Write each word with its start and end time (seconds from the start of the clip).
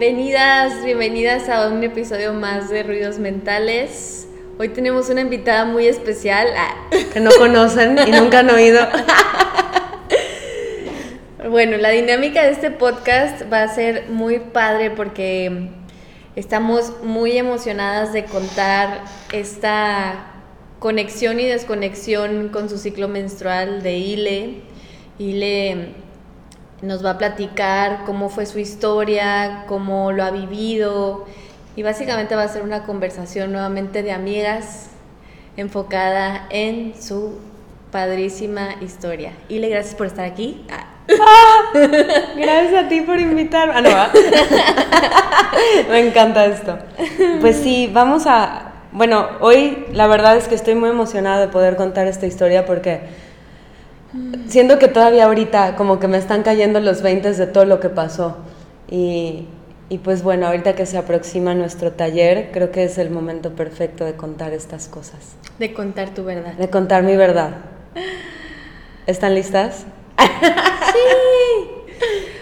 Bienvenidas, 0.00 0.82
bienvenidas 0.82 1.50
a 1.50 1.68
un 1.68 1.84
episodio 1.84 2.32
más 2.32 2.70
de 2.70 2.82
Ruidos 2.82 3.18
Mentales. 3.18 4.26
Hoy 4.58 4.70
tenemos 4.70 5.10
una 5.10 5.20
invitada 5.20 5.66
muy 5.66 5.86
especial 5.88 6.48
ah, 6.56 6.74
que 7.12 7.20
no 7.20 7.30
conocen 7.36 7.98
y 8.08 8.10
nunca 8.10 8.38
han 8.38 8.48
oído. 8.48 8.80
bueno, 11.50 11.76
la 11.76 11.90
dinámica 11.90 12.42
de 12.44 12.52
este 12.52 12.70
podcast 12.70 13.42
va 13.52 13.62
a 13.62 13.68
ser 13.68 14.08
muy 14.08 14.38
padre 14.38 14.90
porque 14.90 15.68
estamos 16.34 17.02
muy 17.02 17.36
emocionadas 17.36 18.14
de 18.14 18.24
contar 18.24 19.02
esta 19.32 20.32
conexión 20.78 21.38
y 21.40 21.44
desconexión 21.44 22.48
con 22.48 22.70
su 22.70 22.78
ciclo 22.78 23.06
menstrual 23.06 23.82
de 23.82 23.98
Ile. 23.98 24.62
Ile 25.18 25.92
nos 26.82 27.04
va 27.04 27.10
a 27.10 27.18
platicar 27.18 28.04
cómo 28.06 28.28
fue 28.28 28.46
su 28.46 28.58
historia, 28.58 29.64
cómo 29.66 30.12
lo 30.12 30.24
ha 30.24 30.30
vivido 30.30 31.26
y 31.76 31.82
básicamente 31.82 32.34
va 32.34 32.42
a 32.42 32.48
ser 32.48 32.62
una 32.62 32.84
conversación 32.84 33.52
nuevamente 33.52 34.02
de 34.02 34.12
amigas 34.12 34.90
enfocada 35.56 36.46
en 36.50 36.94
su 37.00 37.38
padrísima 37.90 38.76
historia. 38.80 39.32
Y 39.48 39.58
le 39.58 39.68
gracias 39.68 39.94
por 39.94 40.06
estar 40.06 40.24
aquí. 40.24 40.64
Ah. 40.70 40.86
gracias 42.36 42.84
a 42.84 42.88
ti 42.88 43.00
por 43.00 43.18
invitarme. 43.18 43.74
Ah, 43.76 43.80
no, 43.82 43.90
Me 45.90 46.06
encanta 46.06 46.46
esto. 46.46 46.78
Pues 47.40 47.56
sí, 47.56 47.90
vamos 47.92 48.26
a... 48.26 48.72
Bueno, 48.92 49.26
hoy 49.40 49.86
la 49.92 50.06
verdad 50.06 50.36
es 50.36 50.48
que 50.48 50.54
estoy 50.54 50.74
muy 50.74 50.90
emocionada 50.90 51.40
de 51.40 51.48
poder 51.48 51.76
contar 51.76 52.06
esta 52.06 52.26
historia 52.26 52.66
porque 52.66 53.00
siento 54.48 54.78
que 54.78 54.88
todavía 54.88 55.26
ahorita 55.26 55.76
como 55.76 55.98
que 55.98 56.08
me 56.08 56.18
están 56.18 56.42
cayendo 56.42 56.80
los 56.80 57.02
20 57.02 57.32
de 57.32 57.46
todo 57.46 57.64
lo 57.64 57.80
que 57.80 57.88
pasó. 57.88 58.38
Y, 58.88 59.46
y, 59.88 59.98
pues 59.98 60.22
bueno, 60.22 60.46
ahorita 60.46 60.74
que 60.74 60.86
se 60.86 60.98
aproxima 60.98 61.54
nuestro 61.54 61.92
taller, 61.92 62.50
creo 62.52 62.72
que 62.72 62.84
es 62.84 62.98
el 62.98 63.10
momento 63.10 63.54
perfecto 63.54 64.04
de 64.04 64.14
contar 64.14 64.52
estas 64.52 64.88
cosas. 64.88 65.36
De 65.58 65.72
contar 65.72 66.10
tu 66.10 66.24
verdad. 66.24 66.54
De 66.54 66.70
contar 66.70 67.02
mi 67.02 67.16
verdad. 67.16 67.56
¿Están 69.06 69.34
listas? 69.34 69.86
Sí. 70.92 71.68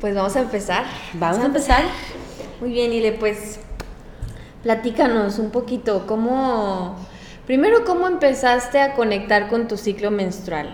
Pues 0.00 0.14
vamos 0.14 0.34
a 0.34 0.40
empezar. 0.40 0.84
Vamos, 1.12 1.40
a 1.40 1.44
empezar. 1.44 1.82
Muy 2.58 2.70
bien, 2.70 2.90
Ile, 2.90 3.12
pues 3.12 3.60
platícanos 4.62 5.38
un 5.38 5.50
poquito, 5.50 6.06
¿cómo 6.06 6.96
Primero, 7.50 7.84
¿cómo 7.84 8.06
empezaste 8.06 8.80
a 8.80 8.94
conectar 8.94 9.48
con 9.48 9.66
tu 9.66 9.76
ciclo 9.76 10.12
menstrual? 10.12 10.68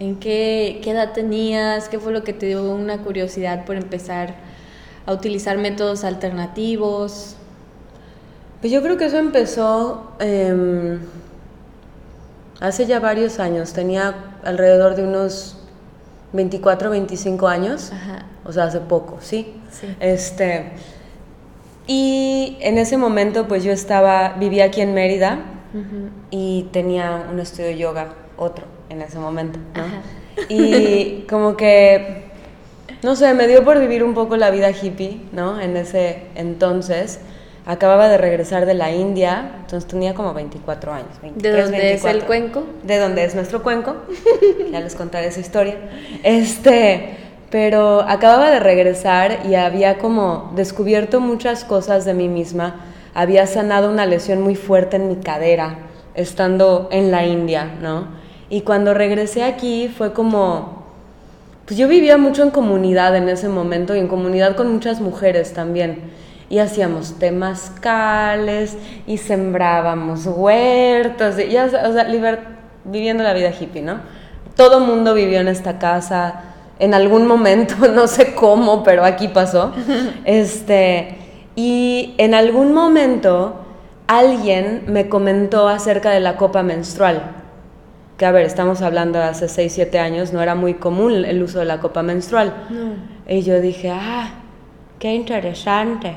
¿En 0.00 0.16
qué, 0.16 0.82
edad 0.84 1.14
tenías? 1.14 1.88
¿Qué 1.88 1.98
fue 1.98 2.12
lo 2.12 2.24
que 2.24 2.34
te 2.34 2.44
dio 2.44 2.70
una 2.70 2.98
curiosidad 2.98 3.64
por 3.64 3.76
empezar 3.76 4.34
a 5.06 5.14
utilizar 5.14 5.56
métodos 5.56 6.04
alternativos? 6.04 7.36
Pues 8.60 8.70
yo 8.70 8.82
creo 8.82 8.98
que 8.98 9.06
eso 9.06 9.16
empezó 9.16 10.12
em, 10.20 10.98
hace 12.60 12.84
ya 12.84 13.00
varios 13.00 13.40
años. 13.40 13.72
Tenía 13.72 14.14
alrededor 14.44 14.96
de 14.96 15.04
unos 15.04 15.56
24, 16.34 16.90
25 16.90 17.48
años. 17.48 17.92
O 18.44 18.52
sea, 18.52 18.64
hace 18.64 18.80
poco, 18.80 19.16
¿sí? 19.22 19.54
Sí. 19.70 19.96
Este, 20.00 20.72
y 21.86 22.58
en 22.60 22.76
ese 22.76 22.98
momento, 22.98 23.48
pues 23.48 23.64
yo 23.64 23.72
estaba, 23.72 24.34
vivía 24.34 24.66
aquí 24.66 24.82
en 24.82 24.92
Mérida 24.92 25.56
y 26.30 26.68
tenía 26.72 27.26
un 27.30 27.40
estudio 27.40 27.68
de 27.68 27.78
yoga, 27.78 28.14
otro, 28.36 28.64
en 28.88 29.02
ese 29.02 29.18
momento, 29.18 29.58
Y 30.48 31.26
como 31.28 31.56
que, 31.56 32.24
no 33.02 33.16
sé, 33.16 33.34
me 33.34 33.46
dio 33.46 33.64
por 33.64 33.78
vivir 33.78 34.02
un 34.02 34.14
poco 34.14 34.36
la 34.36 34.50
vida 34.50 34.70
hippie, 34.70 35.20
¿no? 35.32 35.60
En 35.60 35.76
ese 35.76 36.22
entonces. 36.34 37.20
Acababa 37.66 38.08
de 38.08 38.16
regresar 38.16 38.64
de 38.64 38.72
la 38.72 38.90
India, 38.90 39.52
entonces 39.60 39.86
tenía 39.86 40.14
como 40.14 40.32
24 40.32 40.92
años. 40.92 41.10
¿De 41.36 41.62
dónde 41.62 41.92
es 41.92 42.04
el 42.04 42.24
cuenco? 42.24 42.64
De 42.82 42.98
dónde 42.98 43.22
es 43.22 43.34
nuestro 43.34 43.62
cuenco. 43.62 43.96
ya 44.72 44.80
les 44.80 44.94
contaré 44.94 45.28
esa 45.28 45.40
historia. 45.40 45.76
Este, 46.22 47.18
pero 47.50 48.00
acababa 48.00 48.50
de 48.50 48.60
regresar 48.60 49.40
y 49.46 49.56
había 49.56 49.98
como 49.98 50.52
descubierto 50.56 51.20
muchas 51.20 51.64
cosas 51.64 52.04
de 52.06 52.14
mí 52.14 52.28
misma 52.28 52.86
había 53.14 53.46
sanado 53.46 53.90
una 53.90 54.06
lesión 54.06 54.42
muy 54.42 54.56
fuerte 54.56 54.96
en 54.96 55.08
mi 55.08 55.16
cadera 55.16 55.78
estando 56.14 56.88
en 56.90 57.10
la 57.10 57.26
India, 57.26 57.70
¿no? 57.80 58.08
Y 58.48 58.62
cuando 58.62 58.94
regresé 58.94 59.44
aquí 59.44 59.88
fue 59.88 60.12
como, 60.12 60.84
pues 61.66 61.78
yo 61.78 61.86
vivía 61.86 62.18
mucho 62.18 62.42
en 62.42 62.50
comunidad 62.50 63.16
en 63.16 63.28
ese 63.28 63.48
momento 63.48 63.94
y 63.94 64.00
en 64.00 64.08
comunidad 64.08 64.56
con 64.56 64.72
muchas 64.72 65.00
mujeres 65.00 65.52
también. 65.52 66.10
Y 66.48 66.58
hacíamos 66.58 67.16
temazcales 67.20 68.76
y 69.06 69.18
sembrábamos 69.18 70.26
huertos, 70.26 71.38
y 71.38 71.48
ya, 71.48 71.66
o 71.66 71.92
sea, 71.92 72.08
viviendo 72.84 73.22
la 73.22 73.32
vida 73.34 73.52
hippie, 73.52 73.82
¿no? 73.82 74.00
Todo 74.56 74.80
mundo 74.80 75.14
vivió 75.14 75.40
en 75.40 75.46
esta 75.46 75.78
casa 75.78 76.42
en 76.80 76.94
algún 76.94 77.28
momento, 77.28 77.76
no 77.94 78.08
sé 78.08 78.34
cómo, 78.34 78.82
pero 78.82 79.04
aquí 79.04 79.28
pasó. 79.28 79.72
Este, 80.24 81.19
y 81.56 82.14
en 82.18 82.34
algún 82.34 82.72
momento 82.72 83.56
alguien 84.06 84.84
me 84.86 85.08
comentó 85.08 85.68
acerca 85.68 86.10
de 86.10 86.20
la 86.20 86.36
copa 86.36 86.62
menstrual. 86.62 87.36
Que 88.16 88.26
a 88.26 88.32
ver, 88.32 88.44
estamos 88.44 88.82
hablando 88.82 89.18
de 89.18 89.26
hace 89.26 89.48
6, 89.48 89.72
7 89.72 89.98
años, 89.98 90.32
no 90.32 90.42
era 90.42 90.54
muy 90.54 90.74
común 90.74 91.24
el 91.24 91.42
uso 91.42 91.58
de 91.58 91.64
la 91.64 91.80
copa 91.80 92.02
menstrual. 92.02 92.54
Y 93.28 93.42
yo 93.42 93.60
dije, 93.60 93.90
ah, 93.90 94.30
qué 94.98 95.14
interesante. 95.14 96.16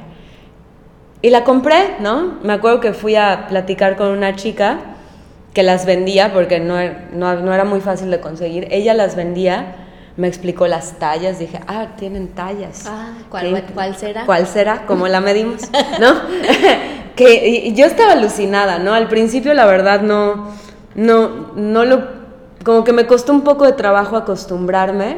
Y 1.22 1.30
la 1.30 1.44
compré, 1.44 1.98
¿no? 2.00 2.40
Me 2.44 2.54
acuerdo 2.54 2.80
que 2.80 2.94
fui 2.94 3.16
a 3.16 3.48
platicar 3.48 3.96
con 3.96 4.10
una 4.10 4.36
chica 4.36 4.80
que 5.54 5.64
las 5.64 5.86
vendía, 5.86 6.34
porque 6.34 6.60
no, 6.60 6.76
no, 7.14 7.36
no 7.36 7.54
era 7.54 7.64
muy 7.64 7.80
fácil 7.80 8.10
de 8.10 8.20
conseguir. 8.20 8.68
Ella 8.72 8.94
las 8.94 9.16
vendía 9.16 9.83
me 10.16 10.28
explicó 10.28 10.68
las 10.68 11.00
tallas, 11.00 11.40
dije, 11.40 11.60
ah, 11.68 11.88
tienen 11.98 12.30
tallas. 12.30 12.86
Ah, 12.88 13.14
¿cuál, 13.30 13.64
¿cuál 13.74 13.96
será? 13.96 14.26
¿Cuál 14.26 14.48
será? 14.48 14.86
¿Cómo 14.86 15.08
la 15.08 15.22
medimos? 15.22 15.62
¿No? 16.00 16.14
que 17.16 17.74
yo 17.76 17.86
estaba 17.86 18.14
alucinada, 18.14 18.80
¿no? 18.80 18.94
Al 18.94 19.08
principio 19.08 19.54
la 19.54 19.66
verdad 19.66 20.02
no, 20.02 20.50
no, 20.96 21.54
no 21.56 21.86
lo, 21.86 22.08
como 22.64 22.84
que 22.84 22.94
me 22.94 23.06
costó 23.08 23.34
un 23.34 23.42
poco 23.42 23.66
de 23.66 23.74
trabajo 23.74 24.16
acostumbrarme, 24.16 25.18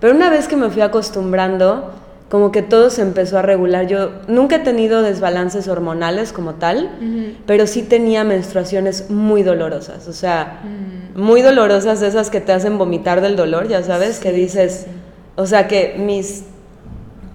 pero 0.00 0.14
una 0.14 0.30
vez 0.30 0.48
que 0.48 0.56
me 0.56 0.70
fui 0.70 0.82
acostumbrando, 0.82 1.92
como 2.28 2.52
que 2.52 2.62
todo 2.62 2.90
se 2.90 3.02
empezó 3.02 3.38
a 3.38 3.42
regular. 3.42 3.86
Yo 3.86 4.12
nunca 4.28 4.56
he 4.56 4.58
tenido 4.60 5.02
desbalances 5.02 5.66
hormonales 5.68 6.32
como 6.32 6.54
tal, 6.54 6.90
pero 7.46 7.66
sí 7.66 7.82
tenía 7.82 8.24
menstruaciones 8.24 9.10
muy 9.10 9.42
dolorosas, 9.42 10.08
o 10.08 10.12
sea, 10.12 10.60
mm. 10.62 11.20
muy 11.20 11.40
dolorosas, 11.42 12.02
esas 12.02 12.30
que 12.30 12.40
te 12.40 12.52
hacen 12.52 12.76
vomitar 12.76 13.20
del 13.20 13.36
dolor, 13.36 13.68
ya 13.68 13.82
sabes, 13.82 14.18
que 14.18 14.32
dices, 14.32 14.86
o 15.36 15.46
sea, 15.46 15.68
que 15.68 15.94
mis 15.98 16.44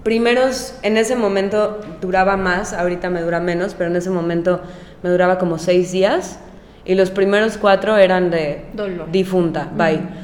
primeros, 0.04 0.74
en 0.82 0.96
ese 0.96 1.16
momento 1.16 1.80
duraba 2.00 2.36
más, 2.36 2.72
ahorita 2.72 3.10
me 3.10 3.20
dura 3.20 3.40
menos, 3.40 3.74
pero 3.74 3.90
en 3.90 3.96
ese 3.96 4.10
momento 4.10 4.60
me 5.02 5.10
duraba 5.10 5.38
como 5.38 5.58
seis 5.58 5.90
días 5.90 6.38
y 6.84 6.94
los 6.94 7.10
primeros 7.10 7.56
cuatro 7.56 7.96
eran 7.96 8.30
de 8.30 8.66
dolor. 8.74 9.10
difunta, 9.10 9.70
bye. 9.76 10.23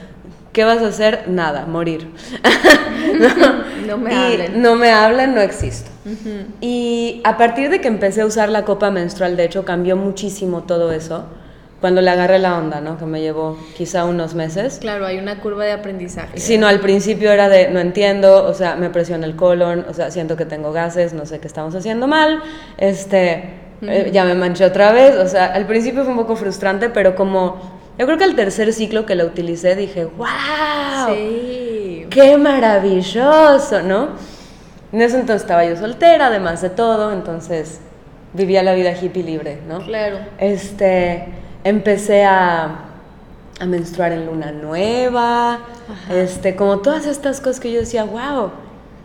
¿Qué 0.52 0.64
vas 0.64 0.82
a 0.82 0.88
hacer? 0.88 1.24
Nada, 1.28 1.66
morir. 1.66 2.08
no, 3.86 3.98
me 3.98 4.14
hablen. 4.14 4.62
No 4.62 4.74
me 4.74 4.90
hablan, 4.90 5.34
no 5.34 5.40
existo. 5.40 5.90
Y 6.60 7.20
a 7.24 7.36
partir 7.36 7.70
de 7.70 7.80
que 7.80 7.88
empecé 7.88 8.22
a 8.22 8.26
usar 8.26 8.48
la 8.48 8.64
copa 8.64 8.90
menstrual, 8.90 9.36
de 9.36 9.44
hecho, 9.44 9.64
cambió 9.64 9.96
muchísimo 9.96 10.62
todo 10.62 10.92
eso. 10.92 11.24
Cuando 11.80 12.02
le 12.02 12.10
agarré 12.10 12.38
la 12.38 12.58
onda, 12.58 12.80
¿no? 12.80 12.98
Que 12.98 13.06
me 13.06 13.22
llevó 13.22 13.56
quizá 13.76 14.04
unos 14.04 14.34
meses. 14.34 14.78
Claro, 14.80 15.06
hay 15.06 15.18
una 15.18 15.40
curva 15.40 15.64
de 15.64 15.72
aprendizaje. 15.72 16.38
Sí, 16.38 16.58
no, 16.58 16.66
al 16.66 16.80
principio 16.80 17.30
era 17.30 17.48
de 17.48 17.70
no 17.70 17.80
entiendo, 17.80 18.44
o 18.44 18.52
sea, 18.52 18.76
me 18.76 18.90
presiona 18.90 19.26
el 19.26 19.34
colon, 19.34 19.86
o 19.88 19.94
sea, 19.94 20.10
siento 20.10 20.36
que 20.36 20.44
tengo 20.44 20.72
gases, 20.72 21.14
no 21.14 21.24
sé 21.24 21.38
qué 21.38 21.46
estamos 21.46 21.74
haciendo 21.74 22.06
mal, 22.06 22.42
este, 22.76 23.54
eh, 23.80 24.10
ya 24.12 24.26
me 24.26 24.34
manché 24.34 24.66
otra 24.66 24.92
vez, 24.92 25.16
o 25.16 25.26
sea, 25.26 25.46
al 25.46 25.66
principio 25.66 26.02
fue 26.02 26.12
un 26.12 26.18
poco 26.18 26.36
frustrante, 26.36 26.90
pero 26.90 27.14
como 27.14 27.79
yo 27.98 28.06
creo 28.06 28.18
que 28.18 28.24
el 28.24 28.34
tercer 28.34 28.72
ciclo 28.72 29.06
que 29.06 29.14
la 29.14 29.24
utilicé 29.24 29.76
dije, 29.76 30.04
wow, 30.04 30.26
sí. 31.08 32.06
qué 32.10 32.36
maravilloso, 32.38 33.82
¿no? 33.82 34.08
En 34.92 35.02
ese 35.02 35.20
entonces 35.20 35.42
estaba 35.42 35.64
yo 35.64 35.76
soltera, 35.76 36.26
además 36.26 36.62
de 36.62 36.70
todo, 36.70 37.12
entonces 37.12 37.80
vivía 38.32 38.62
la 38.62 38.74
vida 38.74 38.92
hippie 38.92 39.22
libre, 39.22 39.60
¿no? 39.68 39.84
Claro. 39.84 40.18
Este, 40.38 41.26
empecé 41.62 42.24
a, 42.24 42.86
a 43.60 43.66
menstruar 43.66 44.12
en 44.12 44.26
luna 44.26 44.50
nueva, 44.50 45.60
este, 46.10 46.56
como 46.56 46.78
todas 46.78 47.06
estas 47.06 47.40
cosas 47.40 47.60
que 47.60 47.70
yo 47.72 47.80
decía, 47.80 48.04
wow. 48.04 48.50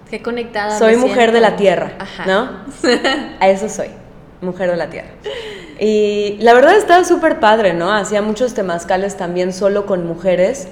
Qué 0.09 0.21
conectada. 0.21 0.77
Soy 0.77 0.97
mujer 0.97 1.31
de 1.31 1.41
la 1.41 1.55
tierra, 1.55 1.93
¿no? 2.25 2.49
a 3.39 3.49
eso 3.49 3.67
soy, 3.69 3.89
mujer 4.45 4.69
de 4.71 4.77
la 4.77 4.89
tierra. 4.89 5.09
Y 5.79 6.37
la 6.39 6.53
verdad 6.53 6.77
estaba 6.77 7.03
súper 7.03 7.39
padre, 7.39 7.73
¿no? 7.73 7.91
Hacía 7.91 8.21
muchos 8.21 8.53
temazcales 8.53 9.17
también 9.17 9.51
solo 9.51 9.85
con 9.85 10.07
mujeres 10.07 10.69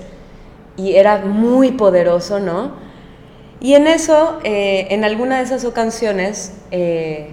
y 0.78 0.96
era 0.96 1.20
muy 1.20 1.72
poderoso, 1.72 2.40
¿no? 2.40 2.72
Y 3.60 3.76
en 3.76 3.88
eso, 3.88 4.40
eh, 4.44 4.88
en 4.92 5.04
alguna 5.04 5.38
de 5.38 5.44
esas 5.44 5.66
ocasiones, 5.66 6.54
eh, 6.72 7.32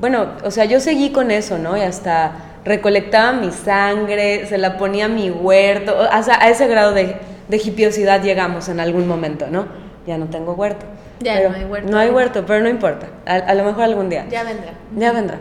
bueno, 0.00 0.28
o 0.44 0.50
sea, 0.50 0.64
yo 0.64 0.80
seguí 0.80 1.10
con 1.10 1.30
eso, 1.30 1.58
¿no? 1.58 1.76
Y 1.76 1.80
hasta 1.80 2.32
recolectaba 2.64 3.32
mi 3.32 3.52
sangre, 3.52 4.46
se 4.46 4.58
la 4.58 4.76
ponía 4.76 5.04
a 5.04 5.08
mi 5.08 5.30
huerto, 5.30 5.94
o 5.96 6.02
a 6.02 6.48
ese 6.48 6.66
grado 6.66 6.92
de, 6.92 7.16
de 7.48 7.56
hipiosidad 7.56 8.22
llegamos 8.22 8.68
en 8.68 8.80
algún 8.80 9.06
momento, 9.06 9.46
¿no? 9.50 9.66
Ya 10.06 10.18
no 10.18 10.26
tengo 10.26 10.52
huerto. 10.54 10.84
Ya 11.20 11.34
Pero- 11.34 11.50
no 11.50 11.56
hay 11.56 11.64
huerto. 11.64 11.90
No 11.90 11.98
hay 11.98 12.10
huerto, 12.10 12.44
pero 12.46 12.60
no 12.62 12.68
importa. 12.68 13.06
A, 13.24 13.34
a 13.36 13.54
lo 13.54 13.64
mejor 13.64 13.84
algún 13.84 14.08
día. 14.08 14.26
Ya 14.28 14.44
vendrá. 14.44 14.72
Ya 14.96 15.12
vendrá. 15.12 15.38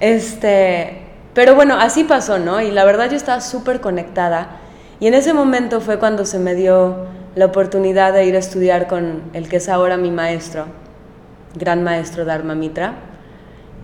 Este, 0.00 1.02
pero 1.34 1.54
bueno, 1.54 1.76
así 1.78 2.04
pasó, 2.04 2.38
¿no? 2.38 2.60
Y 2.60 2.70
la 2.70 2.84
verdad 2.84 3.10
yo 3.10 3.16
estaba 3.16 3.40
súper 3.40 3.80
conectada. 3.80 4.56
Y 5.00 5.06
en 5.06 5.14
ese 5.14 5.32
momento 5.34 5.80
fue 5.80 5.98
cuando 5.98 6.24
se 6.24 6.38
me 6.38 6.54
dio 6.54 7.06
la 7.34 7.44
oportunidad 7.46 8.12
de 8.12 8.24
ir 8.24 8.34
a 8.34 8.38
estudiar 8.38 8.86
con 8.88 9.22
el 9.34 9.48
que 9.48 9.56
es 9.58 9.68
ahora 9.68 9.96
mi 9.96 10.10
maestro, 10.10 10.64
gran 11.54 11.84
maestro 11.84 12.24
Dharma 12.24 12.54
Mitra. 12.54 12.94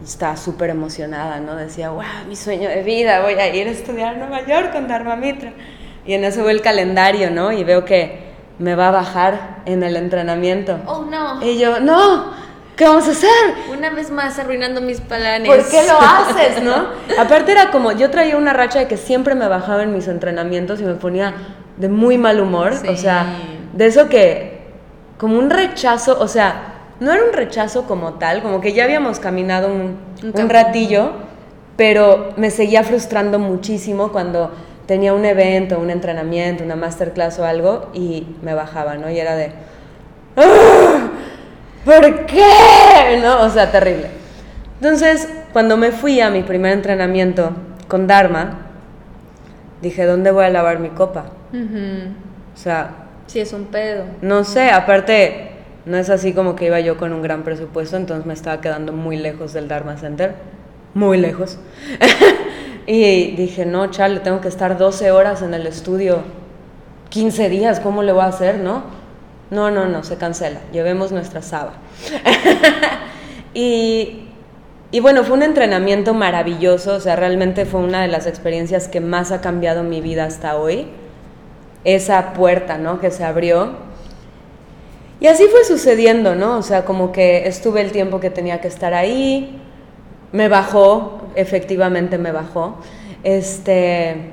Y 0.01 0.05
estaba 0.07 0.37
súper 0.37 0.71
emocionada, 0.71 1.39
¿no? 1.41 1.55
Decía, 1.55 1.91
wow, 1.91 2.03
mi 2.29 2.37
sueño 2.37 2.69
de 2.69 2.83
vida, 2.83 3.21
voy 3.23 3.35
a 3.35 3.55
ir 3.55 3.69
a 3.69 3.71
estudiar 3.71 4.15
a 4.15 4.19
Nueva 4.19 4.45
York 4.47 4.73
con 4.73 4.89
Dharma 4.89 5.15
Mitra. 5.15 5.53
Y 6.07 6.15
en 6.15 6.25
eso 6.25 6.41
veo 6.41 6.51
el 6.51 6.63
calendario, 6.63 7.31
¿no? 7.31 7.53
Y 7.53 7.63
veo 7.65 7.85
que 7.85 8.24
me 8.59 8.75
va 8.75 8.89
a 8.89 8.91
bajar 8.93 9.63
en 9.67 9.83
el 9.83 9.97
entrenamiento. 9.97 10.79
Oh, 10.87 11.05
no. 11.11 11.43
Y 11.45 11.59
yo, 11.59 11.81
no, 11.81 12.27
¿qué 12.77 12.85
vamos 12.87 13.09
a 13.09 13.13
hacer? 13.13 13.31
Una 13.77 13.91
vez 13.91 14.11
más 14.11 14.39
arruinando 14.39 14.81
mis 14.81 15.01
planes. 15.01 15.49
¿Por 15.49 15.69
qué 15.69 15.83
lo 15.87 15.99
haces, 16.01 16.63
no? 16.63 16.87
Aparte 17.19 17.53
era 17.53 17.71
como, 17.71 17.93
yo 17.93 18.11
traía 18.11 18.37
una 18.37 18.53
racha 18.53 18.79
de 18.81 18.89
que 18.89 18.97
siempre 18.97 19.35
me 19.35 19.49
bajaba 19.49 19.83
en 19.83 19.93
mis 19.93 20.07
entrenamientos 20.09 20.81
y 20.81 20.85
me 20.85 20.95
ponía 20.95 21.35
de 21.77 21.89
muy 21.89 22.19
mal 22.19 22.41
humor, 22.41 22.75
Sí. 22.75 22.89
o 22.89 22.97
sea, 22.97 23.27
de 23.73 23.87
eso 23.87 24.09
que, 24.09 24.69
como 25.19 25.37
un 25.39 25.51
rechazo, 25.51 26.17
o 26.21 26.29
sea, 26.29 26.71
no 27.01 27.11
era 27.13 27.25
un 27.25 27.33
rechazo 27.33 27.87
como 27.87 28.15
tal, 28.15 28.41
como 28.43 28.61
que 28.61 28.73
ya 28.73 28.85
habíamos 28.85 29.19
caminado 29.19 29.67
un, 29.67 29.75
Un 29.83 29.99
un 30.23 30.33
camino. 30.33 30.49
ratillo, 30.53 31.13
pero 31.77 32.29
me 32.37 32.51
seguía 32.53 32.85
frustrando 32.85 33.41
muchísimo 33.41 34.13
cuando 34.13 34.53
tenía 34.87 35.13
un 35.15 35.25
evento, 35.25 35.79
un 35.79 35.91
entrenamiento, 35.91 36.65
una 36.65 36.77
masterclass 36.77 37.39
o 37.39 37.45
algo 37.45 37.91
y 37.95 38.27
me 38.43 38.55
bajaba, 38.55 38.97
¿no? 38.97 39.11
Y 39.11 39.19
era 39.19 39.35
de, 39.37 39.53
"Ah, 40.37 41.09
¿por 41.85 42.27
qué? 42.27 43.21
¿No? 43.23 43.43
O 43.43 43.51
sea, 43.51 43.71
terrible. 43.71 44.09
Entonces, 44.81 45.29
cuando 45.53 45.77
me 45.77 45.93
fui 45.93 46.21
a 46.21 46.31
mi 46.31 46.43
primer 46.43 46.73
entrenamiento 46.73 47.53
con 47.89 48.07
Dharma, 48.07 48.59
dije, 49.81 50.05
¿dónde 50.05 50.31
voy 50.31 50.45
a 50.45 50.51
lavar 50.51 50.79
mi 50.81 50.89
copa? 50.91 51.27
Ujú. 51.53 52.11
O 52.55 52.57
sea, 52.59 52.91
Sí, 53.27 53.41
es 53.41 53.53
un 53.53 53.65
pedo. 53.67 54.05
no 54.23 54.45
sé, 54.45 54.71
aparte, 54.71 55.51
no 55.87 55.97
es 55.97 56.11
así 56.11 56.33
como 56.33 56.57
que 56.57 56.67
iba 56.67 56.81
yo 56.81 56.97
con 56.97 57.13
un 57.13 57.23
gran 57.23 57.43
presupuesto, 57.43 57.97
entonces 57.97 58.27
me 58.27 58.35
estaba 58.35 58.61
quedando 58.61 58.93
muy 58.93 59.17
lejos 59.17 59.53
del 59.53 59.69
Dharma 59.69 59.97
Center, 59.97 60.35
muy 60.95 61.19
lejos. 61.19 61.59
y 62.87 63.33
dije, 63.37 63.67
no, 63.67 63.91
chale, 63.91 64.21
tengo 64.21 64.41
que 64.41 64.49
estar 64.49 64.77
12 64.77 65.11
horas 65.11 65.43
en 65.43 65.55
el 65.55 65.67
estudio, 65.67 66.23
15 67.09 67.49
días, 67.49 67.81
¿cómo 67.81 68.03
le 68.03 68.13
voy 68.13 68.23
a 68.23 68.27
hacer, 68.27 68.59
no? 68.59 68.83
No, 69.51 69.71
no, 69.71 69.87
no, 69.87 70.03
se 70.05 70.17
cancela, 70.17 70.61
llevemos 70.73 71.13
nuestra 71.13 71.43
saba. 71.43 71.75
y, 73.55 74.29
y 74.91 75.01
bueno, 75.01 75.25
fue 75.25 75.37
un 75.37 75.43
entrenamiento 75.43 76.15
maravilloso, 76.15 76.95
o 76.95 77.01
sea, 77.01 77.17
realmente 77.17 77.67
fue 77.67 77.81
una 77.81 78.03
de 78.03 78.09
las 78.09 78.27
experiencias 78.27 78.89
que 78.89 79.01
más 79.01 79.33
ha 79.33 79.41
cambiado 79.41 79.83
mi 79.83 80.01
vida 80.01 80.25
hasta 80.25 80.57
hoy 80.57 80.89
esa 81.85 82.33
puerta, 82.33 82.79
¿no? 82.79 82.99
Que 82.99 83.11
se 83.11 83.25
abrió. 83.25 83.73
Y 85.21 85.27
así 85.27 85.45
fue 85.51 85.65
sucediendo, 85.65 86.35
¿no? 86.35 86.59
O 86.59 86.63
sea, 86.63 86.85
como 86.85 87.13
que 87.13 87.47
estuve 87.47 87.81
el 87.81 87.93
tiempo 87.93 88.21
que 88.21 88.31
tenía 88.31 88.61
que 88.61 88.69
estar 88.69 88.95
ahí, 88.95 89.61
me 90.33 90.49
bajó, 90.49 91.21
efectivamente 91.35 92.19
me 92.19 92.33
bajó. 92.33 92.77
Este, 93.23 94.31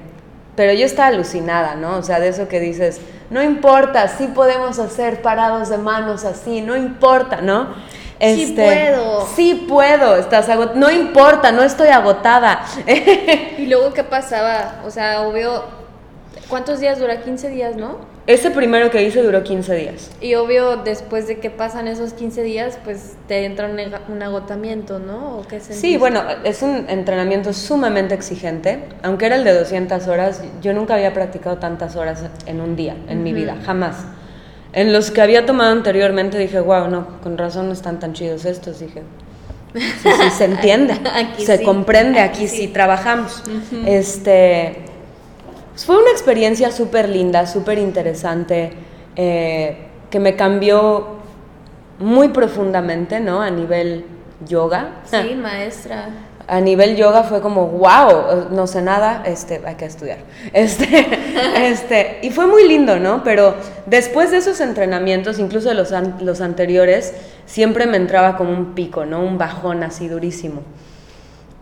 pero 0.56 0.74
yo 0.74 0.86
estaba 0.86 1.08
alucinada, 1.10 1.76
¿no? 1.76 1.98
O 1.98 2.04
sea, 2.04 2.20
de 2.20 2.28
eso 2.30 2.48
que 2.48 2.60
dices, 2.60 3.00
no 3.30 3.42
importa, 3.42 4.08
sí 4.08 4.28
podemos 4.28 4.80
hacer 4.80 5.22
parados 5.22 5.70
de 5.70 5.78
manos 5.78 6.26
así, 6.26 6.62
no 6.62 6.76
importa, 6.76 7.42
¿no? 7.42 7.70
Este, 8.20 8.46
Sí 8.46 8.54
puedo. 8.54 9.28
Sí 9.36 9.66
puedo, 9.68 10.16
estás 10.18 10.48
agot- 10.50 10.74
no 10.76 10.92
importa, 10.92 11.52
no 11.52 11.64
estoy 11.64 11.88
agotada. 11.88 12.64
Y 13.58 13.66
luego, 13.68 13.94
¿qué 13.94 14.04
pasaba? 14.04 14.76
O 14.86 14.92
sea, 14.92 15.22
obvio, 15.22 15.64
¿cuántos 16.52 16.82
días 16.82 17.00
dura? 17.00 17.22
15 17.22 17.50
días, 17.50 17.78
¿no? 17.78 17.98
Ese 18.28 18.52
primero 18.52 18.92
que 18.92 19.02
hice 19.02 19.24
duró 19.24 19.42
15 19.42 19.74
días. 19.74 20.12
Y 20.22 20.36
obvio, 20.36 20.76
después 20.78 21.28
de 21.28 21.40
que 21.40 21.50
pasan 21.50 21.88
esos 21.88 22.14
15 22.14 22.44
días, 22.44 22.78
pues 22.84 23.16
te 23.28 23.46
entra 23.46 23.68
un, 23.68 23.80
un 24.14 24.22
agotamiento, 24.22 25.00
¿no? 25.00 25.38
¿O 25.38 25.48
qué 25.48 25.60
Sí, 25.62 25.98
bueno, 25.98 26.22
es 26.44 26.62
un 26.62 26.86
entrenamiento 26.90 27.54
sumamente 27.54 28.14
exigente. 28.14 28.84
Aunque 29.02 29.26
era 29.26 29.38
el 29.38 29.44
de 29.46 29.58
200 29.58 30.08
horas, 30.08 30.44
yo 30.62 30.74
nunca 30.74 30.96
había 30.96 31.14
practicado 31.14 31.58
tantas 31.58 31.96
horas 31.96 32.26
en 32.46 32.60
un 32.62 32.76
día, 32.76 32.96
en 33.08 33.24
mi 33.24 33.34
vida, 33.34 33.58
jamás. 33.66 33.96
En 34.74 34.94
los 34.94 35.10
que 35.10 35.22
había 35.22 35.46
tomado 35.46 35.72
anteriormente 35.72 36.38
dije, 36.38 36.60
wow, 36.60 36.90
no, 36.90 37.22
con 37.22 37.38
razón 37.38 37.68
no 37.68 37.74
están 37.74 38.00
tan 38.00 38.14
chidos 38.14 38.46
estos, 38.46 38.80
dije. 38.80 39.04
Sí, 39.74 39.80
sí, 39.82 40.30
se 40.38 40.46
entiende, 40.52 41.00
Aquí 41.16 41.46
se 41.46 41.60
sí, 41.60 41.64
comprende, 41.64 42.20
aquí 42.20 42.40
aquí, 42.40 42.48
sí. 42.50 42.58
sí. 42.58 42.68
trabajamos. 42.68 43.42
Este, 43.86 44.91
pues 45.72 45.86
fue 45.86 45.98
una 45.98 46.12
experiencia 46.12 46.72
súper 46.72 47.10
linda, 47.10 47.48
súper 47.48 47.78
interesante, 47.78 48.72
eh, 49.16 49.78
que 50.10 50.20
me 50.20 50.36
cambió 50.36 51.08
muy 52.00 52.30
profundamente, 52.30 53.20
¿no? 53.20 53.42
A 53.42 53.50
nivel 53.50 54.06
yoga. 54.48 55.02
Sí, 55.06 55.36
maestra. 55.42 56.10
A 56.48 56.60
nivel 56.60 56.98
yoga 56.98 57.24
fue 57.24 57.40
como, 57.40 57.68
wow, 57.68 58.50
no 58.52 58.68
sé 58.68 58.82
nada, 58.82 59.24
este, 59.26 59.62
hay 59.66 59.76
que 59.76 59.86
estudiar. 59.86 60.18
Este, 60.54 61.08
este, 61.56 62.20
y 62.24 62.32
fue 62.32 62.46
muy 62.48 62.68
lindo, 62.68 63.00
¿no? 63.00 63.24
Pero 63.24 63.56
después 63.86 64.32
de 64.32 64.38
esos 64.38 64.60
entrenamientos, 64.60 65.40
incluso 65.40 65.70
de 65.70 65.76
los, 65.76 65.94
an- 65.94 66.18
los 66.20 66.42
anteriores, 66.42 67.14
siempre 67.46 67.86
me 67.86 67.96
entraba 67.96 68.36
como 68.36 68.52
un 68.52 68.74
pico, 68.74 69.06
¿no? 69.06 69.22
Un 69.24 69.38
bajón 69.38 69.84
así 69.84 70.10
durísimo. 70.10 70.62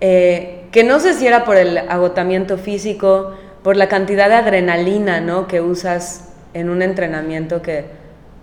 Eh, 0.01 0.67
que 0.71 0.83
no 0.83 0.99
sé 0.99 1.13
si 1.13 1.27
era 1.27 1.43
por 1.45 1.57
el 1.57 1.77
agotamiento 1.77 2.57
físico, 2.57 3.33
por 3.63 3.75
la 3.75 3.87
cantidad 3.87 4.29
de 4.29 4.35
adrenalina, 4.35 5.21
¿no? 5.21 5.47
Que 5.47 5.61
usas 5.61 6.29
en 6.53 6.69
un 6.69 6.81
entrenamiento 6.81 7.61
que 7.61 7.85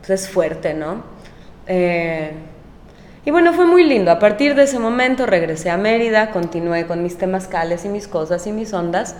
pues, 0.00 0.10
es 0.10 0.28
fuerte, 0.28 0.74
¿no? 0.74 1.02
Eh, 1.66 2.32
y 3.24 3.30
bueno, 3.30 3.52
fue 3.52 3.66
muy 3.66 3.84
lindo. 3.84 4.10
A 4.12 4.18
partir 4.18 4.54
de 4.54 4.62
ese 4.62 4.78
momento 4.78 5.26
regresé 5.26 5.70
a 5.70 5.76
Mérida, 5.76 6.30
continué 6.30 6.86
con 6.86 7.02
mis 7.02 7.18
temazcales 7.18 7.84
y 7.84 7.88
mis 7.88 8.06
cosas 8.06 8.46
y 8.46 8.52
mis 8.52 8.72
ondas. 8.72 9.16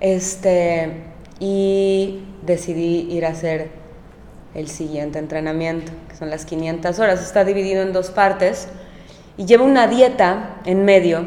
Este, 0.00 1.04
y 1.38 2.24
decidí 2.42 3.06
ir 3.12 3.26
a 3.26 3.28
hacer 3.28 3.70
el 4.54 4.68
siguiente 4.68 5.18
entrenamiento, 5.18 5.92
que 6.08 6.16
son 6.16 6.30
las 6.30 6.44
500 6.44 6.98
horas. 6.98 7.22
Está 7.22 7.44
dividido 7.44 7.82
en 7.82 7.92
dos 7.92 8.10
partes 8.10 8.68
y 9.36 9.46
llevo 9.46 9.64
una 9.64 9.86
dieta 9.86 10.56
en 10.64 10.84
medio. 10.84 11.24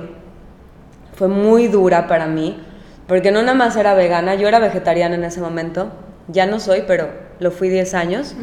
Fue 1.15 1.27
muy 1.27 1.67
dura 1.67 2.07
para 2.07 2.27
mí, 2.27 2.61
porque 3.07 3.31
no 3.31 3.41
nada 3.41 3.57
más 3.57 3.75
era 3.75 3.93
vegana, 3.93 4.35
yo 4.35 4.47
era 4.47 4.59
vegetariana 4.59 5.15
en 5.15 5.23
ese 5.23 5.41
momento. 5.41 5.91
Ya 6.27 6.45
no 6.45 6.59
soy, 6.59 6.83
pero 6.85 7.07
lo 7.39 7.51
fui 7.51 7.69
10 7.69 7.93
años 7.93 8.35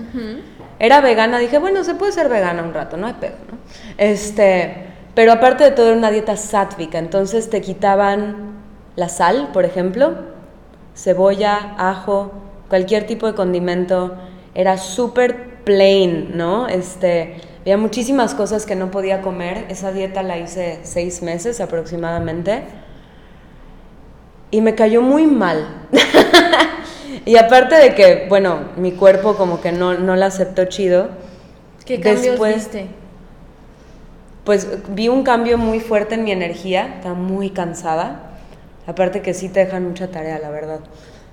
era 0.79 1.01
vegana, 1.01 1.39
dije, 1.39 1.59
bueno, 1.59 1.85
se 1.85 1.95
puede 1.95 2.13
ser 2.13 2.29
vegana 2.29 2.63
un 2.63 2.75
rato, 2.75 2.97
no 2.97 3.07
hay 3.07 3.15
pedo, 3.15 3.37
¿no? 3.51 3.59
Este, 3.97 4.89
pero 5.15 5.33
aparte 5.33 5.65
de 5.65 5.71
todo 5.71 5.89
era 5.89 5.97
una 5.97 6.11
dieta 6.11 6.37
sátvica, 6.37 6.99
entonces 6.99 7.49
te 7.51 7.61
quitaban 7.61 8.55
la 8.97 9.09
sal, 9.09 9.51
por 9.53 9.65
ejemplo, 9.65 10.15
cebolla, 10.95 11.75
ajo, 11.79 12.33
cualquier 12.69 13.07
tipo 13.07 13.27
de 13.27 13.35
condimento, 13.35 14.15
era 14.55 14.77
súper 14.77 15.63
plain, 15.65 16.37
¿no? 16.37 16.69
Este, 16.69 17.37
había 17.61 17.79
muchísimas 17.79 18.35
cosas 18.35 18.67
que 18.67 18.75
no 18.75 18.91
podía 18.91 19.23
comer, 19.23 19.67
esa 19.69 19.93
dieta 19.93 20.23
la 20.23 20.39
hice 20.39 20.81
seis 20.83 21.23
meses 21.23 21.61
aproximadamente 21.61 22.63
y 24.55 24.61
me 24.61 24.77
cayó 24.77 25.03
muy 25.03 25.27
mal. 25.27 25.67
y 27.25 27.37
aparte 27.37 27.75
de 27.75 27.93
que, 27.97 28.27
bueno, 28.29 28.61
mi 28.77 28.93
cuerpo 28.93 29.35
como 29.35 29.61
que 29.61 29.73
no, 29.73 29.95
no 29.95 30.15
la 30.15 30.27
aceptó 30.27 30.67
chido, 30.67 31.09
¿Qué 31.85 31.97
cambios 32.01 32.23
Después- 32.39 32.55
viste? 32.55 32.87
pues 34.45 34.69
vi 34.91 35.09
un 35.09 35.25
cambio 35.25 35.59
muy 35.59 35.81
fuerte 35.81 36.15
en 36.15 36.23
mi 36.23 36.31
energía, 36.31 36.95
estaba 36.99 37.15
muy 37.17 37.51
cansada. 37.51 38.31
Aparte 38.87 39.23
que 39.23 39.35
sí 39.35 39.49
te 39.49 39.65
dejan 39.65 39.89
mucha 39.89 40.09
tarea, 40.09 40.39
la 40.39 40.51
verdad. 40.51 40.81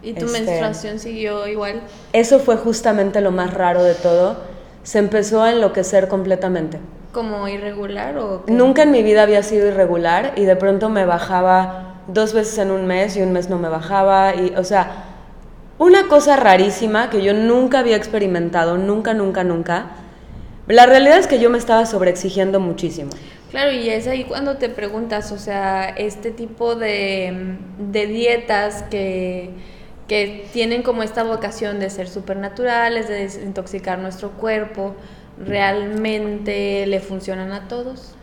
¿Y 0.01 0.13
tu 0.13 0.25
Este, 0.25 0.39
menstruación 0.39 0.97
siguió 0.97 1.45
igual? 1.47 1.81
Eso 2.13 2.39
fue 2.39 2.55
justamente 2.57 3.21
lo 3.21 3.29
más 3.31 3.53
raro 3.53 3.83
de 3.83 3.93
todo. 3.93 4.37
Se 4.81 4.97
empezó 4.97 5.43
a 5.43 5.51
enloquecer 5.51 6.07
completamente. 6.07 6.79
¿Como 7.11 7.47
irregular 7.47 8.17
o 8.17 8.45
qué? 8.45 8.51
Nunca 8.51 8.81
en 8.81 8.91
mi 8.91 9.03
vida 9.03 9.21
había 9.23 9.43
sido 9.43 9.67
irregular 9.67 10.33
y 10.37 10.45
de 10.45 10.55
pronto 10.55 10.89
me 10.89 11.05
bajaba 11.05 11.90
dos 12.13 12.33
veces 12.33 12.57
en 12.57 12.71
un 12.71 12.85
mes 12.87 13.15
y 13.17 13.21
un 13.21 13.31
mes 13.31 13.49
no 13.49 13.57
me 13.57 13.69
bajaba 13.69 14.35
y 14.35 14.53
o 14.55 14.63
sea, 14.63 15.05
una 15.77 16.07
cosa 16.07 16.35
rarísima 16.35 17.09
que 17.09 17.23
yo 17.23 17.33
nunca 17.33 17.79
había 17.79 17.95
experimentado, 17.95 18.77
nunca, 18.77 19.13
nunca, 19.13 19.43
nunca. 19.43 19.87
La 20.67 20.85
realidad 20.85 21.17
es 21.17 21.27
que 21.27 21.39
yo 21.39 21.49
me 21.49 21.57
estaba 21.57 21.85
sobreexigiendo 21.85 22.59
muchísimo. 22.59 23.09
Claro, 23.49 23.71
y 23.71 23.89
es 23.89 24.07
ahí 24.07 24.23
cuando 24.23 24.57
te 24.57 24.69
preguntas, 24.69 25.31
o 25.31 25.37
sea, 25.37 25.89
este 25.89 26.31
tipo 26.31 26.75
de, 26.75 27.57
de 27.79 28.07
dietas 28.07 28.83
que, 28.83 29.49
que 30.07 30.45
tienen 30.53 30.83
como 30.83 31.03
esta 31.03 31.23
vocación 31.23 31.79
de 31.79 31.89
ser 31.89 32.07
supernaturales, 32.07 33.09
de 33.09 33.15
desintoxicar 33.15 33.99
nuestro 33.99 34.31
cuerpo, 34.31 34.95
¿realmente 35.43 36.85
le 36.85 36.99
funcionan 36.99 37.51
a 37.51 37.67
todos? 37.67 38.15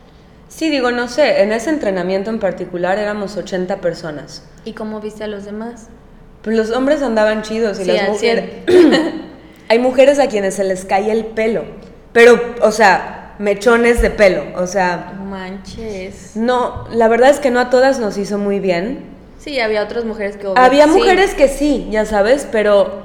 Sí, 0.48 0.70
digo, 0.70 0.90
no 0.90 1.08
sé, 1.08 1.42
en 1.42 1.52
ese 1.52 1.70
entrenamiento 1.70 2.30
en 2.30 2.38
particular 2.38 2.98
éramos 2.98 3.36
80 3.36 3.76
personas. 3.80 4.42
¿Y 4.64 4.72
cómo 4.72 5.00
viste 5.00 5.24
a 5.24 5.26
los 5.26 5.44
demás? 5.44 5.88
Pues 6.42 6.56
los 6.56 6.70
hombres 6.70 7.02
andaban 7.02 7.42
chidos 7.42 7.78
y 7.80 7.84
Sí, 7.84 7.92
las 7.92 8.08
mujeres... 8.08 8.50
Hay 9.70 9.78
mujeres 9.78 10.18
a 10.18 10.28
quienes 10.28 10.54
se 10.54 10.64
les 10.64 10.86
cae 10.86 11.10
el 11.12 11.26
pelo, 11.26 11.64
pero, 12.14 12.40
o 12.62 12.72
sea, 12.72 13.34
mechones 13.38 14.00
de 14.00 14.08
pelo, 14.08 14.44
o 14.56 14.66
sea, 14.66 15.12
No 15.18 15.26
Manches. 15.26 16.36
no, 16.36 16.88
la 16.90 17.06
verdad 17.08 17.28
es 17.28 17.38
que 17.38 17.50
no 17.50 17.60
a 17.60 17.68
todas 17.68 17.98
nos 17.98 18.16
hizo 18.16 18.38
muy 18.38 18.60
bien. 18.60 19.04
Sí, 19.38 19.60
había 19.60 19.82
otras 19.82 20.06
mujeres 20.06 20.38
que... 20.38 20.46
obvio- 20.46 20.56
Había 20.58 20.84
sí. 20.84 20.90
mujeres 20.92 21.34
que 21.34 21.48
sí, 21.48 21.86
ya 21.90 22.06
sabes, 22.06 22.48
pero 22.50 23.02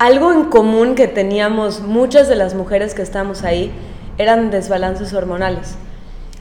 algo 0.00 0.32
en 0.32 0.46
común 0.46 0.96
que 0.96 1.06
teníamos 1.06 1.80
muchas 1.82 2.26
de 2.28 2.34
las 2.34 2.54
mujeres 2.54 2.94
que 2.94 3.02
estábamos 3.02 3.44
ahí 3.44 3.70
eran 4.18 4.50
desbalances 4.50 5.14
hormonales. 5.14 5.76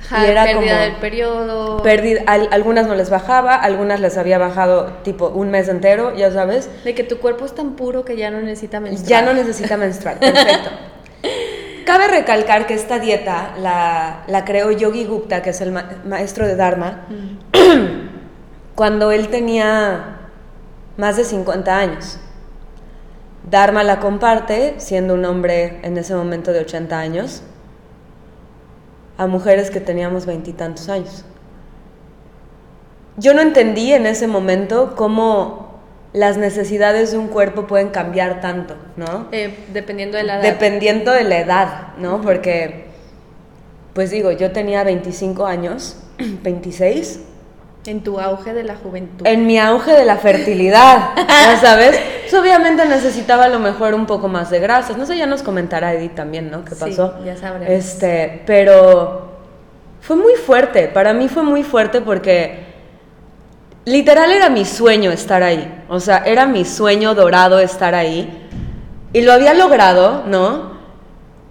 Ajá, 0.02 0.26
y 0.26 0.30
era 0.32 0.44
pérdida 0.46 0.60
como- 0.72 0.82
del 0.82 0.96
periodo. 0.96 1.84
Pérdida, 1.84 2.22
al- 2.28 2.50
algunas 2.52 2.88
no 2.88 2.96
les 2.96 3.10
bajaba, 3.10 3.56
algunas 3.56 4.00
les 4.00 4.18
había 4.18 4.38
bajado 4.38 4.94
tipo 5.04 5.28
un 5.30 5.50
mes 5.52 5.68
entero, 5.70 6.16
ya 6.16 6.32
sabes. 6.32 6.70
de 6.84 6.96
que 6.96 7.04
tu 7.04 7.18
cuerpo 7.20 7.46
es 7.46 7.54
tan 7.54 7.72
puro 7.76 8.06
que 8.06 8.16
ya 8.18 8.32
no 8.32 8.40
necesita 8.42 8.80
menstruar. 8.80 9.10
Ya 9.10 9.22
no 9.22 9.34
necesita 9.34 9.78
menstruar, 9.78 10.20
perfecto. 10.20 10.70
Cabe 11.86 12.08
recalcar 12.08 12.68
que 12.68 12.76
esta 12.76 13.00
dieta 13.00 13.54
la, 13.60 14.24
la 14.28 14.46
creó 14.46 14.70
Yogi 14.72 15.06
Gupta, 15.06 15.42
que 15.42 15.50
es 15.50 15.60
el 15.62 15.72
ma- 15.72 15.90
maestro 16.06 16.46
de 16.48 16.56
Dharma, 16.56 17.06
cuando 18.76 19.12
él 19.12 19.28
tenía 19.30 20.18
más 20.98 21.18
de 21.18 21.24
50 21.24 21.78
años. 21.78 22.20
Dharma 23.50 23.84
la 23.84 24.00
comparte, 24.00 24.76
siendo 24.78 25.14
un 25.16 25.26
hombre 25.26 25.80
en 25.82 25.98
ese 25.98 26.14
momento 26.14 26.52
de 26.54 26.60
80 26.60 27.00
años, 27.00 27.42
a 29.20 29.28
mujeres 29.28 29.70
que 29.70 29.82
teníamos 29.82 30.26
veintitantos 30.26 30.88
años. 30.88 31.26
Yo 33.18 33.34
no 33.34 33.42
entendí 33.42 33.92
en 33.92 34.06
ese 34.06 34.28
momento 34.28 34.96
cómo 34.96 35.82
las 36.14 36.38
necesidades 36.38 37.12
de 37.12 37.18
un 37.18 37.28
cuerpo 37.28 37.68
pueden 37.68 37.90
cambiar 37.90 38.40
tanto, 38.40 38.78
¿no? 38.96 39.28
Eh, 39.34 39.54
dependiendo 39.74 40.18
de 40.18 40.24
la 40.24 40.36
edad. 40.36 40.44
Dependiendo 40.44 41.12
de 41.12 41.26
la 41.26 41.40
edad, 41.40 41.98
¿no? 41.98 42.22
Porque, 42.22 42.86
pues 43.94 44.10
digo, 44.10 44.32
yo 44.32 44.54
tenía 44.54 44.86
25 44.86 45.46
años, 45.46 45.98
26, 46.44 47.20
en 47.86 48.04
tu 48.04 48.20
auge 48.20 48.54
de 48.54 48.64
la 48.64 48.76
juventud. 48.76 49.26
en 49.26 49.48
mi 49.48 49.58
auge 49.58 49.92
de 49.94 50.06
la 50.06 50.18
fertilidad, 50.18 51.12
¿ya 51.16 51.58
sabes? 51.62 52.00
Pues 52.22 52.34
obviamente 52.40 52.86
necesitaba 52.86 53.46
a 53.46 53.50
lo 53.50 53.60
mejor 53.60 53.94
un 53.94 54.06
poco 54.06 54.28
más 54.28 54.50
de 54.52 54.60
grasas. 54.60 54.98
No 54.98 55.06
sé, 55.06 55.18
ya 55.18 55.26
nos 55.26 55.42
comentará 55.44 55.94
Edith 55.94 56.14
también, 56.16 56.52
¿no? 56.52 56.64
¿Qué 56.66 56.76
Sí, 56.76 56.80
pasó? 56.82 57.16
ya 57.26 57.36
sabremos. 57.38 57.70
Este, 57.70 58.44
pero 58.46 59.32
fue 60.02 60.16
muy 60.18 60.34
fuerte. 60.34 60.88
Para 60.90 61.14
mí 61.14 61.30
fue 61.30 61.42
muy 61.44 61.64
fuerte 61.64 62.02
porque 62.02 62.66
literal 63.86 64.32
era 64.32 64.50
mi 64.50 64.66
sueño 64.66 65.12
estar 65.12 65.42
ahí. 65.42 65.84
O 65.90 66.00
sea, 66.00 66.20
era 66.26 66.46
mi 66.46 66.66
sueño 66.66 67.16
dorado 67.16 67.60
estar 67.60 67.96
ahí. 67.96 68.48
Y 69.14 69.22
lo 69.22 69.34
había 69.34 69.54
logrado, 69.56 70.24
¿no? 70.28 70.78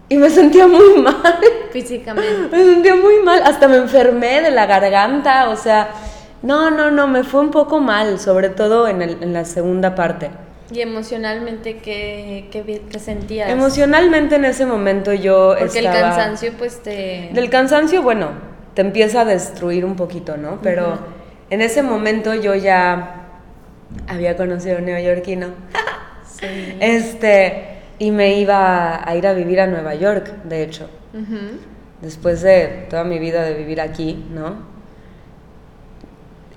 Y 0.09 0.17
me 0.17 0.31
sentía 0.31 0.67
muy 0.69 1.01
mal. 1.03 1.41
Físicamente. 1.73 2.49
Me 2.57 2.65
sentía 2.65 2.95
muy 2.97 3.21
mal, 3.25 3.43
hasta 3.45 3.67
me 3.69 3.77
enfermé 3.77 4.41
de 4.41 4.51
la 4.51 4.65
garganta, 4.67 5.51
o 5.51 5.57
sea, 5.57 5.89
no, 6.43 6.71
no, 6.71 6.91
no, 6.91 7.07
me 7.09 7.25
fue 7.25 7.41
un 7.41 7.51
poco 7.51 7.81
mal, 7.81 8.19
sobre 8.19 8.49
todo 8.49 8.89
en, 8.89 9.03
el- 9.03 9.23
en 9.23 9.33
la 9.33 9.45
segunda 9.45 9.95
parte. 9.95 10.31
Y 10.71 10.81
emocionalmente, 10.83 11.79
¿qué, 11.79 12.49
qué, 12.51 12.83
qué 12.91 12.99
sentías? 12.99 13.49
Emocionalmente 13.51 14.37
en 14.37 14.45
ese 14.45 14.67
momento 14.67 15.15
yo 15.15 15.55
Porque 15.59 15.79
el 15.79 15.87
cansancio, 15.87 16.53
pues 16.59 16.83
te. 16.83 17.31
Del 17.33 17.49
cansancio, 17.49 18.03
bueno, 18.03 18.29
te 18.75 18.83
empieza 18.83 19.23
a 19.23 19.25
destruir 19.25 19.85
un 19.87 19.97
poquito, 19.97 20.37
¿no? 20.37 20.59
Pero 20.63 20.99
en 21.49 21.63
ese 21.63 21.83
momento 21.83 22.35
yo 22.35 22.55
ya 22.55 23.41
había 24.07 24.37
conocido 24.37 24.77
a 24.77 24.79
un 24.81 24.87
neoyorquino. 24.87 25.49
Sí. 26.39 26.77
Este, 26.79 27.81
y 27.99 28.13
me 28.13 28.39
iba 28.39 29.03
a 29.05 29.17
ir 29.17 29.27
a 29.27 29.33
vivir 29.33 29.61
a 29.61 29.67
Nueva 29.67 29.97
York, 29.97 30.45
de 30.45 30.63
hecho. 30.63 30.89
Después 32.01 32.43
de 32.43 32.87
toda 32.89 33.03
mi 33.03 33.19
vida 33.19 33.43
de 33.43 33.55
vivir 33.55 33.81
aquí, 33.81 34.25
¿no? 34.33 34.78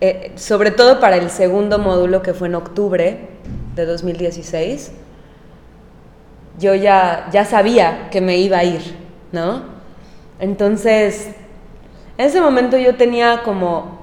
Eh, 0.03 0.31
sobre 0.35 0.71
todo 0.71 0.99
para 0.99 1.15
el 1.17 1.29
segundo 1.29 1.77
módulo 1.77 2.23
que 2.23 2.33
fue 2.33 2.47
en 2.47 2.55
octubre 2.55 3.19
de 3.75 3.85
2016, 3.85 4.91
yo 6.57 6.75
ya, 6.75 7.27
ya 7.31 7.45
sabía 7.45 8.09
que 8.11 8.19
me 8.19 8.37
iba 8.37 8.57
a 8.57 8.63
ir, 8.63 8.81
¿no? 9.31 9.63
Entonces, 10.39 11.29
en 12.17 12.25
ese 12.25 12.41
momento 12.41 12.77
yo 12.77 12.95
tenía 12.95 13.41
como 13.43 14.01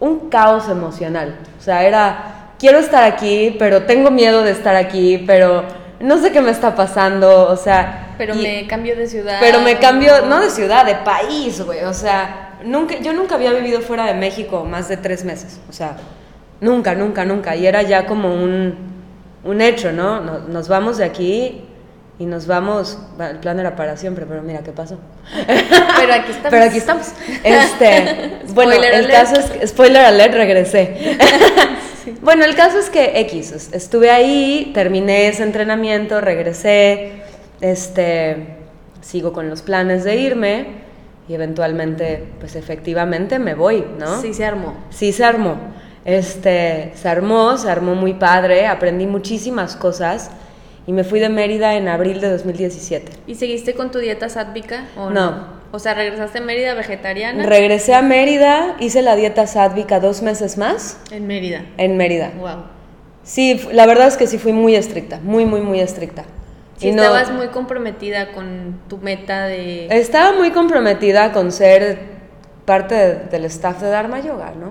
un 0.00 0.30
caos 0.30 0.68
emocional, 0.68 1.38
o 1.58 1.62
sea, 1.62 1.84
era, 1.84 2.54
quiero 2.58 2.78
estar 2.78 3.04
aquí, 3.04 3.54
pero 3.58 3.82
tengo 3.82 4.10
miedo 4.10 4.42
de 4.42 4.52
estar 4.52 4.74
aquí, 4.74 5.22
pero 5.26 5.64
no 6.00 6.16
sé 6.18 6.32
qué 6.32 6.40
me 6.40 6.50
está 6.50 6.74
pasando, 6.74 7.46
o 7.48 7.56
sea... 7.56 8.14
Pero 8.16 8.34
y- 8.34 8.42
me 8.42 8.66
cambio 8.66 8.96
de 8.96 9.06
ciudad. 9.06 9.36
pero 9.40 9.60
me 9.60 9.78
cambio, 9.78 10.22
no 10.26 10.40
de 10.40 10.48
ciudad, 10.50 10.84
de 10.86 10.94
país, 10.96 11.60
güey. 11.62 11.84
O 11.84 11.92
sea, 11.94 12.49
nunca, 12.64 12.98
yo 13.00 13.12
nunca 13.12 13.34
había 13.36 13.52
vivido 13.52 13.80
fuera 13.80 14.06
de 14.06 14.14
México 14.14 14.64
más 14.64 14.88
de 14.88 14.96
tres 14.96 15.24
meses. 15.24 15.60
O 15.68 15.72
sea, 15.72 15.96
nunca, 16.60 16.94
nunca, 16.94 17.24
nunca. 17.24 17.56
Y 17.56 17.66
era 17.66 17.82
ya 17.82 18.06
como 18.06 18.32
un, 18.34 18.74
un 19.44 19.60
hecho, 19.60 19.92
¿no? 19.92 20.20
Nos, 20.20 20.48
nos 20.48 20.68
vamos 20.68 20.98
de 20.98 21.04
aquí 21.04 21.64
y 22.18 22.26
nos 22.26 22.46
vamos. 22.46 22.98
El 23.18 23.38
plan 23.38 23.58
era 23.60 23.76
para 23.76 23.96
siempre, 23.96 24.26
pero 24.26 24.42
mira 24.42 24.60
qué 24.62 24.72
pasó. 24.72 24.98
Pero 25.46 26.14
aquí 26.14 26.30
estamos. 26.32 26.50
Pero 26.50 26.64
aquí 26.64 26.78
estamos. 26.78 27.06
Este, 27.44 28.38
bueno, 28.54 28.72
Spoiler 28.72 28.94
el 28.94 29.04
alert. 29.06 29.10
caso 29.12 29.40
es 29.40 29.50
que, 29.50 29.66
spoiler 29.66 30.04
alert, 30.04 30.34
regresé. 30.34 31.16
Bueno, 32.22 32.44
el 32.46 32.54
caso 32.54 32.78
es 32.78 32.88
que 32.88 33.20
X, 33.20 33.52
es- 33.52 33.72
estuve 33.74 34.10
ahí, 34.10 34.70
terminé 34.74 35.28
ese 35.28 35.42
entrenamiento, 35.42 36.20
regresé, 36.22 37.12
este, 37.60 38.56
sigo 39.02 39.34
con 39.34 39.50
los 39.50 39.60
planes 39.60 40.02
de 40.04 40.16
irme 40.16 40.66
y 41.28 41.34
eventualmente, 41.34 42.24
pues 42.40 42.56
efectivamente 42.56 43.38
me 43.38 43.54
voy, 43.54 43.84
¿no? 43.98 44.20
Sí, 44.20 44.34
se 44.34 44.44
armó. 44.44 44.74
Sí 44.90 45.12
se 45.12 45.24
armó. 45.24 45.56
Este, 46.04 46.92
se 46.94 47.08
armó, 47.08 47.56
se 47.56 47.70
armó 47.70 47.94
muy 47.94 48.14
padre, 48.14 48.66
aprendí 48.66 49.06
muchísimas 49.06 49.76
cosas 49.76 50.30
y 50.86 50.92
me 50.92 51.04
fui 51.04 51.20
de 51.20 51.28
Mérida 51.28 51.74
en 51.76 51.88
abril 51.88 52.20
de 52.20 52.30
2017. 52.30 53.12
¿Y 53.26 53.34
seguiste 53.34 53.74
con 53.74 53.90
tu 53.90 53.98
dieta 53.98 54.28
sádvica 54.28 54.86
o 54.96 55.10
no? 55.10 55.30
No. 55.30 55.60
O 55.72 55.78
sea, 55.78 55.94
regresaste 55.94 56.38
a 56.38 56.40
Mérida 56.40 56.74
vegetariana. 56.74 57.46
Regresé 57.46 57.94
a 57.94 58.02
Mérida, 58.02 58.76
hice 58.80 59.02
la 59.02 59.14
dieta 59.14 59.46
sádvica 59.46 60.00
dos 60.00 60.20
meses 60.22 60.58
más 60.58 60.98
en 61.12 61.26
Mérida. 61.28 61.64
en 61.76 61.96
Mérida. 61.96 62.32
Wow. 62.38 62.64
Sí, 63.22 63.60
la 63.70 63.86
verdad 63.86 64.08
es 64.08 64.16
que 64.16 64.26
sí 64.26 64.38
fui 64.38 64.52
muy 64.52 64.74
estricta, 64.74 65.20
muy, 65.22 65.44
muy, 65.44 65.60
muy 65.60 65.78
estricta. 65.78 66.24
Y 66.80 66.92
no- 66.92 67.02
estabas 67.02 67.30
muy 67.30 67.48
comprometida 67.48 68.32
con 68.32 68.80
tu 68.88 68.98
meta 68.98 69.44
de. 69.46 69.86
Estaba 69.90 70.32
muy 70.32 70.50
comprometida 70.50 71.32
con 71.32 71.52
ser 71.52 71.98
parte 72.64 72.94
de- 72.94 73.14
del 73.30 73.44
staff 73.46 73.80
de 73.80 73.90
Dharma 73.90 74.20
Yoga, 74.20 74.52
¿no? 74.58 74.68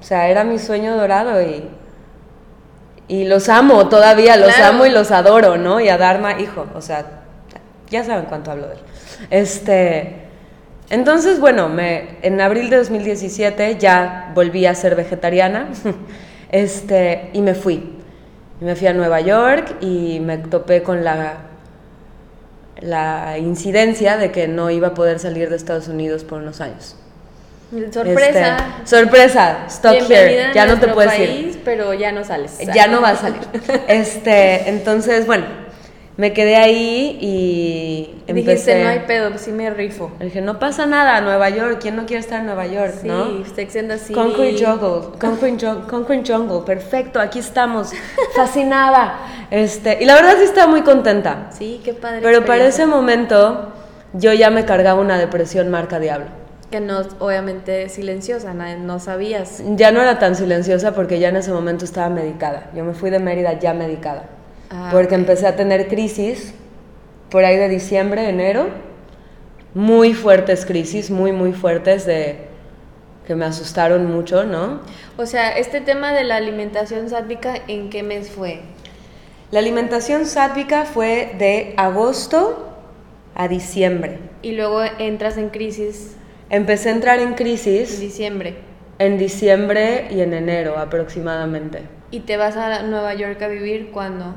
O 0.00 0.02
sea, 0.04 0.28
era 0.28 0.44
mi 0.44 0.58
sueño 0.58 0.96
dorado 0.96 1.40
y, 1.40 1.64
y 3.08 3.24
los 3.24 3.48
amo 3.48 3.88
todavía, 3.88 4.36
los 4.36 4.52
Claro. 4.54 4.74
amo 4.74 4.86
y 4.86 4.90
los 4.90 5.10
adoro, 5.10 5.56
¿no? 5.56 5.80
Y 5.80 5.88
a 5.88 5.96
Dharma, 5.98 6.40
hijo, 6.40 6.66
o 6.74 6.80
sea, 6.80 7.04
ya 7.90 8.02
saben 8.04 8.24
cuánto 8.26 8.50
hablo 8.50 8.66
de 8.68 8.74
él. 8.74 8.80
Este, 9.30 10.16
entonces, 10.90 11.38
bueno, 11.40 11.68
me, 11.68 12.16
en 12.22 12.40
abril 12.40 12.68
de 12.70 12.78
2017 12.78 13.76
ya 13.78 14.32
volví 14.34 14.66
a 14.66 14.74
ser 14.74 14.96
vegetariana 14.96 15.68
este, 16.50 17.30
y 17.32 17.40
me 17.42 17.54
fui. 17.54 17.98
Y 18.62 18.64
me 18.64 18.76
fui 18.76 18.86
a 18.86 18.92
Nueva 18.92 19.20
York 19.20 19.74
y 19.80 20.20
me 20.20 20.38
topé 20.38 20.84
con 20.84 21.02
la, 21.02 21.34
la 22.80 23.36
incidencia 23.36 24.16
de 24.16 24.30
que 24.30 24.46
no 24.46 24.70
iba 24.70 24.88
a 24.88 24.94
poder 24.94 25.18
salir 25.18 25.50
de 25.50 25.56
Estados 25.56 25.88
Unidos 25.88 26.22
por 26.22 26.42
unos 26.42 26.60
años. 26.60 26.94
Sorpresa. 27.90 28.56
Este, 28.78 28.86
sorpresa, 28.86 29.64
stop 29.66 29.94
Bienvenida 29.94 30.42
here. 30.44 30.54
Ya 30.54 30.66
no 30.66 30.78
te 30.78 30.86
puedes 30.86 31.18
ir. 31.18 31.28
país, 31.28 31.58
pero 31.64 31.92
ya 31.92 32.12
no 32.12 32.22
sales. 32.22 32.60
Ya 32.72 32.86
no 32.86 33.00
va 33.00 33.08
a 33.08 33.16
salir. 33.16 33.40
Este, 33.88 34.68
entonces, 34.68 35.26
bueno, 35.26 35.46
me 36.16 36.32
quedé 36.34 36.56
ahí 36.56 37.18
y 37.20 38.22
empecé. 38.26 38.50
Dijiste, 38.50 38.82
no 38.84 38.90
hay 38.90 39.00
pedo, 39.00 39.38
sí 39.38 39.50
me 39.50 39.70
rifo. 39.70 40.10
Dije, 40.20 40.42
no 40.42 40.58
pasa 40.58 40.84
nada, 40.84 41.20
Nueva 41.22 41.48
York, 41.48 41.78
¿quién 41.80 41.96
no 41.96 42.04
quiere 42.04 42.20
estar 42.20 42.40
en 42.40 42.46
Nueva 42.46 42.66
York, 42.66 42.94
Sí, 43.00 43.08
no? 43.08 43.24
And 43.24 43.88
the 43.88 43.98
City. 43.98 44.14
Concrete 44.14 44.64
Jungle, 44.64 45.18
Concrete 45.18 45.66
Jungle, 45.66 46.22
Jungle, 46.26 46.60
perfecto, 46.66 47.18
aquí 47.18 47.38
estamos, 47.38 47.92
fascinada. 48.36 49.18
Este, 49.50 50.02
y 50.02 50.04
la 50.04 50.14
verdad 50.14 50.34
sí 50.38 50.44
estaba 50.44 50.70
muy 50.70 50.82
contenta. 50.82 51.48
Sí, 51.50 51.80
qué 51.82 51.94
padre. 51.94 52.20
Pero 52.22 52.44
para 52.44 52.66
ese 52.66 52.86
momento 52.86 53.72
yo 54.12 54.32
ya 54.34 54.50
me 54.50 54.64
cargaba 54.66 55.00
una 55.00 55.18
depresión 55.18 55.70
marca 55.70 55.98
diablo. 55.98 56.26
Que 56.70 56.80
no, 56.80 57.00
obviamente, 57.18 57.88
silenciosa, 57.88 58.54
no, 58.54 58.64
no 58.78 58.98
sabías. 58.98 59.62
Ya 59.76 59.92
no 59.92 60.00
era 60.00 60.18
tan 60.18 60.34
silenciosa 60.34 60.94
porque 60.94 61.18
ya 61.18 61.28
en 61.28 61.36
ese 61.36 61.52
momento 61.52 61.84
estaba 61.84 62.08
medicada. 62.08 62.70
Yo 62.74 62.84
me 62.84 62.94
fui 62.94 63.10
de 63.10 63.18
Mérida 63.18 63.58
ya 63.58 63.74
medicada. 63.74 64.24
Ah, 64.72 64.88
porque 64.90 65.14
empecé 65.14 65.46
a 65.46 65.54
tener 65.54 65.88
crisis 65.88 66.54
por 67.30 67.44
ahí 67.44 67.56
de 67.56 67.68
diciembre, 67.68 68.28
enero. 68.28 68.68
Muy 69.74 70.14
fuertes 70.14 70.66
crisis, 70.66 71.10
muy, 71.10 71.32
muy 71.32 71.52
fuertes 71.52 72.06
de 72.06 72.46
que 73.26 73.34
me 73.34 73.44
asustaron 73.44 74.06
mucho, 74.06 74.44
¿no? 74.44 74.80
O 75.16 75.26
sea, 75.26 75.56
este 75.56 75.80
tema 75.80 76.12
de 76.12 76.24
la 76.24 76.36
alimentación 76.36 77.08
sádica, 77.08 77.54
¿en 77.68 77.90
qué 77.90 78.02
mes 78.02 78.30
fue? 78.30 78.60
La 79.50 79.58
alimentación 79.58 80.26
sádvica 80.26 80.86
fue 80.86 81.34
de 81.38 81.74
agosto 81.76 82.74
a 83.34 83.48
diciembre. 83.48 84.18
Y 84.40 84.52
luego 84.52 84.82
entras 84.98 85.36
en 85.36 85.50
crisis 85.50 86.16
Empecé 86.48 86.90
a 86.90 86.92
entrar 86.92 87.18
en 87.18 87.28
en 87.28 87.34
crisis 87.34 87.98
diciembre. 87.98 88.56
en 88.98 89.16
diciembre 89.18 90.08
y 90.10 90.20
en 90.20 90.34
enero 90.34 90.78
aproximadamente. 90.78 91.82
¿Y 92.10 92.20
te 92.20 92.36
vas 92.36 92.56
a 92.56 92.82
Nueva 92.82 93.14
York 93.14 93.40
a 93.40 93.48
vivir 93.48 93.90
cuándo? 93.90 94.34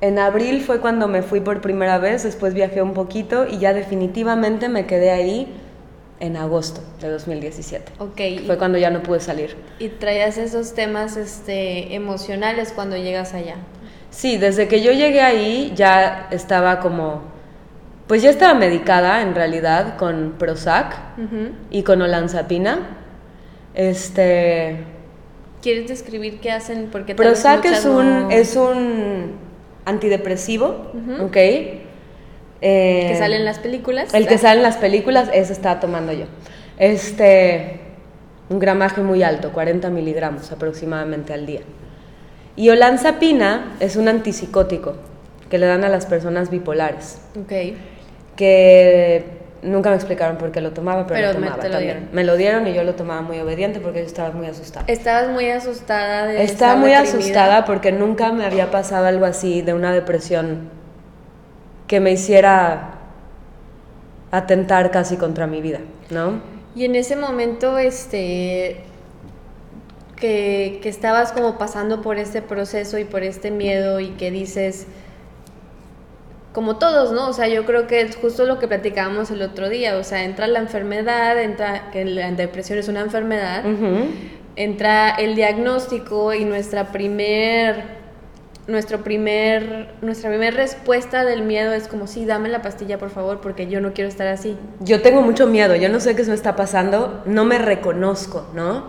En 0.00 0.18
abril 0.18 0.60
fue 0.62 0.80
cuando 0.80 1.08
me 1.08 1.22
fui 1.22 1.40
por 1.40 1.60
primera 1.60 1.98
vez, 1.98 2.22
después 2.22 2.52
viajé 2.54 2.82
un 2.82 2.92
poquito 2.92 3.46
y 3.46 3.58
ya 3.58 3.72
definitivamente 3.72 4.68
me 4.68 4.86
quedé 4.86 5.10
ahí 5.10 5.54
en 6.20 6.36
agosto 6.36 6.82
de 7.00 7.08
2017. 7.10 7.92
Ok. 7.98 8.46
Fue 8.46 8.58
cuando 8.58 8.76
ya 8.78 8.90
no 8.90 9.02
pude 9.02 9.20
salir. 9.20 9.56
Y 9.78 9.88
traías 9.88 10.36
esos 10.38 10.74
temas 10.74 11.16
este, 11.16 11.94
emocionales 11.94 12.72
cuando 12.74 12.96
llegas 12.96 13.32
allá. 13.34 13.56
Sí, 14.10 14.36
desde 14.38 14.68
que 14.68 14.82
yo 14.82 14.92
llegué 14.92 15.20
ahí 15.22 15.72
ya 15.74 16.28
estaba 16.30 16.80
como, 16.80 17.22
pues 18.06 18.22
ya 18.22 18.30
estaba 18.30 18.54
medicada 18.54 19.20
en 19.22 19.34
realidad 19.34 19.96
con 19.96 20.34
Prozac 20.38 20.94
y 21.70 21.82
con 21.82 22.00
olanzapina. 22.02 22.98
Este, 23.74 24.78
¿Quieres 25.62 25.88
describir 25.88 26.40
qué 26.40 26.50
hacen? 26.52 26.88
Porque 26.90 27.14
Prozac 27.14 27.64
es 27.66 27.84
un, 27.84 28.22
no- 28.24 28.30
es 28.30 28.56
un 28.56 29.32
antidepresivo, 29.86 30.90
Ujú. 30.92 31.24
¿ok? 31.26 31.36
Eh, 32.60 33.06
que 33.08 33.16
salen 33.18 33.38
en 33.40 33.44
las 33.46 33.58
películas. 33.58 34.12
El 34.12 34.26
que 34.26 34.36
sale 34.38 34.58
en 34.58 34.62
las 34.62 34.76
películas, 34.76 35.30
ese 35.32 35.52
estaba 35.52 35.80
tomando 35.80 36.12
yo. 36.12 36.26
Este, 36.78 37.80
un 38.50 38.58
gramaje 38.58 39.00
muy 39.00 39.22
alto, 39.22 39.52
40 39.52 39.88
miligramos 39.90 40.52
aproximadamente 40.52 41.32
al 41.32 41.46
día. 41.46 41.60
Y 42.56 42.70
olanzapina 42.70 43.76
es 43.80 43.96
un 43.96 44.08
antipsicótico 44.08 44.94
que 45.50 45.58
le 45.58 45.66
dan 45.66 45.84
a 45.84 45.88
las 45.88 46.06
personas 46.06 46.50
bipolares, 46.50 47.20
Ok. 47.40 47.76
que 48.34 49.24
nunca 49.62 49.90
me 49.90 49.96
explicaron 49.96 50.36
por 50.38 50.52
qué 50.52 50.60
lo 50.60 50.72
tomaba, 50.72 51.06
pero, 51.06 51.20
Pero 51.20 51.32
lo 51.32 51.38
me- 51.40 51.46
tomaba 51.46 51.62
te 51.62 51.68
lo 51.68 51.74
también. 51.74 51.96
dieron. 51.98 52.14
Me 52.14 52.24
lo 52.24 52.36
dieron 52.36 52.66
y 52.66 52.74
yo 52.74 52.84
lo 52.84 52.94
tomaba 52.94 53.22
muy 53.22 53.38
obediente 53.40 53.80
porque 53.80 54.00
yo 54.00 54.06
estaba 54.06 54.30
muy 54.32 54.46
asustada. 54.46 54.84
Estabas 54.88 55.28
muy 55.30 55.48
asustada 55.50 56.26
de 56.26 56.42
Estaba 56.44 56.76
muy 56.76 56.90
deprimida. 56.90 57.18
asustada 57.18 57.64
porque 57.64 57.92
nunca 57.92 58.32
me 58.32 58.44
había 58.44 58.70
pasado 58.70 59.06
algo 59.06 59.24
así 59.26 59.62
de 59.62 59.74
una 59.74 59.92
depresión 59.92 60.68
que 61.86 62.00
me 62.00 62.12
hiciera 62.12 62.92
atentar 64.30 64.90
casi 64.90 65.16
contra 65.16 65.46
mi 65.46 65.60
vida, 65.60 65.80
¿no? 66.10 66.40
Y 66.74 66.84
en 66.84 66.94
ese 66.96 67.16
momento, 67.16 67.78
este, 67.78 68.80
que, 70.16 70.80
que 70.82 70.88
estabas 70.88 71.32
como 71.32 71.58
pasando 71.58 72.02
por 72.02 72.18
este 72.18 72.42
proceso 72.42 72.98
y 72.98 73.04
por 73.04 73.22
este 73.22 73.50
miedo 73.50 74.00
y 74.00 74.08
que 74.10 74.30
dices, 74.30 74.86
como 76.56 76.78
todos, 76.78 77.12
¿no? 77.12 77.28
O 77.28 77.34
sea, 77.34 77.48
yo 77.48 77.66
creo 77.66 77.86
que 77.86 78.00
es 78.00 78.16
justo 78.16 78.46
lo 78.46 78.58
que 78.58 78.66
platicábamos 78.66 79.30
el 79.30 79.42
otro 79.42 79.68
día, 79.68 79.98
o 79.98 80.02
sea, 80.02 80.24
entra 80.24 80.46
la 80.46 80.58
enfermedad, 80.58 81.38
entra, 81.38 81.90
que 81.90 82.06
la 82.06 82.32
depresión 82.32 82.78
es 82.78 82.88
una 82.88 83.00
enfermedad, 83.00 83.62
Ujú. 83.66 84.06
entra 84.56 85.10
el 85.10 85.34
diagnóstico 85.34 86.32
y 86.32 86.46
nuestra 86.46 86.92
primer 86.92 88.06
nuestro 88.68 89.04
primer 89.04 89.90
nuestra 90.00 90.30
primer 90.30 90.54
respuesta 90.54 91.26
del 91.26 91.42
miedo 91.42 91.72
es 91.74 91.88
como 91.88 92.06
sí 92.06 92.24
dame 92.24 92.48
la 92.48 92.62
pastilla 92.62 92.98
por 92.98 93.10
favor 93.10 93.40
porque 93.40 93.68
yo 93.68 93.80
no 93.80 93.92
quiero 93.92 94.08
estar 94.08 94.26
así 94.26 94.56
Yo 94.80 95.02
tengo 95.02 95.20
mucho 95.20 95.46
miedo, 95.46 95.76
yo 95.76 95.90
no 95.90 96.00
sé 96.00 96.16
qué 96.16 96.24
me 96.24 96.34
está 96.34 96.56
pasando, 96.56 97.22
no 97.26 97.44
me 97.44 97.58
reconozco, 97.58 98.46
¿no? 98.54 98.86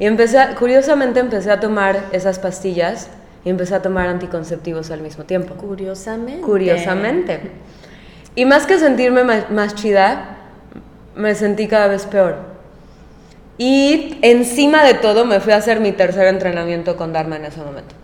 Y 0.00 0.04
empecé, 0.06 0.38
curiosamente 0.58 1.20
empecé 1.20 1.52
a 1.52 1.60
tomar 1.60 2.06
esas 2.10 2.40
pastillas 2.40 3.08
y 3.44 3.50
empecé 3.50 3.74
a 3.74 3.82
tomar 3.82 4.08
anticonceptivos 4.08 4.90
al 4.90 5.00
mismo 5.00 5.24
tiempo. 5.24 5.54
curiosamente 5.54 6.42
Curiosamente. 6.42 7.40
Y 8.34 8.44
más 8.44 8.66
que 8.66 8.78
sentirme 8.78 9.24
ma- 9.24 9.46
más, 9.50 9.74
chida, 9.74 10.36
me 11.16 11.34
sentí 11.34 11.66
cada 11.68 11.88
vez 11.88 12.06
peor. 12.06 12.36
Y 13.58 14.18
encima 14.22 14.82
de 14.84 14.94
todo 14.94 15.24
me 15.24 15.40
fui 15.40 15.52
a 15.52 15.56
hacer 15.56 15.80
mi 15.80 15.92
tercer 15.92 16.26
entrenamiento 16.26 16.96
con 16.96 17.12
Dharma 17.12 17.36
en 17.36 17.44
ese 17.44 17.60
momento. 17.60 17.94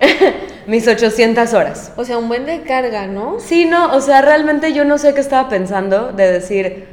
Mis 0.66 0.86
800 0.86 1.54
horas. 1.54 1.92
o 1.96 2.04
sea 2.04 2.18
un 2.18 2.28
buen 2.28 2.46
de 2.46 2.62
carga 2.62 3.06
no 3.08 3.40
Sí, 3.40 3.64
no, 3.64 3.94
o 3.96 4.00
sea, 4.00 4.20
realmente 4.22 4.72
yo 4.72 4.84
no 4.84 4.96
sé 4.98 5.12
qué 5.14 5.20
estaba 5.20 5.48
pensando 5.48 6.12
de 6.12 6.30
decir, 6.30 6.86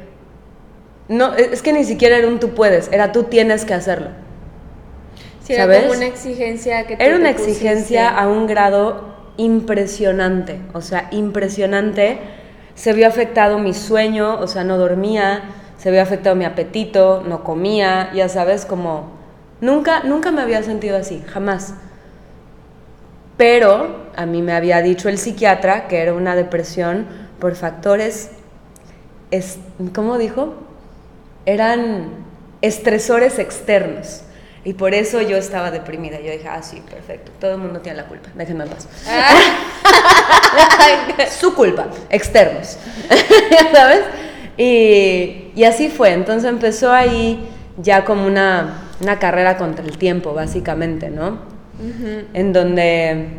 no, 1.08 1.34
es 1.34 1.62
que 1.62 1.72
ni 1.72 1.84
siquiera 1.84 2.16
era 2.16 2.26
un 2.28 2.40
tú 2.40 2.50
puedes, 2.54 2.88
era 2.92 3.12
tú 3.12 3.24
tienes 3.24 3.64
que 3.64 3.74
hacerlo. 3.74 4.08
Sí, 5.50 5.56
era 5.56 5.64
¿Sabes? 5.64 5.80
como 5.82 5.92
una 5.94 6.06
exigencia 6.06 6.86
que 6.86 6.94
Era 6.94 7.16
una 7.16 7.32
pusiste. 7.32 7.50
exigencia 7.52 8.08
a 8.08 8.28
un 8.28 8.46
grado 8.46 9.16
impresionante, 9.36 10.60
o 10.74 10.80
sea, 10.80 11.08
impresionante. 11.10 12.18
Se 12.74 12.92
vio 12.92 13.08
afectado 13.08 13.58
mi 13.58 13.74
sueño, 13.74 14.38
o 14.40 14.46
sea, 14.46 14.64
no 14.64 14.78
dormía, 14.78 15.42
se 15.76 15.90
vio 15.90 16.02
afectado 16.02 16.36
mi 16.36 16.44
apetito, 16.44 17.22
no 17.26 17.42
comía, 17.42 18.10
ya 18.14 18.28
sabes, 18.28 18.64
como 18.64 19.10
nunca 19.60 20.02
nunca 20.04 20.30
me 20.30 20.40
había 20.42 20.62
sentido 20.62 20.96
así, 20.96 21.22
jamás. 21.26 21.74
Pero 23.36 24.06
a 24.16 24.26
mí 24.26 24.42
me 24.42 24.52
había 24.52 24.82
dicho 24.82 25.08
el 25.08 25.18
psiquiatra 25.18 25.88
que 25.88 26.00
era 26.02 26.12
una 26.14 26.36
depresión 26.36 27.06
por 27.38 27.54
factores 27.54 28.30
es, 29.30 29.58
¿cómo 29.94 30.18
dijo? 30.18 30.54
Eran 31.46 32.08
estresores 32.62 33.38
externos. 33.38 34.22
Y 34.64 34.74
por 34.74 34.92
eso 34.94 35.22
yo 35.22 35.36
estaba 35.36 35.70
deprimida. 35.70 36.20
Yo 36.20 36.32
dije, 36.32 36.48
ah, 36.48 36.62
sí, 36.62 36.82
perfecto. 36.88 37.32
Todo 37.40 37.52
el 37.52 37.58
mundo 37.58 37.80
tiene 37.80 37.96
la 37.96 38.04
culpa. 38.06 38.28
Déjenme 38.34 38.64
en 38.64 38.70
paz. 38.70 38.88
Su 41.38 41.54
culpa. 41.54 41.86
Externos. 42.10 42.76
¿Ya 43.50 43.72
sabes? 43.74 44.00
Y, 44.58 45.50
y 45.54 45.64
así 45.64 45.88
fue. 45.88 46.12
Entonces 46.12 46.48
empezó 46.48 46.92
ahí 46.92 47.48
ya 47.78 48.04
como 48.04 48.26
una, 48.26 48.90
una 49.00 49.18
carrera 49.18 49.56
contra 49.56 49.84
el 49.84 49.96
tiempo, 49.96 50.34
básicamente, 50.34 51.10
¿no? 51.10 51.38
En 52.34 52.52
donde 52.52 53.38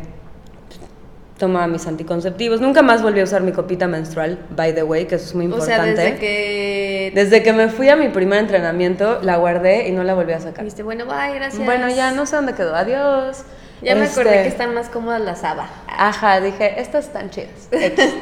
tomaba 1.42 1.66
mis 1.66 1.88
anticonceptivos. 1.88 2.60
Nunca 2.60 2.82
más 2.82 3.02
volví 3.02 3.18
a 3.18 3.24
usar 3.24 3.42
mi 3.42 3.50
copita 3.50 3.88
menstrual, 3.88 4.38
by 4.54 4.72
the 4.76 4.84
way, 4.84 5.06
que 5.06 5.16
eso 5.16 5.24
es 5.24 5.34
muy 5.34 5.46
o 5.46 5.48
importante. 5.48 5.96
sea 5.96 6.04
desde 6.04 6.18
que 6.20 7.12
Desde 7.16 7.42
que 7.42 7.52
me 7.52 7.68
fui 7.68 7.88
a 7.88 7.96
mi 7.96 8.10
primer 8.10 8.38
entrenamiento, 8.38 9.18
la 9.22 9.38
guardé 9.38 9.88
y 9.88 9.90
no 9.90 10.04
la 10.04 10.14
volví 10.14 10.32
a 10.34 10.38
sacar. 10.38 10.62
dijiste 10.64 10.84
bueno 10.84 11.04
bye 11.06 11.34
gracias 11.34 11.64
Bueno, 11.64 11.90
ya 11.90 12.12
no 12.12 12.26
sé 12.26 12.36
dónde 12.36 12.52
quedó. 12.54 12.76
Adiós. 12.76 13.42
ya 13.82 13.96
me 13.96 14.04
acordé 14.06 14.30
Este, 14.30 14.42
que 14.44 14.48
están 14.50 14.72
más 14.72 14.88
cómodas 14.88 15.20
las 15.20 15.40
saba 15.40 15.68
Ajá, 15.88 16.40
dije, 16.40 16.80
estas 16.80 17.06
están 17.06 17.28
chidas. 17.30 17.68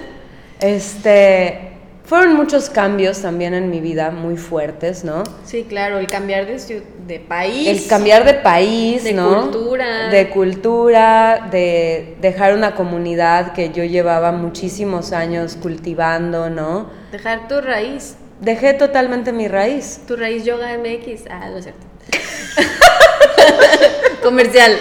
Este, 0.60 1.79
fueron 2.10 2.34
muchos 2.34 2.68
cambios 2.70 3.22
también 3.22 3.54
en 3.54 3.70
mi 3.70 3.80
vida, 3.80 4.10
muy 4.10 4.36
fuertes, 4.36 5.04
¿no? 5.04 5.22
sí 5.44 5.64
claro 5.68 6.00
el 6.00 6.08
cambiar 6.08 6.44
de 6.44 6.82
de 7.06 7.20
país 7.20 7.68
El 7.68 7.86
cambiar 7.86 8.24
de 8.24 8.34
país, 8.34 9.04
De 9.04 9.12
¿no? 9.12 9.42
cultura. 9.42 10.08
De 10.08 10.28
cultura, 10.28 11.46
de 11.52 12.16
dejar 12.20 12.54
una 12.54 12.74
comunidad 12.74 13.52
que 13.52 13.70
yo 13.70 13.84
llevaba 13.84 14.32
muchísimos 14.32 15.12
años 15.12 15.56
cultivando, 15.62 16.50
¿no? 16.50 16.90
dejar 17.12 17.46
tu 17.46 17.60
raíz 17.60 18.16
Dejé 18.40 18.74
totalmente 18.74 19.32
mi 19.32 19.46
raíz. 19.46 20.00
tu 20.08 20.16
raíz 20.16 20.44
yoga 20.44 20.76
mx 20.78 21.26
ah 21.30 21.48
no 21.48 21.58
es 21.58 21.64
cierto 21.64 21.86
comercial 24.24 24.78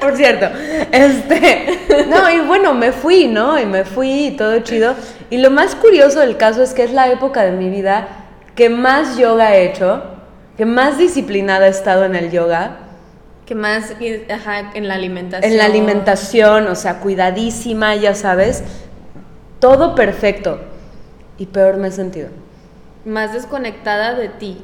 Por 0.00 0.16
cierto, 0.16 0.46
este, 0.92 1.78
no, 2.08 2.30
y 2.30 2.40
bueno, 2.40 2.72
me 2.72 2.90
fui, 2.90 3.26
¿no? 3.26 3.60
Y 3.60 3.66
me 3.66 3.84
fui 3.84 4.28
y 4.28 4.30
todo 4.30 4.58
chido. 4.60 4.94
Y 5.30 5.38
lo 5.38 5.50
más 5.50 5.74
curioso 5.74 6.20
del 6.20 6.36
caso 6.36 6.62
es 6.62 6.74
que 6.74 6.82
es 6.82 6.92
la 6.92 7.10
época 7.10 7.42
de 7.42 7.52
mi 7.52 7.70
vida 7.70 8.08
que 8.54 8.68
más 8.68 9.16
yoga 9.16 9.56
he 9.56 9.70
hecho, 9.70 10.02
que 10.56 10.66
más 10.66 10.98
disciplinada 10.98 11.66
he 11.68 11.70
estado 11.70 12.04
en 12.04 12.14
el 12.14 12.30
yoga, 12.30 12.78
que 13.46 13.54
más 13.54 13.94
ajá 14.28 14.72
en 14.74 14.86
la 14.86 14.94
alimentación 14.94 15.52
en 15.52 15.58
la 15.58 15.64
alimentación, 15.64 16.66
o 16.66 16.74
sea, 16.74 16.98
cuidadísima, 17.00 17.94
ya 17.96 18.14
sabes, 18.14 18.62
todo 19.60 19.94
perfecto. 19.94 20.60
Y 21.38 21.46
peor 21.46 21.78
me 21.78 21.88
he 21.88 21.92
sentido. 21.92 22.28
más 23.04 23.32
desconectada 23.32 24.14
de 24.14 24.28
ti 24.28 24.62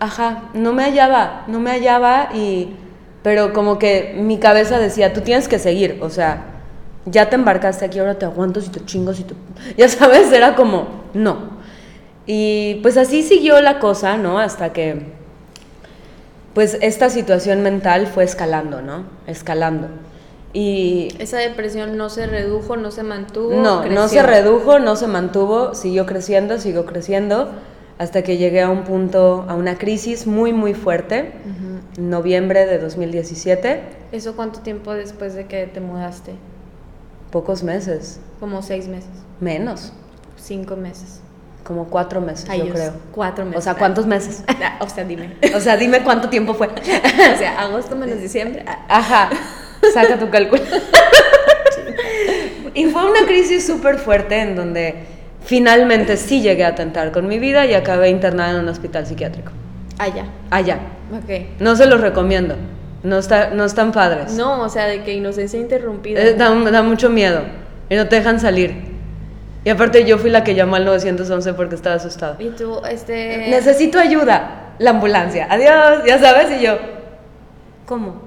Ajá, 0.00 0.50
no 0.52 0.72
me 0.72 0.82
hallaba, 0.82 1.44
no 1.46 1.60
me 1.60 1.70
hallaba 1.70 2.30
y... 2.34 2.76
Pero 3.22 3.52
como 3.52 3.78
que 3.78 4.14
mi 4.16 4.38
cabeza 4.38 4.78
decía, 4.78 5.12
tú 5.12 5.20
tienes 5.20 5.46
que 5.46 5.58
seguir, 5.58 5.98
o 6.00 6.08
sea, 6.08 6.59
ya 7.06 7.28
te 7.28 7.36
embarcaste 7.36 7.84
aquí, 7.84 7.98
ahora 7.98 8.18
te 8.18 8.26
aguanto 8.26 8.60
si 8.60 8.70
te 8.70 8.84
chingo, 8.84 9.14
si 9.14 9.24
te... 9.24 9.34
Ya 9.76 9.88
sabes, 9.88 10.32
era 10.32 10.54
como, 10.54 11.04
no. 11.14 11.60
Y 12.26 12.76
pues 12.82 12.96
así 12.96 13.22
siguió 13.22 13.60
la 13.60 13.78
cosa, 13.78 14.16
¿no? 14.16 14.38
Hasta 14.38 14.72
que, 14.72 15.06
pues 16.54 16.78
esta 16.80 17.10
situación 17.10 17.62
mental 17.62 18.06
fue 18.06 18.24
escalando, 18.24 18.82
¿no? 18.82 19.04
Escalando. 19.26 19.88
Y 20.52 21.08
esa 21.18 21.38
depresión 21.38 21.96
no 21.96 22.10
se 22.10 22.26
redujo, 22.26 22.76
no 22.76 22.90
se 22.90 23.02
mantuvo. 23.02 23.54
No, 23.54 23.84
no 23.86 24.08
se 24.08 24.22
redujo, 24.22 24.78
no 24.78 24.96
se 24.96 25.06
mantuvo, 25.06 25.74
siguió 25.74 26.06
creciendo, 26.06 26.58
siguió 26.58 26.86
creciendo, 26.86 27.50
hasta 27.98 28.22
que 28.22 28.36
llegué 28.36 28.60
a 28.60 28.68
un 28.68 28.82
punto, 28.82 29.44
a 29.48 29.54
una 29.54 29.78
crisis 29.78 30.26
muy, 30.26 30.52
muy 30.52 30.74
fuerte, 30.74 31.32
en 31.96 32.10
noviembre 32.10 32.66
de 32.66 32.78
2017. 32.78 33.82
¿Eso 34.10 34.34
cuánto 34.34 34.60
tiempo 34.60 34.92
después 34.92 35.34
de 35.34 35.46
que 35.46 35.66
te 35.66 35.80
mudaste? 35.80 36.32
Pocos 37.30 37.62
meses. 37.62 38.20
Como 38.40 38.62
seis 38.62 38.88
meses. 38.88 39.10
Menos. 39.40 39.92
Cinco 40.36 40.76
meses. 40.76 41.20
Como 41.64 41.84
cuatro 41.86 42.20
meses, 42.20 42.48
yo 42.56 42.68
creo. 42.70 42.92
Cuatro 43.12 43.44
meses. 43.44 43.60
O 43.60 43.62
sea, 43.62 43.74
¿cuántos 43.74 44.06
meses? 44.06 44.42
Ah, 44.62 44.78
o 44.80 44.88
sea, 44.88 45.04
dime. 45.04 45.36
O 45.54 45.60
sea, 45.60 45.76
dime 45.76 46.02
cuánto 46.02 46.28
tiempo 46.28 46.54
fue. 46.54 46.66
o 46.68 47.38
sea, 47.38 47.60
agosto 47.60 47.96
menos 47.96 48.20
diciembre. 48.20 48.64
Ah. 48.66 48.84
Ajá. 48.88 49.30
Saca 49.94 50.18
tu 50.18 50.28
cálculo. 50.30 50.62
y 52.74 52.86
fue 52.86 53.10
una 53.10 53.26
crisis 53.26 53.66
súper 53.66 53.98
fuerte 53.98 54.40
en 54.40 54.56
donde 54.56 55.06
finalmente 55.44 56.16
sí 56.16 56.42
llegué 56.42 56.64
a 56.64 56.68
atentar 56.68 57.12
con 57.12 57.28
mi 57.28 57.38
vida 57.38 57.66
y 57.66 57.74
acabé 57.74 58.10
internada 58.10 58.50
en 58.50 58.56
un 58.56 58.68
hospital 58.68 59.06
psiquiátrico. 59.06 59.52
Allá. 59.98 60.24
Allá. 60.50 60.78
Ok. 61.12 61.60
No 61.60 61.76
se 61.76 61.86
los 61.86 62.00
recomiendo. 62.00 62.56
No, 63.02 63.18
está, 63.18 63.50
no 63.50 63.64
están 63.64 63.92
padres. 63.92 64.32
No, 64.32 64.60
o 64.62 64.68
sea, 64.68 64.86
de 64.86 65.02
que 65.02 65.14
inocencia 65.14 65.58
interrumpida. 65.58 66.20
Eh, 66.20 66.34
da, 66.34 66.50
da 66.70 66.82
mucho 66.82 67.08
miedo. 67.08 67.42
Y 67.88 67.96
no 67.96 68.08
te 68.08 68.16
dejan 68.16 68.40
salir. 68.40 68.90
Y 69.64 69.70
aparte 69.70 70.04
yo 70.04 70.18
fui 70.18 70.30
la 70.30 70.44
que 70.44 70.54
llamó 70.54 70.76
al 70.76 70.84
911 70.84 71.54
porque 71.54 71.74
estaba 71.74 71.96
asustada. 71.96 72.36
Y 72.38 72.50
tú, 72.50 72.80
este... 72.88 73.48
Necesito 73.48 73.98
ayuda. 73.98 74.74
La 74.78 74.90
ambulancia. 74.90 75.46
Adiós, 75.50 76.04
ya 76.06 76.18
sabes. 76.18 76.58
Y 76.58 76.64
yo, 76.64 76.78
¿cómo? 77.84 78.22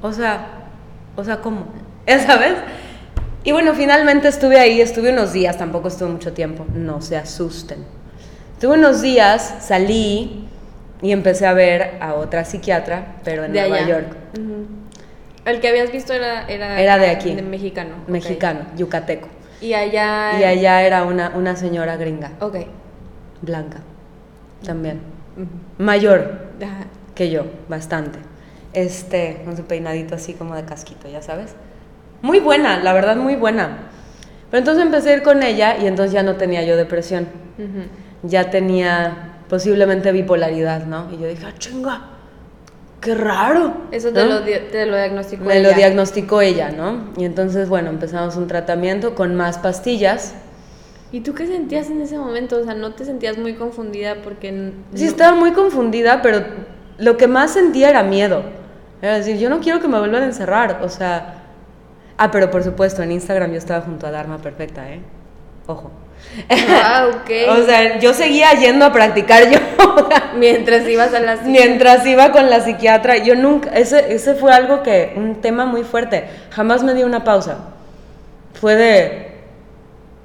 O 0.00 0.12
sea, 0.12 0.68
o 1.16 1.24
sea, 1.24 1.38
¿cómo? 1.38 1.66
¿Ya 2.06 2.24
sabes? 2.24 2.54
Y 3.42 3.52
bueno, 3.52 3.74
finalmente 3.74 4.28
estuve 4.28 4.58
ahí, 4.58 4.80
estuve 4.80 5.12
unos 5.12 5.32
días, 5.32 5.56
tampoco 5.56 5.88
estuve 5.88 6.10
mucho 6.10 6.32
tiempo. 6.32 6.66
No 6.74 7.00
se 7.00 7.16
asusten. 7.16 7.84
Estuve 8.54 8.78
unos 8.78 9.02
días, 9.02 9.56
salí 9.60 10.45
y 11.02 11.12
empecé 11.12 11.46
a 11.46 11.52
ver 11.52 11.98
a 12.00 12.14
otra 12.14 12.44
psiquiatra, 12.44 13.16
pero 13.24 13.44
en 13.44 13.52
Nueva 13.52 13.86
York. 13.86 14.16
El 15.44 15.60
que 15.60 15.68
habías 15.68 15.92
visto 15.92 16.12
era... 16.12 16.46
Era, 16.48 16.98
de 16.98 17.08
aquí. 17.08 17.34
De 17.34 17.42
mexicano. 17.42 17.94
Mexicano, 18.08 18.60
yucateco. 18.76 19.28
Y 19.60 19.74
allá... 19.74 20.40
Y 20.40 20.44
allá 20.44 20.82
era 20.82 21.04
una, 21.04 21.30
una 21.36 21.54
señora 21.54 21.96
gringa. 21.96 22.32
Ok. 22.40 22.56
Blanca. 23.42 23.78
También. 24.64 25.00
Mayor 25.78 26.46
que 27.14 27.30
yo, 27.30 27.44
bastante. 27.68 28.18
Este, 28.72 29.42
con 29.44 29.56
su 29.56 29.64
peinadito 29.64 30.14
así 30.14 30.34
como 30.34 30.56
de 30.56 30.64
casquito, 30.64 31.08
ya 31.08 31.22
sabes. 31.22 31.54
Muy 32.22 32.40
buena, 32.40 32.78
la 32.82 32.92
verdad, 32.92 33.16
muy 33.16 33.36
buena. 33.36 33.78
Pero 34.50 34.58
entonces 34.58 34.84
empecé 34.84 35.10
a 35.10 35.16
ir 35.16 35.22
con 35.22 35.42
ella 35.42 35.76
y 35.78 35.86
entonces 35.86 36.12
ya 36.12 36.22
no 36.22 36.36
tenía 36.36 36.62
yo 36.64 36.76
depresión. 36.76 37.28
Ya 38.22 38.50
tenía 38.50 39.35
posiblemente 39.48 40.12
bipolaridad, 40.12 40.86
¿no? 40.86 41.08
Y 41.12 41.18
yo 41.18 41.28
dije, 41.28 41.46
ah, 41.46 41.54
chinga, 41.58 42.00
qué 43.00 43.14
raro. 43.14 43.74
Eso 43.90 44.12
te, 44.12 44.26
lo, 44.26 44.40
te 44.42 44.86
lo 44.86 44.96
diagnosticó 44.96 45.44
Me 45.44 45.62
lo 45.62 45.72
diagnosticó 45.72 46.40
ella, 46.40 46.70
¿no? 46.70 47.12
Y 47.16 47.24
entonces, 47.24 47.68
bueno, 47.68 47.90
empezamos 47.90 48.36
un 48.36 48.46
tratamiento 48.46 49.14
con 49.14 49.34
más 49.34 49.58
pastillas. 49.58 50.34
¿Y 51.12 51.20
tú 51.20 51.34
qué 51.34 51.46
sentías 51.46 51.88
en 51.88 52.00
ese 52.00 52.18
momento? 52.18 52.58
O 52.58 52.64
sea, 52.64 52.74
¿no 52.74 52.94
te 52.94 53.04
sentías 53.04 53.38
muy 53.38 53.54
confundida 53.54 54.16
porque... 54.22 54.72
Sí, 54.94 55.04
estaba 55.04 55.36
muy 55.36 55.52
confundida, 55.52 56.20
pero 56.20 56.44
lo 56.98 57.16
que 57.16 57.28
más 57.28 57.52
sentía 57.52 57.90
era 57.90 58.02
miedo. 58.02 58.42
Era 59.00 59.16
decir, 59.16 59.38
yo 59.38 59.48
no 59.48 59.60
quiero 59.60 59.80
que 59.80 59.88
me 59.88 59.98
vuelvan 59.98 60.22
a 60.22 60.26
encerrar, 60.26 60.80
o 60.82 60.88
sea... 60.88 61.42
Ah, 62.18 62.30
pero 62.30 62.50
por 62.50 62.64
supuesto, 62.64 63.02
en 63.02 63.12
Instagram 63.12 63.52
yo 63.52 63.58
estaba 63.58 63.82
junto 63.82 64.06
a 64.06 64.10
Dharma 64.10 64.38
Perfecta, 64.38 64.90
¿eh? 64.90 65.00
Ojo. 65.66 65.90
Ah, 66.50 67.08
ok. 67.14 67.30
o 67.48 67.64
sea, 67.64 67.98
yo 67.98 68.12
seguía 68.12 68.52
yendo 68.52 68.84
a 68.84 68.92
practicar 68.92 69.50
yo. 69.50 69.58
Mientras 70.36 70.86
ibas 70.88 71.14
a 71.14 71.20
la 71.20 71.36
Mientras 71.36 72.06
iba 72.06 72.32
con 72.32 72.50
la 72.50 72.60
psiquiatra. 72.60 73.16
Yo 73.18 73.34
nunca, 73.34 73.70
ese, 73.70 74.14
ese 74.14 74.34
fue 74.34 74.52
algo 74.52 74.82
que, 74.82 75.14
un 75.16 75.40
tema 75.40 75.66
muy 75.66 75.82
fuerte. 75.84 76.24
Jamás 76.50 76.82
me 76.82 76.94
di 76.94 77.02
una 77.02 77.24
pausa. 77.24 77.58
Fue 78.54 78.74
de, 78.74 79.32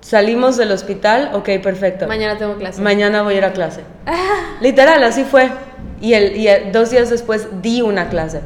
salimos 0.01 0.57
del 0.57 0.71
hospital, 0.71 1.31
ok, 1.33 1.49
perfecto. 1.61 2.07
Mañana 2.07 2.37
tengo 2.37 2.55
clase. 2.55 2.81
Mañana 2.81 3.21
voy 3.21 3.35
a 3.35 3.37
ir 3.37 3.45
a 3.45 3.53
clase. 3.53 3.81
Literal, 4.61 5.03
así 5.03 5.23
fue. 5.23 5.49
Y, 6.01 6.13
el, 6.13 6.35
y 6.35 6.47
dos 6.71 6.89
días 6.89 7.09
después 7.09 7.47
di 7.61 7.81
una 7.81 8.09
clase. 8.09 8.41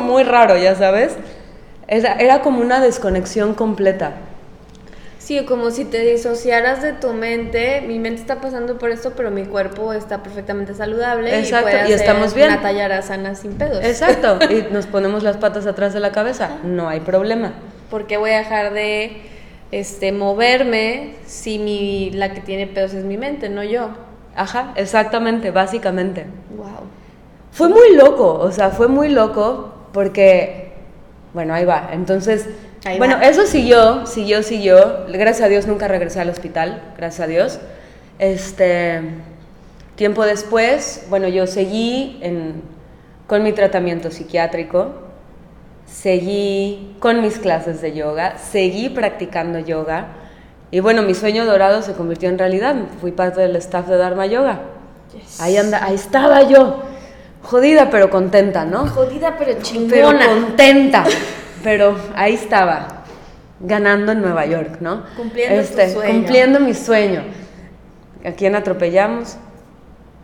muy 0.00 0.24
raro, 0.24 0.56
ya 0.56 0.74
sabes. 0.74 1.16
Era, 1.86 2.14
era 2.14 2.40
como 2.40 2.60
una 2.60 2.80
desconexión 2.80 3.54
completa. 3.54 4.12
Sí, 5.24 5.42
como 5.46 5.70
si 5.70 5.86
te 5.86 6.00
disociaras 6.00 6.82
de 6.82 6.92
tu 6.92 7.14
mente. 7.14 7.80
Mi 7.80 7.98
mente 7.98 8.20
está 8.20 8.42
pasando 8.42 8.76
por 8.76 8.90
esto, 8.90 9.14
pero 9.16 9.30
mi 9.30 9.46
cuerpo 9.46 9.94
está 9.94 10.22
perfectamente 10.22 10.74
saludable. 10.74 11.38
Exacto, 11.38 11.70
y, 11.70 11.72
puede 11.72 11.88
y 11.88 11.92
estamos 11.94 12.34
bien. 12.34 12.48
Una 12.48 12.60
tallara 12.60 13.00
sana 13.00 13.34
sin 13.34 13.54
pedos. 13.54 13.82
Exacto, 13.82 14.38
y 14.50 14.70
nos 14.70 14.86
ponemos 14.86 15.22
las 15.22 15.38
patas 15.38 15.66
atrás 15.66 15.94
de 15.94 16.00
la 16.00 16.12
cabeza. 16.12 16.58
No 16.62 16.90
hay 16.90 17.00
problema. 17.00 17.54
¿Por 17.88 18.06
qué 18.06 18.18
voy 18.18 18.32
a 18.32 18.38
dejar 18.40 18.74
de 18.74 19.22
este, 19.70 20.12
moverme 20.12 21.14
si 21.24 21.58
mi, 21.58 22.10
la 22.10 22.34
que 22.34 22.42
tiene 22.42 22.66
pedos 22.66 22.92
es 22.92 23.06
mi 23.06 23.16
mente, 23.16 23.48
no 23.48 23.64
yo? 23.64 23.88
Ajá, 24.36 24.74
exactamente, 24.76 25.50
básicamente. 25.50 26.26
Wow. 26.54 26.66
Fue 27.50 27.70
muy 27.70 27.96
loco, 27.96 28.34
o 28.34 28.52
sea, 28.52 28.68
fue 28.68 28.88
muy 28.88 29.08
loco 29.08 29.72
porque, 29.94 30.74
bueno, 31.32 31.54
ahí 31.54 31.64
va. 31.64 31.88
Entonces, 31.92 32.46
bueno, 32.98 33.18
eso 33.22 33.46
siguió, 33.46 34.06
siguió, 34.06 34.42
siguió. 34.42 35.06
Gracias 35.08 35.42
a 35.42 35.48
Dios 35.48 35.66
nunca 35.66 35.88
regresé 35.88 36.20
al 36.20 36.28
hospital, 36.28 36.82
gracias 36.96 37.20
a 37.20 37.26
Dios. 37.26 37.58
Este, 38.18 39.00
tiempo 39.96 40.24
después, 40.24 41.06
bueno, 41.08 41.28
yo 41.28 41.46
seguí 41.46 42.18
en, 42.20 42.62
con 43.26 43.42
mi 43.42 43.52
tratamiento 43.52 44.10
psiquiátrico, 44.10 44.92
seguí 45.86 46.96
con 47.00 47.22
mis 47.22 47.38
clases 47.38 47.80
de 47.80 47.94
yoga, 47.94 48.36
seguí 48.38 48.90
practicando 48.90 49.58
yoga. 49.58 50.08
Y 50.70 50.80
bueno, 50.80 51.02
mi 51.02 51.14
sueño 51.14 51.46
dorado 51.46 51.82
se 51.82 51.92
convirtió 51.92 52.28
en 52.28 52.38
realidad. 52.38 52.74
Fui 53.00 53.12
parte 53.12 53.40
del 53.40 53.54
staff 53.56 53.86
de 53.86 53.96
Dharma 53.96 54.26
Yoga. 54.26 54.60
Ahí, 55.38 55.56
anda, 55.56 55.84
ahí 55.84 55.94
estaba 55.94 56.42
yo. 56.42 56.82
Jodida 57.42 57.90
pero 57.90 58.10
contenta, 58.10 58.64
¿no? 58.64 58.88
Jodida 58.88 59.36
pero 59.38 59.60
chingona. 59.62 60.18
Pero 60.18 60.34
contenta. 60.34 61.04
pero 61.64 61.96
ahí 62.14 62.34
estaba, 62.34 63.04
ganando 63.58 64.12
en 64.12 64.20
Nueva 64.20 64.46
York, 64.46 64.76
¿no? 64.80 65.02
Cumpliendo 65.16 65.60
este, 65.60 65.86
tu 65.86 65.92
sueño. 65.94 66.12
Cumpliendo 66.12 66.60
mi 66.60 66.74
sueño. 66.74 67.22
¿A 68.24 68.32
quién 68.32 68.54
atropellamos? 68.54 69.36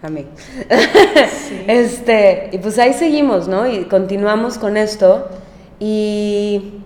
A 0.03 0.09
mí. 0.09 0.27
Este, 1.67 2.51
y 2.53 2.59
pues 2.59 2.79
ahí 2.79 2.93
seguimos, 2.93 3.49
¿no? 3.49 3.67
Y 3.67 3.85
continuamos 3.85 4.59
con 4.59 4.77
esto. 4.77 5.29
Y 5.79 6.83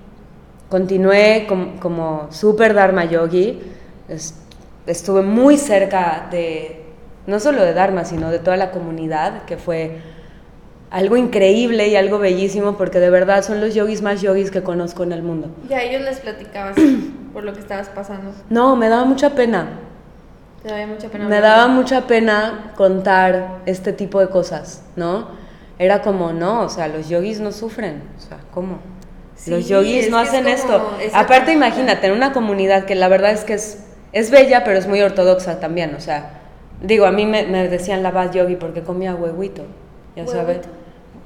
continué 0.69 1.47
como 1.81 2.29
super 2.31 2.75
Dharma 2.75 3.05
Yogi. 3.05 3.61
Estuve 4.87 5.23
muy 5.23 5.57
cerca 5.59 6.29
de, 6.31 6.85
no 7.27 7.41
solo 7.41 7.63
de 7.63 7.75
Dharma, 7.75 8.05
sino 8.05 8.31
de 8.31 8.39
toda 8.39 8.57
la 8.57 8.71
comunidad, 8.71 9.45
que 9.45 9.57
fue 9.57 10.01
algo 10.95 11.17
increíble 11.17 11.89
y 11.89 11.97
algo 11.97 12.21
bellísimo 12.21 12.77
porque 12.77 13.01
de 13.01 13.11
verdad 13.11 13.43
son 13.43 13.61
los 13.61 13.75
yogis 13.75 14.01
más 14.01 14.23
yogis 14.23 14.53
que 14.53 14.63
conozco 14.63 15.03
en 15.03 15.11
el 15.11 15.25
mundo. 15.25 15.51
Ya, 15.69 15.83
ellos 15.83 16.03
les 16.03 16.21
platicabas 16.21 16.77
por 17.33 17.43
lo 17.43 17.53
que 17.53 17.59
estabas 17.59 17.89
pasando. 17.89 18.31
No, 18.49 18.77
me 18.77 18.89
daba 18.89 19.05
mucha 19.05 19.31
pena. 19.31 19.71
Te 20.63 20.69
daba 20.69 20.87
mucha 20.87 21.09
pena. 21.09 21.29
Me 21.29 21.41
daba 21.41 21.67
mucha 21.67 22.07
pena 22.07 22.73
contar 22.77 23.63
este 23.67 23.93
tipo 23.93 24.21
de 24.21 24.29
cosas, 24.29 24.85
¿no? 24.95 25.31
Era 25.81 26.01
como, 26.01 26.33
no, 26.33 26.61
o 26.61 26.69
sea, 26.69 26.87
los 26.87 27.09
yogis 27.09 27.41
no 27.41 27.51
sufren, 27.51 28.01
o 28.17 28.21
sea, 28.21 28.39
¿cómo? 28.53 28.79
los 29.49 29.67
yogis 29.67 30.09
no 30.09 30.19
hacen 30.19 30.47
esto. 30.47 30.93
Aparte, 31.13 31.53
imagínate, 31.53 32.07
en 32.07 32.13
una 32.13 32.33
comunidad 32.33 32.85
que 32.85 32.95
la 32.95 33.09
verdad 33.09 33.33
es 33.33 33.43
que 33.43 33.55
es, 33.55 33.85
es 34.13 34.31
bella, 34.31 34.63
pero 34.63 34.79
es 34.79 34.87
muy 34.87 35.03
ortodoxa 35.03 35.59
también, 35.59 35.93
o 35.97 36.01
sea, 36.01 36.41
digo, 36.81 37.05
a 37.05 37.11
mí 37.11 37.27
me, 37.27 37.43
me 37.49 37.69
decían 37.69 38.05
la 38.05 38.13
bad 38.13 38.33
yogi 38.33 38.55
porque 38.55 38.83
comía 38.83 39.17
huevito, 39.17 39.65
ya 40.15 40.25
sabes. 40.29 40.61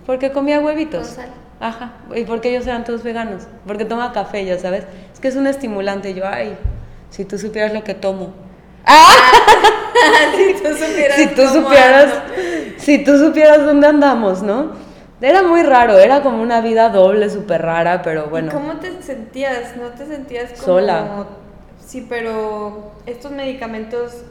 Porque 0.09 0.33
comía 0.33 0.59
huevitos. 0.59 1.19
Ajá. 1.61 1.93
¿Y 2.17 2.25
porque 2.25 2.49
ellos 2.49 2.67
eran 2.67 2.83
todos 2.83 3.03
veganos? 3.03 3.43
Porque 3.67 3.85
toma 3.85 4.11
café, 4.15 4.43
ya 4.43 4.59
sabes. 4.59 4.85
Es 5.13 5.21
que 5.21 5.29
es 5.29 5.37
un 5.37 5.47
estimulante. 5.47 6.15
Yo, 6.15 6.27
ay, 6.27 6.57
si 7.11 7.27
tú 7.27 7.39
supieras 7.39 7.75
lo 7.75 7.85
que 7.85 7.93
tomo. 7.93 8.33
¡Ah! 8.87 9.07
si 10.35 10.63
tú 10.63 10.75
supieras. 10.75 11.17
si 11.19 11.27
tú 11.27 11.47
supieras. 11.47 12.15
Si 12.79 13.05
tú 13.05 13.19
supieras 13.19 13.67
dónde 13.67 13.87
andamos, 13.87 14.43
¿no? 14.43 14.73
Era 15.21 15.43
muy 15.43 15.63
raro, 15.63 15.99
era 15.99 16.23
como 16.23 16.43
una 16.43 16.63
vida 16.63 16.89
doble, 16.89 17.29
súper 17.29 17.61
rara, 17.61 18.01
pero 18.01 18.31
bueno. 18.31 18.51
¿Cómo 18.51 18.77
te 18.77 19.03
sentías? 19.03 19.77
¿No 19.77 19.89
te 19.89 20.07
sentías 20.07 20.53
como 20.53 20.65
sola? 20.65 21.27
Sí, 21.85 22.07
pero 22.09 22.93
estos 23.05 23.33
medicamentos, 23.33 24.23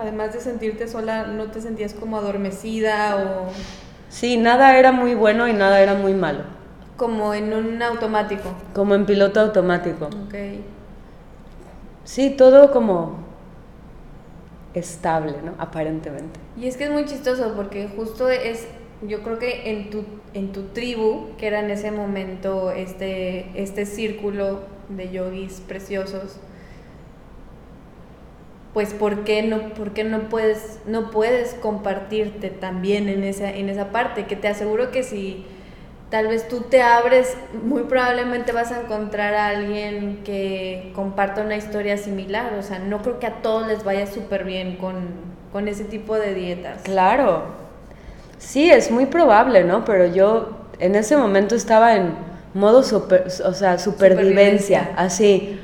además 0.00 0.32
de 0.32 0.40
sentirte 0.40 0.88
sola, 0.88 1.24
¿no 1.24 1.50
te 1.50 1.60
sentías 1.60 1.92
como 1.92 2.16
adormecida 2.16 3.16
o 3.18 3.89
Sí, 4.10 4.36
nada 4.36 4.76
era 4.78 4.92
muy 4.92 5.14
bueno 5.14 5.48
y 5.48 5.54
nada 5.54 5.80
era 5.80 5.94
muy 5.94 6.12
malo. 6.14 6.44
como 6.96 7.32
en 7.34 7.52
un 7.54 7.82
automático? 7.82 8.54
Como 8.74 8.94
en 8.94 9.06
piloto 9.06 9.40
automático. 9.40 10.06
Ok. 10.26 10.34
Sí, 12.04 12.30
todo 12.36 12.72
como 12.72 13.24
estable, 14.74 15.36
¿no? 15.44 15.54
Aparentemente. 15.58 16.40
Y 16.56 16.66
es 16.66 16.76
que 16.76 16.84
es 16.84 16.90
muy 16.90 17.04
chistoso 17.06 17.54
porque 17.56 17.88
justo 17.88 18.28
es, 18.28 18.68
yo 19.02 19.22
creo 19.22 19.38
que 19.38 19.70
en 19.70 19.90
tu, 19.90 20.04
en 20.34 20.52
tu 20.52 20.64
tribu, 20.68 21.36
que 21.38 21.46
era 21.46 21.60
en 21.60 21.70
ese 21.70 21.90
momento 21.92 22.70
este, 22.70 23.50
este 23.60 23.86
círculo 23.86 24.60
de 24.88 25.10
yogis 25.10 25.62
preciosos, 25.66 26.38
pues 28.72 28.94
¿por 28.94 29.24
qué 29.24 29.42
no, 29.42 29.70
por 29.74 29.92
qué 29.92 30.04
no 30.04 30.28
puedes, 30.28 30.78
no 30.86 31.10
puedes 31.10 31.54
compartirte 31.54 32.50
también 32.50 33.08
en 33.08 33.24
esa, 33.24 33.50
en 33.50 33.68
esa 33.68 33.90
parte? 33.90 34.26
Que 34.26 34.36
te 34.36 34.48
aseguro 34.48 34.90
que 34.90 35.02
si 35.02 35.44
tal 36.08 36.28
vez 36.28 36.46
tú 36.48 36.62
te 36.62 36.82
abres, 36.82 37.36
muy 37.64 37.82
probablemente 37.84 38.52
vas 38.52 38.70
a 38.72 38.80
encontrar 38.82 39.34
a 39.34 39.48
alguien 39.48 40.20
que 40.24 40.92
comparta 40.94 41.42
una 41.42 41.56
historia 41.56 41.96
similar. 41.98 42.54
O 42.54 42.62
sea, 42.62 42.78
no 42.78 43.02
creo 43.02 43.18
que 43.18 43.26
a 43.26 43.42
todos 43.42 43.66
les 43.66 43.82
vaya 43.84 44.06
súper 44.06 44.44
bien 44.44 44.76
con, 44.76 45.08
con 45.52 45.66
ese 45.68 45.84
tipo 45.84 46.16
de 46.16 46.34
dietas. 46.34 46.82
Claro. 46.82 47.44
Sí, 48.38 48.70
es 48.70 48.90
muy 48.90 49.06
probable, 49.06 49.64
¿no? 49.64 49.84
Pero 49.84 50.06
yo 50.06 50.56
en 50.78 50.94
ese 50.94 51.16
momento 51.16 51.54
estaba 51.54 51.96
en 51.96 52.14
modo 52.54 52.82
super, 52.82 53.26
o 53.44 53.52
sea, 53.52 53.78
supervivencia, 53.78 54.80
Supervivencia. 54.80 54.92
así. 54.96 55.60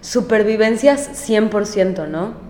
Supervivencias 0.00 1.28
100%, 1.28 2.06
¿no? 2.08 2.45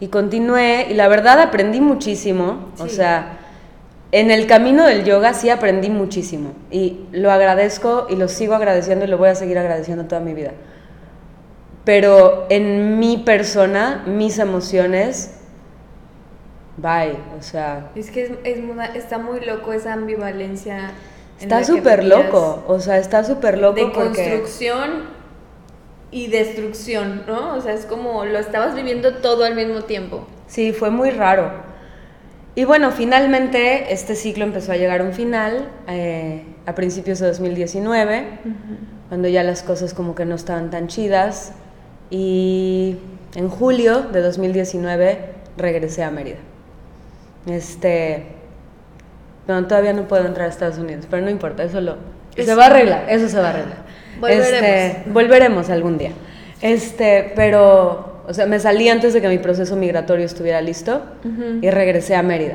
Y 0.00 0.08
continué 0.08 0.86
y 0.90 0.94
la 0.94 1.08
verdad 1.08 1.40
aprendí 1.40 1.80
muchísimo, 1.80 2.68
o 2.78 2.86
Sí. 2.86 2.96
sea, 2.96 3.38
en 4.12 4.30
el 4.30 4.46
camino 4.46 4.86
del 4.86 5.04
yoga 5.04 5.34
sí 5.34 5.50
aprendí 5.50 5.90
muchísimo 5.90 6.52
y 6.70 7.00
lo 7.12 7.30
agradezco 7.30 8.06
y 8.08 8.16
lo 8.16 8.28
sigo 8.28 8.54
agradeciendo 8.54 9.04
y 9.04 9.08
lo 9.08 9.18
voy 9.18 9.28
a 9.28 9.34
seguir 9.34 9.58
agradeciendo 9.58 10.04
toda 10.04 10.20
mi 10.20 10.34
vida. 10.34 10.52
Pero 11.84 12.46
en 12.50 12.98
mi 12.98 13.18
persona, 13.18 14.04
mis 14.06 14.38
emociones, 14.38 15.34
bye, 16.76 17.16
o 17.38 17.42
sea, 17.42 17.90
Es 17.94 18.10
que 18.10 18.24
es, 18.44 18.56
está 18.94 19.18
muy 19.18 19.40
loco 19.40 19.72
esa 19.72 19.94
ambivalencia. 19.94 20.92
en 21.40 21.42
está 21.44 21.64
súper 21.64 22.04
loco, 22.04 22.64
o 22.66 22.78
sea, 22.80 22.98
está 22.98 23.24
súper 23.24 23.58
loco 23.58 23.74
De 23.76 23.86
porque... 23.86 24.00
construcción 24.30 25.17
y 26.10 26.28
destrucción, 26.28 27.24
¿no? 27.26 27.54
O 27.54 27.60
sea, 27.60 27.72
es 27.74 27.84
como 27.86 28.24
lo 28.24 28.38
estabas 28.38 28.74
viviendo 28.74 29.14
todo 29.16 29.44
al 29.44 29.54
mismo 29.54 29.82
tiempo. 29.82 30.26
Sí, 30.46 30.72
fue 30.72 30.90
muy 30.90 31.10
raro. 31.10 31.50
Y 32.54 32.64
bueno, 32.64 32.90
finalmente 32.90 33.92
este 33.92 34.14
ciclo 34.16 34.44
empezó 34.44 34.72
a 34.72 34.76
llegar 34.76 35.00
a 35.00 35.04
un 35.04 35.12
final 35.12 35.68
eh, 35.86 36.42
a 36.66 36.74
principios 36.74 37.18
de 37.20 37.28
2019, 37.28 38.24
cuando 39.08 39.28
ya 39.28 39.42
las 39.44 39.62
cosas 39.62 39.94
como 39.94 40.14
que 40.14 40.24
no 40.24 40.34
estaban 40.34 40.70
tan 40.70 40.88
chidas. 40.88 41.52
Y 42.10 42.96
en 43.36 43.48
julio 43.48 44.00
de 44.02 44.22
2019 44.22 45.18
regresé 45.56 46.02
a 46.02 46.10
Mérida. 46.10 46.38
Este, 47.46 48.26
bueno, 49.46 49.66
todavía 49.66 49.92
no 49.92 50.08
puedo 50.08 50.26
entrar 50.26 50.46
a 50.46 50.50
Estados 50.50 50.78
Unidos, 50.78 51.06
pero 51.08 51.22
no 51.22 51.30
importa, 51.30 51.62
eso 51.64 51.80
lo 51.80 51.96
se 52.34 52.42
Eso- 52.42 52.56
va 52.56 52.64
a 52.64 52.66
arreglar, 52.66 53.04
eso 53.08 53.28
se 53.28 53.38
va 53.40 53.46
a 53.48 53.50
arreglar. 53.50 53.78
Volveremos. 54.20 54.52
Este, 54.52 55.02
volveremos 55.10 55.70
algún 55.70 55.98
día. 55.98 56.10
Este, 56.60 57.32
pero, 57.36 58.22
o 58.26 58.34
sea, 58.34 58.46
me 58.46 58.58
salí 58.58 58.88
antes 58.88 59.14
de 59.14 59.20
que 59.20 59.28
mi 59.28 59.38
proceso 59.38 59.76
migratorio 59.76 60.26
estuviera 60.26 60.60
listo 60.60 61.02
y 61.62 61.70
regresé 61.70 62.14
a 62.16 62.22
Mérida. 62.22 62.54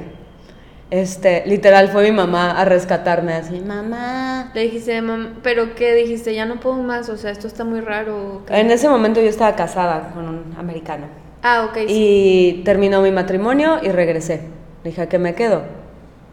Este, 0.91 1.41
literal 1.47 1.89
fue 1.89 2.03
mi 2.03 2.11
mamá 2.11 2.51
a 2.59 2.65
rescatarme 2.65 3.33
así, 3.33 3.59
mamá. 3.61 4.51
Le 4.53 4.61
dijiste, 4.61 5.01
"Mam, 5.01 5.39
¿pero 5.41 5.73
qué 5.73 5.95
dijiste? 5.95 6.35
Ya 6.35 6.45
no 6.45 6.59
puedo 6.59 6.75
más, 6.75 7.09
o 7.09 7.17
sea, 7.17 7.31
esto 7.31 7.47
está 7.47 7.63
muy 7.63 7.79
raro. 7.81 8.43
¿qué?". 8.45 8.59
En 8.59 8.69
ese 8.69 8.87
momento 8.87 9.19
yo 9.19 9.27
estaba 9.29 9.55
casada 9.55 10.11
con 10.13 10.27
un 10.29 10.53
americano 10.55 11.05
Ah, 11.41 11.65
ok. 11.67 11.77
sí. 11.87 12.59
y 12.59 12.61
terminó 12.63 13.01
mi 13.01 13.09
matrimonio 13.11 13.79
y 13.81 13.87
regresé. 13.89 14.41
Le 14.83 14.91
dije, 14.91 15.01
¿a 15.01 15.09
qué 15.09 15.17
me 15.17 15.33
quedo? 15.33 15.63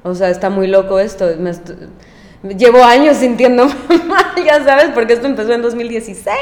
O 0.02 0.14
sea, 0.14 0.28
está 0.28 0.50
muy 0.50 0.66
loco 0.66 1.00
esto. 1.00 1.26
me 1.38 1.52
Llevo 2.42 2.82
años 2.82 3.18
sintiéndome 3.18 3.74
mal, 4.08 4.44
ya 4.44 4.64
sabes, 4.64 4.90
porque 4.94 5.12
esto 5.12 5.26
empezó 5.26 5.52
en 5.52 5.62
2016. 5.62 6.34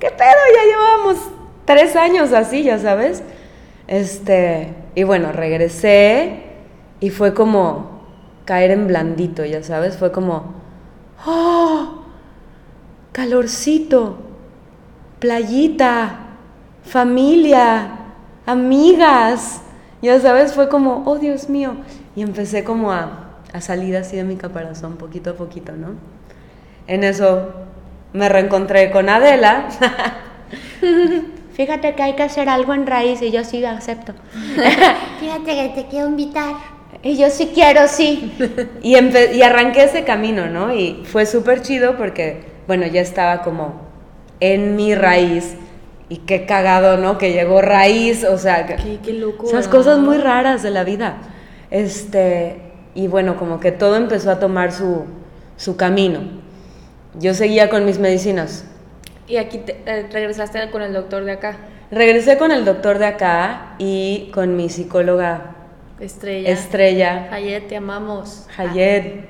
¿Qué 0.00 0.10
pedo? 0.10 0.30
Ya 0.54 0.64
llevábamos 0.64 1.16
tres 1.66 1.94
años 1.94 2.32
así, 2.32 2.62
ya 2.62 2.78
sabes. 2.78 3.22
Este, 3.86 4.74
y 4.94 5.04
bueno, 5.04 5.32
regresé 5.32 6.42
y 7.00 7.10
fue 7.10 7.34
como 7.34 8.00
caer 8.46 8.70
en 8.70 8.86
blandito, 8.86 9.44
ya 9.44 9.62
sabes. 9.62 9.98
Fue 9.98 10.10
como, 10.10 10.54
¡oh! 11.26 12.02
Calorcito, 13.12 14.18
playita, 15.18 16.18
familia, 16.82 17.90
amigas. 18.46 19.60
Ya 20.00 20.18
sabes, 20.20 20.54
fue 20.54 20.70
como, 20.70 21.02
oh 21.04 21.18
Dios 21.18 21.50
mío. 21.50 21.76
Y 22.14 22.22
empecé 22.22 22.64
como 22.64 22.92
a, 22.92 23.25
a 23.52 23.60
salir 23.60 23.96
así 23.96 24.16
de 24.16 24.24
mi 24.24 24.36
caparazón, 24.36 24.96
poquito 24.96 25.30
a 25.30 25.34
poquito, 25.34 25.72
¿no? 25.72 25.94
En 26.86 27.04
eso 27.04 27.50
me 28.12 28.28
reencontré 28.28 28.90
con 28.90 29.08
Adela. 29.08 29.68
Fíjate 31.52 31.94
que 31.94 32.02
hay 32.02 32.14
que 32.14 32.22
hacer 32.22 32.48
algo 32.48 32.74
en 32.74 32.86
raíz 32.86 33.22
y 33.22 33.30
yo 33.30 33.42
sí 33.44 33.64
acepto. 33.64 34.12
Fíjate 35.20 35.44
que 35.44 35.72
te 35.74 35.86
quiero 35.88 36.08
invitar. 36.08 36.54
Y 37.02 37.16
yo 37.16 37.30
sí 37.30 37.50
quiero, 37.54 37.88
sí. 37.88 38.32
Y, 38.82 38.96
y 38.96 39.42
arranqué 39.42 39.84
ese 39.84 40.04
camino, 40.04 40.46
¿no? 40.48 40.74
Y 40.74 41.02
fue 41.04 41.24
súper 41.26 41.62
chido 41.62 41.96
porque, 41.96 42.44
bueno, 42.66 42.86
ya 42.86 43.00
estaba 43.00 43.42
como 43.42 43.80
en 44.40 44.76
mi 44.76 44.94
raíz. 44.94 45.56
Y 46.08 46.18
qué 46.18 46.46
cagado, 46.46 46.98
¿no? 46.98 47.18
Que 47.18 47.32
llegó 47.32 47.62
raíz, 47.62 48.24
o 48.24 48.38
sea, 48.38 48.66
Qué, 48.66 48.98
qué 49.04 49.12
loco. 49.12 49.46
esas 49.48 49.66
cosas 49.66 49.98
muy 49.98 50.18
raras 50.18 50.62
de 50.62 50.70
la 50.70 50.84
vida. 50.84 51.16
Este, 51.70 52.60
y 52.96 53.06
bueno, 53.08 53.36
como 53.36 53.60
que 53.60 53.70
todo 53.72 53.94
empezó 53.96 54.30
a 54.32 54.38
tomar 54.40 54.72
su, 54.72 55.04
su 55.56 55.76
camino. 55.76 56.20
Yo 57.18 57.34
seguía 57.34 57.70
con 57.70 57.84
mis 57.84 57.98
medicinas. 57.98 58.64
Y 59.28 59.36
aquí 59.36 59.58
te- 59.58 59.80
eh, 59.86 60.06
regresaste 60.12 60.70
con 60.70 60.82
el 60.82 60.92
doctor 60.92 61.24
de 61.24 61.32
acá, 61.32 61.56
Regresé 61.90 62.36
con 62.36 62.50
el 62.50 62.64
doctor 62.64 62.98
de 62.98 63.06
acá 63.06 63.74
y 63.78 64.30
con 64.34 64.56
mi 64.56 64.68
psicóloga 64.68 65.54
Estrella. 66.00 66.50
estrella, 66.50 67.28
Hayet, 67.32 67.68
te 67.68 67.76
amamos. 67.76 68.46
Hayet. 68.56 69.26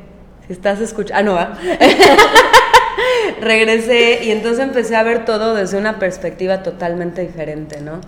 Si 0.47 0.53
estás 0.55 0.81
escuchando. 0.81 1.37
Ah, 1.39 1.51
no, 1.53 1.55
¿ah? 1.55 1.59
Regresé 3.41 4.25
y 4.25 4.31
entonces 4.31 4.61
empecé 4.65 4.97
a 4.97 5.03
ver 5.03 5.25
todo 5.25 5.55
desde 5.55 5.77
una 5.79 5.99
perspectiva 5.99 6.63
totalmente 6.63 7.21
diferente, 7.23 7.81
¿no? 7.81 8.01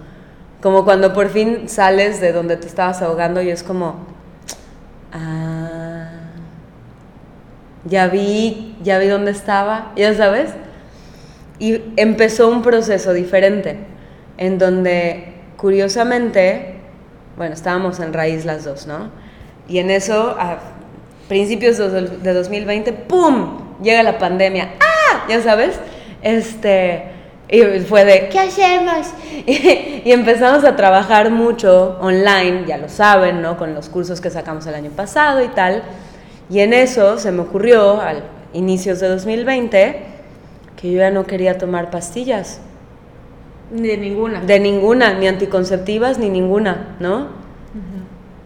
Como 0.63 0.85
cuando 0.85 1.13
por 1.13 1.29
fin 1.29 1.69
sales 1.69 2.21
de 2.21 2.33
donde 2.33 2.57
te 2.57 2.67
estabas 2.67 3.03
ahogando 3.03 3.43
y 3.43 3.51
es 3.51 3.63
como, 3.63 4.07
ah, 5.13 6.09
ya 7.85 8.09
vi, 8.09 8.77
ya 8.83 8.99
vi 8.99 9.07
dónde 9.07 9.31
estaba, 9.31 9.93
ya 9.97 10.15
sabes. 10.15 10.51
Y 11.59 11.81
empezó 11.97 12.49
un 12.49 12.63
proceso 12.63 13.13
diferente, 13.13 13.79
en 14.37 14.59
donde 14.59 15.35
curiosamente, 15.57 16.75
bueno, 17.37 17.55
estábamos 17.55 17.99
en 18.01 18.13
raíz 18.13 18.45
las 18.45 18.65
dos, 18.65 18.87
¿no? 18.87 19.11
Y 19.69 19.79
en 19.79 19.91
eso, 19.91 20.37
a 20.39 20.59
principios 21.29 21.77
de 21.79 21.89
dos- 21.89 22.23
de 22.23 22.33
2020, 22.33 22.93
¡pum! 22.93 23.59
Llega 23.83 24.03
la 24.03 24.19
pandemia. 24.19 24.71
¡Ah! 24.81 25.25
Ya 25.29 25.43
sabes. 25.43 25.79
Este, 26.23 27.05
y 27.51 27.81
fue 27.81 28.05
de, 28.05 28.29
¿Qué 28.29 28.39
hacemos? 28.39 29.09
y, 29.47 30.11
empezamos 30.11 30.65
a 30.65 30.77
trabajar 30.77 31.31
mucho 31.31 31.97
online, 32.01 32.65
ya 32.67 32.77
lo 32.77 32.89
saben, 32.89 33.41
¿no? 33.41 33.57
Con 33.57 33.75
los 33.75 33.89
cursos 33.89 34.21
que 34.21 34.29
sacamos 34.29 34.67
el 34.67 34.75
año 34.75 34.91
pasado 34.91 35.43
y 35.43 35.49
tal. 35.49 35.83
Y 36.51 36.61
en 36.61 36.75
eso 36.75 37.19
se 37.19 37.33
me 37.33 37.41
ocurrió, 37.41 38.01
al 38.01 38.23
inicios 38.53 39.01
de 39.01 39.09
2020, 39.09 40.03
que 40.77 40.91
yo 40.91 40.99
ya 40.99 41.11
no 41.11 41.25
quería 41.25 41.57
tomar 41.59 41.91
pastillas. 41.91 42.61
De 43.71 43.97
ninguna. 43.97 44.41
De 44.41 44.61
ninguna, 44.61 45.15
ni 45.15 45.27
anticonceptivas, 45.27 46.19
ni 46.19 46.29
ninguna, 46.29 46.97
¿no? 47.01 47.29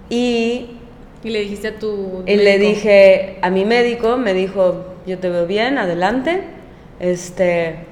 Y, 0.08 0.76
Y 1.24 1.30
le 1.30 1.40
dijiste 1.40 1.68
a 1.68 1.78
tu. 1.78 2.22
y 2.26 2.36
le 2.36 2.58
dije 2.58 3.38
a 3.42 3.50
mi 3.50 3.64
médico, 3.64 4.16
me 4.16 4.34
dijo, 4.34 4.84
yo 5.06 5.18
te 5.18 5.28
veo 5.28 5.46
bien, 5.46 5.78
adelante. 5.78 6.42
Este, 7.00 7.86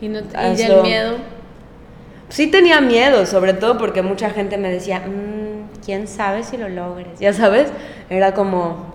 Y, 0.00 0.08
no, 0.08 0.20
y 0.20 0.56
del 0.56 0.82
miedo. 0.82 1.16
Sí 2.28 2.46
tenía 2.46 2.80
miedo, 2.80 3.26
sobre 3.26 3.54
todo 3.54 3.76
porque 3.76 4.02
mucha 4.02 4.30
gente 4.30 4.56
me 4.56 4.70
decía, 4.70 5.00
"Mm, 5.00 5.80
quién 5.84 6.06
sabe 6.06 6.42
si 6.44 6.56
lo 6.56 6.68
logres, 6.68 7.18
ya 7.18 7.32
sabes, 7.32 7.68
era 8.08 8.34
como, 8.34 8.94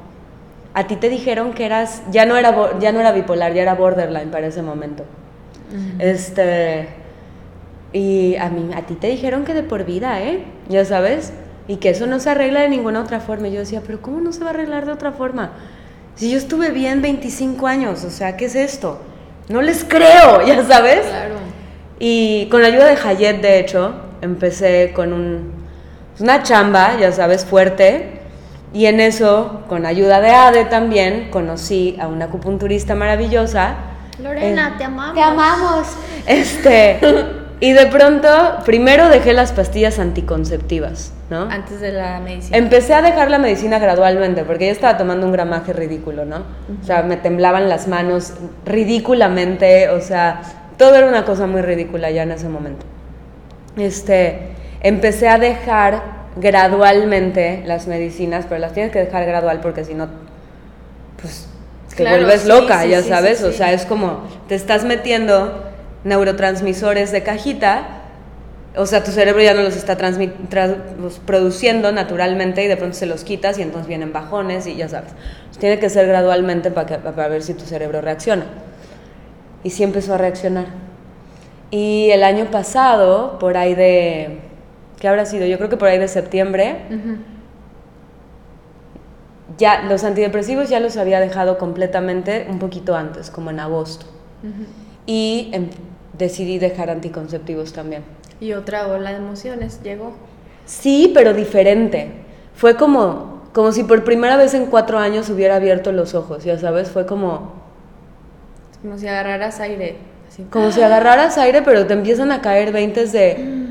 a 0.73 0.87
ti 0.87 0.95
te 0.95 1.09
dijeron 1.09 1.53
que 1.53 1.65
eras, 1.65 2.01
ya 2.11 2.25
no 2.25 2.37
era, 2.37 2.79
ya 2.79 2.91
no 2.91 2.99
era 2.99 3.11
bipolar, 3.11 3.53
ya 3.53 3.61
era 3.61 3.75
borderline 3.75 4.29
para 4.29 4.47
ese 4.47 4.61
momento. 4.61 5.03
Este. 5.99 6.87
Y 7.93 8.35
a 8.35 8.49
mí, 8.49 8.69
a 8.75 8.81
ti 8.81 8.95
te 8.95 9.07
dijeron 9.07 9.45
que 9.45 9.53
de 9.53 9.63
por 9.63 9.85
vida, 9.85 10.21
¿eh? 10.21 10.43
Ya 10.67 10.83
sabes. 10.83 11.31
Y 11.67 11.77
que 11.77 11.89
eso 11.89 12.07
no 12.07 12.19
se 12.19 12.29
arregla 12.29 12.61
de 12.61 12.69
ninguna 12.69 13.01
otra 13.01 13.19
forma. 13.19 13.47
Y 13.47 13.53
yo 13.53 13.59
decía, 13.59 13.81
pero 13.85 14.01
¿cómo 14.01 14.19
no 14.19 14.33
se 14.33 14.41
va 14.41 14.47
a 14.47 14.49
arreglar 14.51 14.85
de 14.85 14.91
otra 14.91 15.13
forma? 15.13 15.53
Si 16.15 16.29
yo 16.29 16.37
estuve 16.37 16.71
bien 16.71 17.01
25 17.01 17.67
años, 17.67 18.03
o 18.03 18.09
sea, 18.09 18.37
¿qué 18.37 18.45
es 18.45 18.55
esto? 18.55 18.99
No 19.49 19.61
les 19.61 19.83
creo, 19.83 20.41
ya 20.45 20.63
sabes. 20.65 21.05
Claro. 21.05 21.35
Y 21.99 22.47
con 22.49 22.61
la 22.61 22.67
ayuda 22.67 22.85
de 22.85 22.97
Hayet, 22.97 23.41
de 23.41 23.59
hecho, 23.59 23.93
empecé 24.21 24.91
con 24.93 25.13
un, 25.13 25.53
una 26.19 26.43
chamba, 26.43 26.97
ya 26.99 27.11
sabes, 27.11 27.45
fuerte. 27.45 28.19
Y 28.73 28.87
en 28.87 28.99
eso, 28.99 29.61
con 29.69 29.85
ayuda 29.85 30.19
de 30.19 30.31
Ade 30.31 30.65
también, 30.65 31.29
conocí 31.31 31.95
a 32.01 32.07
una 32.07 32.25
acupunturista 32.25 32.93
maravillosa. 32.95 33.75
Lorena, 34.21 34.69
Eh, 34.73 34.77
te 34.77 34.83
amamos. 34.83 35.15
Te 35.15 35.21
amamos. 35.21 35.87
Este, 36.27 36.99
y 37.61 37.71
de 37.71 37.85
pronto, 37.87 38.27
primero 38.65 39.07
dejé 39.07 39.31
las 39.33 39.53
pastillas 39.53 39.97
anticonceptivas, 39.99 41.13
¿no? 41.29 41.43
Antes 41.49 41.79
de 41.79 41.91
la 41.91 42.19
medicina. 42.19 42.57
Empecé 42.57 42.93
a 42.93 43.01
dejar 43.01 43.31
la 43.31 43.39
medicina 43.39 43.79
gradualmente, 43.79 44.43
porque 44.43 44.67
yo 44.67 44.71
estaba 44.71 44.97
tomando 44.97 45.25
un 45.25 45.31
gramaje 45.31 45.73
ridículo, 45.73 46.25
¿no? 46.25 46.43
O 46.81 46.85
sea, 46.85 47.01
me 47.03 47.17
temblaban 47.17 47.67
las 47.69 47.87
manos 47.87 48.33
ridículamente, 48.65 49.89
o 49.89 50.01
sea, 50.01 50.41
todo 50.77 50.95
era 50.95 51.07
una 51.07 51.25
cosa 51.25 51.47
muy 51.47 51.61
ridícula 51.61 52.11
ya 52.11 52.23
en 52.23 52.31
ese 52.31 52.49
momento. 52.49 52.85
Este, 53.77 54.49
empecé 54.81 55.27
a 55.29 55.37
dejar 55.37 56.03
gradualmente 56.35 57.63
las 57.65 57.87
medicinas, 57.87 58.45
pero 58.47 58.59
las 58.59 58.73
tienes 58.73 58.91
que 58.91 58.99
dejar 58.99 59.25
gradual 59.25 59.61
porque 59.61 59.83
si 59.83 59.93
no, 59.93 60.07
pues 61.21 61.47
te 61.89 62.03
Claro, 62.03 62.17
vuelves 62.17 62.41
sí, 62.41 62.47
loca, 62.49 62.83
sí, 62.83 62.89
ya 62.89 63.01
sí, 63.01 63.09
sabes, 63.09 63.41
o 63.43 63.51
sea, 63.51 63.71
es 63.71 63.85
como 63.85 64.23
te 64.47 64.55
estás 64.55 64.83
metiendo 64.83 65.63
neurotransmisores 66.03 67.11
de 67.11 67.23
cajita, 67.23 67.87
o 68.77 68.85
sea, 68.85 69.03
tu 69.03 69.11
cerebro 69.11 69.41
ya 69.41 69.53
no 69.53 69.61
los 69.61 69.75
está 69.75 69.97
tra- 69.97 70.75
los 70.99 71.19
produciendo 71.19 71.91
naturalmente 71.91 72.63
y 72.63 72.67
de 72.67 72.77
pronto 72.77 72.95
se 72.95 73.05
los 73.05 73.23
quitas 73.23 73.57
y 73.57 73.61
entonces 73.61 73.87
vienen 73.87 74.11
bajones 74.13 74.67
y 74.67 74.75
ya 74.75 74.89
sabes. 74.89 75.11
Tiene 75.59 75.79
que 75.79 75.89
ser 75.89 76.07
gradualmente 76.07 76.71
para, 76.71 76.85
que- 76.87 76.97
para 76.97 77.27
ver 77.27 77.41
si 77.43 77.53
tu 77.53 77.65
cerebro 77.65 78.01
reacciona. 78.01 78.45
Y 79.63 79.69
sí 79.71 79.83
empezó 79.83 80.13
a 80.13 80.17
reaccionar. 80.17 80.65
Y 81.71 82.09
el 82.11 82.23
año 82.23 82.45
pasado, 82.51 83.39
por 83.39 83.57
ahí 83.57 83.75
de... 83.75 84.39
¿Qué 84.99 85.07
habrá 85.07 85.25
sido? 85.25 85.45
Yo 85.45 85.57
creo 85.57 85.69
que 85.69 85.77
por 85.77 85.87
ahí 85.89 85.97
de 85.97 86.07
septiembre, 86.07 86.75
ya 89.57 89.83
los 89.83 90.03
antidepresivos 90.03 90.69
ya 90.69 90.79
los 90.79 90.97
había 90.97 91.19
dejado 91.19 91.57
completamente 91.57 92.47
un 92.49 92.59
poquito 92.59 92.95
antes, 92.95 93.29
como 93.29 93.49
en 93.51 93.59
agosto. 93.59 94.05
Y 95.05 95.49
em, 95.53 95.69
decidí 96.17 96.59
dejar 96.59 96.89
anticonceptivos 96.89 97.73
también. 97.73 98.03
Y 98.45 98.53
otra 98.53 98.87
ola 98.87 99.09
de 99.09 99.17
emociones 99.17 99.81
llegó. 99.81 100.13
Sí, 100.67 101.09
pero 101.15 101.33
diferente. 101.33 102.11
Fue 102.53 102.75
como, 102.75 103.41
como 103.53 103.71
si 103.71 103.83
por 103.83 104.03
primera 104.03 104.37
vez 104.37 104.53
en 104.53 104.67
cuatro 104.67 104.99
años 104.99 105.31
hubiera 105.31 105.55
abierto 105.55 105.91
los 105.91 106.13
ojos, 106.13 106.43
ya 106.43 106.59
sabes, 106.59 106.91
fue 106.91 107.07
como, 107.07 107.53
Como 108.83 108.99
si 108.99 109.07
agarraras 109.07 109.59
aire. 109.61 109.95
Así. 110.27 110.43
como 110.43 110.71
si 110.71 110.83
agarraras 110.83 111.39
aire, 111.39 111.63
pero 111.63 111.87
te 111.87 111.93
empiezan 111.93 112.31
a 112.31 112.41
caer 112.41 112.71
veintes 112.71 113.11
de... 113.11 113.63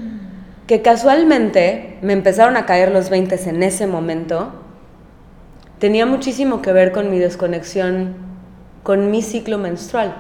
Que 0.67 0.83
casualmente 0.83 1.99
me 2.03 2.13
empezaron 2.13 2.57
a 2.57 2.67
caer 2.67 2.91
los 2.91 3.11
veintes 3.11 3.47
en 3.47 3.63
ese 3.63 3.87
momento. 3.87 4.55
Tenía 5.79 6.05
muchísimo 6.05 6.63
que 6.63 6.73
ver 6.73 6.91
con 6.91 7.13
mi 7.13 7.21
desconexión 7.21 8.17
con 8.83 9.13
mi 9.13 9.23
ciclo 9.23 9.57
menstrual. 9.57 10.17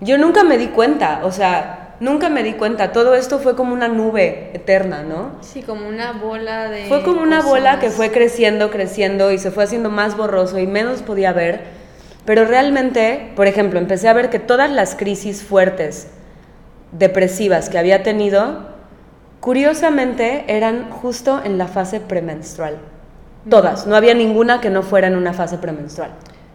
Yo 0.00 0.16
nunca 0.16 0.42
me 0.42 0.56
di 0.56 0.68
cuenta, 0.68 1.20
o 1.24 1.32
sea, 1.32 1.79
nunca 2.00 2.28
me 2.28 2.42
di 2.42 2.54
cuenta. 2.54 2.92
Todo 2.92 3.14
esto 3.14 3.38
fue 3.38 3.54
como 3.54 3.72
una 3.72 3.88
nube 3.88 4.50
eterna, 4.54 5.02
¿no? 5.02 5.36
Sí, 5.42 5.62
como 5.62 5.86
una 5.86 6.12
bola 6.12 6.68
de. 6.68 6.86
Fue 6.86 7.02
como 7.02 7.22
una 7.22 7.36
cosas. 7.36 7.50
bola 7.50 7.78
que 7.78 7.90
fue 7.90 8.10
creciendo, 8.10 8.70
creciendo 8.70 9.30
y 9.30 9.38
se 9.38 9.50
fue 9.50 9.64
haciendo 9.64 9.90
más 9.90 10.16
borroso 10.16 10.58
y 10.58 10.66
menos 10.66 11.02
podía 11.02 11.32
ver. 11.32 11.78
Pero 12.24 12.44
realmente, 12.44 13.32
por 13.36 13.46
ejemplo, 13.46 13.78
empecé 13.78 14.08
a 14.08 14.12
ver 14.12 14.30
que 14.30 14.38
todas 14.38 14.70
las 14.70 14.94
crisis 14.94 15.42
fuertes, 15.42 16.08
depresivas 16.92 17.68
que 17.68 17.78
había 17.78 18.02
tenido, 18.02 18.68
curiosamente 19.40 20.44
eran 20.48 20.90
justo 20.90 21.40
en 21.44 21.56
la 21.56 21.66
fase 21.66 22.00
premenstrual. 22.00 22.78
Todas, 23.48 23.86
no 23.86 23.96
había 23.96 24.12
ninguna 24.12 24.60
que 24.60 24.68
no 24.68 24.82
fuera 24.82 25.06
en 25.06 25.16
una 25.16 25.32
fase 25.32 25.56
premenstrual. 25.56 26.10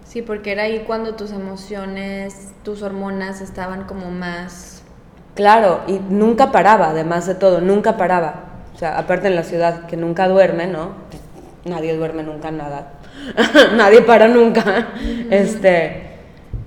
Sí, 0.05 0.21
porque 0.21 0.51
era 0.51 0.63
ahí 0.63 0.83
cuando 0.85 1.15
tus 1.15 1.31
emociones, 1.31 2.51
tus 2.63 2.83
hormonas 2.83 3.41
estaban 3.41 3.85
como 3.85 4.11
más. 4.11 4.83
Claro, 5.35 5.81
y 5.87 5.99
nunca 6.09 6.51
paraba, 6.51 6.89
además 6.89 7.27
de 7.27 7.35
todo, 7.35 7.61
nunca 7.61 7.97
paraba. 7.97 8.45
O 8.73 8.77
sea, 8.77 8.97
aparte 8.97 9.27
en 9.27 9.35
la 9.35 9.43
ciudad 9.43 9.85
que 9.85 9.97
nunca 9.97 10.27
duerme, 10.27 10.67
¿no? 10.67 10.91
Nadie 11.65 11.95
duerme 11.95 12.23
nunca 12.23 12.51
nada. 12.51 12.93
Nadie 13.75 14.01
para 14.01 14.27
nunca. 14.27 14.89
Este, 15.29 16.17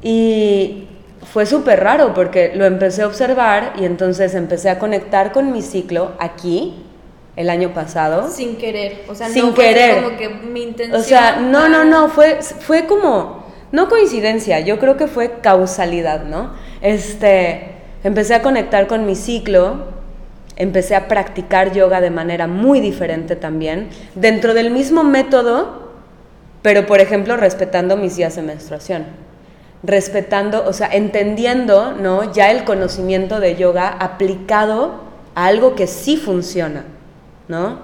y 0.03 0.89
fue 1.33 1.47
súper 1.47 1.81
raro 1.81 2.15
porque 2.15 2.53
lo 2.55 2.65
empecé 2.65 3.03
a 3.03 3.07
observar 3.07 3.75
y 3.79 3.85
entonces 3.85 4.35
empecé 4.35 4.71
a 4.71 4.79
conectar 4.79 5.33
con 5.33 5.53
mi 5.53 5.63
ciclo 5.63 6.13
aquí 6.19 6.85
el 7.37 7.51
año 7.51 7.73
pasado. 7.73 8.29
Sin 8.29 8.57
querer. 8.57 9.05
O 9.09 9.15
sea, 9.15 9.29
Sin 9.29 9.47
no 9.47 9.53
fue 9.53 9.65
querer. 9.67 10.03
como 10.03 10.17
que 10.17 10.29
mi 10.29 10.63
intención. 10.63 11.01
O 11.01 11.05
sea, 11.05 11.37
no, 11.41 11.69
no, 11.69 11.85
no, 11.85 12.09
fue, 12.09 12.43
fue 12.43 12.87
como, 12.87 13.45
no 13.73 13.89
coincidencia, 13.89 14.61
yo 14.61 14.79
creo 14.79 14.97
que 14.97 15.07
fue 15.07 15.41
causalidad, 15.41 16.25
¿no? 16.25 16.53
Este, 16.81 17.78
empecé 18.09 18.35
a 18.35 18.41
conectar 18.41 18.87
con 18.87 19.05
mi 19.05 19.15
ciclo, 19.15 19.77
empecé 20.57 20.97
a 20.97 21.09
practicar 21.09 21.73
yoga 21.73 22.01
de 22.01 22.09
manera 22.09 22.47
muy 22.47 22.81
diferente 22.81 23.37
también, 23.37 23.91
dentro 24.15 24.55
del 24.55 24.71
mismo 24.71 25.05
método, 25.05 25.91
pero 26.63 26.87
por 26.87 27.01
ejemplo 27.01 27.37
respetando 27.37 27.99
mis 27.99 28.17
días 28.17 28.35
de 28.37 28.43
menstruación, 28.43 29.05
respetando, 29.83 30.67
o 30.67 30.73
sea, 30.73 30.89
entendiendo, 30.91 31.93
¿no? 31.93 32.33
Ya 32.33 32.51
el 32.51 32.65
conocimiento 32.65 33.41
de 33.41 33.57
yoga 33.57 33.89
aplicado 33.89 35.03
a 35.35 35.45
algo 35.45 35.75
que 35.75 35.87
sí 35.87 36.17
funciona, 36.17 36.85
¿no? 37.47 37.79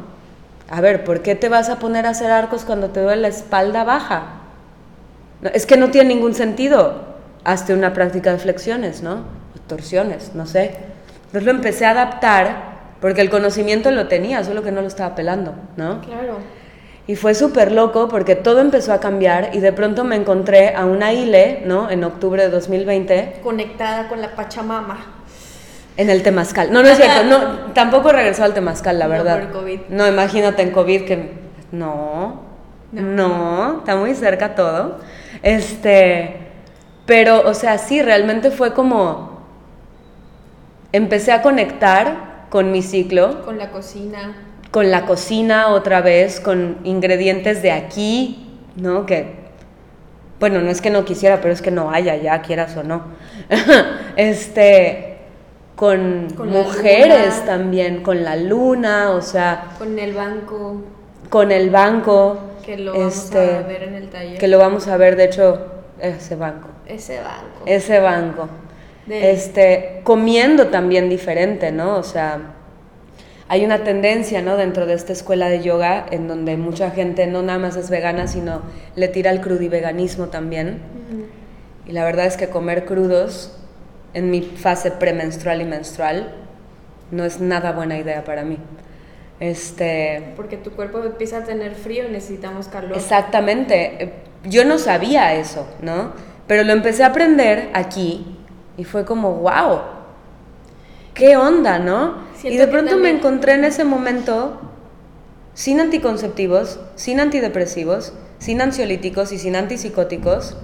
A 0.71 0.81
ver, 0.81 1.05
¿por 1.05 1.21
qué 1.21 1.35
te 1.35 1.51
vas 1.51 1.69
a 1.69 1.79
poner 1.79 2.07
a 2.07 2.11
hacer 2.11 2.31
arcos 2.31 2.65
cuando 2.65 2.89
te 2.89 3.01
duele 3.01 3.21
la 3.21 3.29
espalda 3.29 3.85
baja? 3.85 4.23
Es 5.53 5.67
que 5.67 5.77
no 5.77 5.91
tiene 5.91 6.15
ningún 6.15 6.35
sentido. 6.35 7.13
Hazte 7.45 7.75
una 7.75 7.93
práctica 7.93 8.33
de 8.33 8.39
flexiones, 8.39 9.03
¿no? 9.03 9.44
Torsiones, 9.67 10.33
no 10.35 10.47
sé. 10.47 10.77
Entonces 11.27 11.45
lo 11.45 11.51
empecé 11.51 11.87
a 11.87 11.91
adaptar 11.91 12.75
porque 13.01 13.21
el 13.21 13.31
conocimiento 13.31 13.91
lo 13.91 14.07
tenía, 14.09 14.43
solo 14.45 14.63
que 14.63 14.71
no 14.73 14.81
lo 14.81 14.87
estaba 14.89 15.15
pelando, 15.15 15.55
¿no? 15.77 16.01
Claro. 16.01 16.39
Y 17.07 17.17
fue 17.17 17.35
súper 17.35 17.71
loco 17.73 18.09
porque 18.09 18.35
todo 18.35 18.61
empezó 18.61 18.93
a 18.93 19.01
cambiar 19.01 19.51
y 19.53 19.61
de 19.61 19.73
pronto 19.73 20.05
me 20.05 20.17
encontré 20.17 20.75
a 20.75 20.87
una 20.87 21.13
ILE, 21.13 21.63
¿no? 21.67 21.91
En 21.91 22.03
octubre 22.03 22.43
de 22.43 22.49
2020 22.49 23.41
Conectada 23.43 24.09
con 24.09 24.23
la 24.23 24.35
Pachamama. 24.35 24.99
en 25.99 26.09
el 26.09 26.23
Temazcal. 26.23 26.73
No, 26.73 26.83
no 26.83 26.89
es 26.89 26.97
cierto, 26.97 27.25
no, 27.25 27.73
tampoco 27.75 28.11
regresó 28.11 28.45
al 28.45 28.55
Temazcal, 28.55 28.99
la 28.99 29.05
No, 29.07 29.11
verdad. 29.11 29.43
por 29.51 29.61
COVID. 29.61 29.81
No, 29.91 30.07
imagínate 30.09 30.63
en 30.63 30.71
COVID 30.71 31.05
que 31.05 31.33
no, 31.73 32.41
no, 32.93 33.79
está 33.81 33.97
muy 33.97 34.15
cerca 34.15 34.55
todo. 34.55 34.99
Este, 35.43 36.37
pero, 37.05 37.43
o 37.47 37.53
sea, 37.53 37.77
sí, 37.77 38.01
realmente 38.01 38.51
fue 38.51 38.73
como 38.73 39.34
empecé 40.95 41.33
a 41.33 41.43
conectar 41.43 42.47
con 42.51 42.71
mi 42.71 42.81
ciclo, 42.81 43.45
Con 43.45 43.59
la 43.59 43.71
cocina. 43.71 44.37
con 44.71 44.93
la 44.93 45.07
cocina 45.07 45.69
otra 45.69 46.01
vez, 46.01 46.39
con 46.39 46.79
ingredientes 46.85 47.63
de 47.63 47.73
aquí, 47.73 48.61
¿no? 48.77 49.05
Que, 49.05 49.35
bueno, 50.39 50.61
no 50.61 50.71
es 50.71 50.81
que 50.81 50.91
no 50.91 51.05
quisiera, 51.05 51.41
pero 51.41 51.53
es 51.53 51.63
que 51.63 51.73
no 51.73 51.91
haya 51.91 52.15
ya, 52.17 52.41
quieras 52.43 52.77
o 52.77 52.85
no. 52.85 53.03
este, 54.17 55.17
con, 55.75 56.29
mujeres 56.47 57.39
luna. 57.39 57.45
también, 57.45 58.03
con 58.05 58.23
la 58.23 58.37
luna, 58.37 59.11
o 59.11 59.21
sea, 59.21 59.73
Con 59.79 59.99
el 59.99 60.15
banco. 60.15 60.77
con 61.29 61.51
el 61.51 61.71
banco. 61.71 62.39
Que 62.65 62.79
lo 62.79 62.93
vamos 62.93 63.17
este, 63.17 63.57
a 63.57 63.63
ver 63.63 63.83
en 63.83 63.95
el 63.95 64.11
taller. 64.11 64.39
Que 64.39 64.47
lo 64.47 64.59
vamos 64.59 64.87
a 64.87 64.97
ver, 64.97 65.17
de 65.17 65.25
hecho, 65.25 65.59
ese 65.99 66.37
banco. 66.37 66.69
Ese 66.87 67.17
banco. 67.17 67.63
Ese 67.67 67.99
banco. 67.99 68.49
De- 69.07 69.33
Este, 69.33 70.01
comiendo 70.05 70.69
también 70.69 71.09
diferente, 71.09 71.73
¿no? 71.73 71.97
O 71.97 72.03
sea, 72.03 72.55
hay 73.49 73.65
una 73.65 73.85
tendencia, 73.85 74.41
¿no? 74.41 74.57
Dentro 74.57 74.87
de 74.87 74.95
esta 74.95 75.13
escuela 75.13 75.49
de 75.49 75.63
yoga 75.63 76.07
en 76.11 76.29
donde 76.29 76.57
mucha 76.57 76.91
gente 76.91 77.27
no 77.27 77.43
nada 77.43 77.59
más 77.59 77.77
es 77.77 77.91
vegana, 77.91 78.27
sino 78.27 78.63
le 78.97 79.09
tira 79.09 79.31
al 79.31 79.41
crudiveganismo 79.41 80.29
también. 80.29 80.81
Ujú. 81.11 81.27
Y 81.87 81.93
la 81.93 82.05
verdad 82.05 82.25
es 82.27 82.37
que 82.39 82.49
comer 82.49 82.87
crudos 82.87 83.55
en 84.15 84.31
mi 84.31 84.41
fase 84.41 84.91
premenstrual 84.91 85.61
y 85.61 85.65
menstrual 85.65 86.35
no 87.11 87.25
es 87.25 87.41
nada 87.41 87.73
buena 87.73 87.99
idea 87.99 88.25
para 88.25 88.43
mí. 88.45 88.57
Este, 89.41 90.33
Porque 90.37 90.57
tu 90.57 90.71
cuerpo 90.71 91.03
empieza 91.05 91.39
a 91.39 91.45
tener 91.45 91.75
frío 91.75 92.05
y 92.09 92.13
necesitamos 92.13 92.69
calor. 92.69 92.97
Exactamente. 92.97 94.13
Yo 94.45 94.65
no 94.65 94.79
sabía 94.79 95.35
eso, 95.35 95.67
¿no? 95.83 96.13
Pero 96.47 96.63
lo 96.65 96.73
empecé 96.73 97.03
a 97.03 97.09
aprender 97.09 97.69
aquí 97.75 98.39
Y 98.77 98.85
fue 98.85 99.05
como, 99.05 99.35
wow, 99.35 99.81
¿qué 101.15 101.37
onda, 101.37 101.79
no? 101.79 102.15
Siento 102.35 102.55
y 102.55 102.59
de 102.59 102.67
pronto 102.67 102.97
me 102.97 103.11
encontré 103.11 103.55
en 103.55 103.65
ese 103.65 103.85
momento 103.85 104.61
sin 105.55 105.81
anticonceptivos, 105.81 106.81
sin 106.97 107.21
antidepresivos, 107.21 108.13
sin 108.39 108.61
ansiolíticos 108.61 109.33
y 109.33 109.39
sin 109.39 109.57
antipsicóticos. 109.57 110.57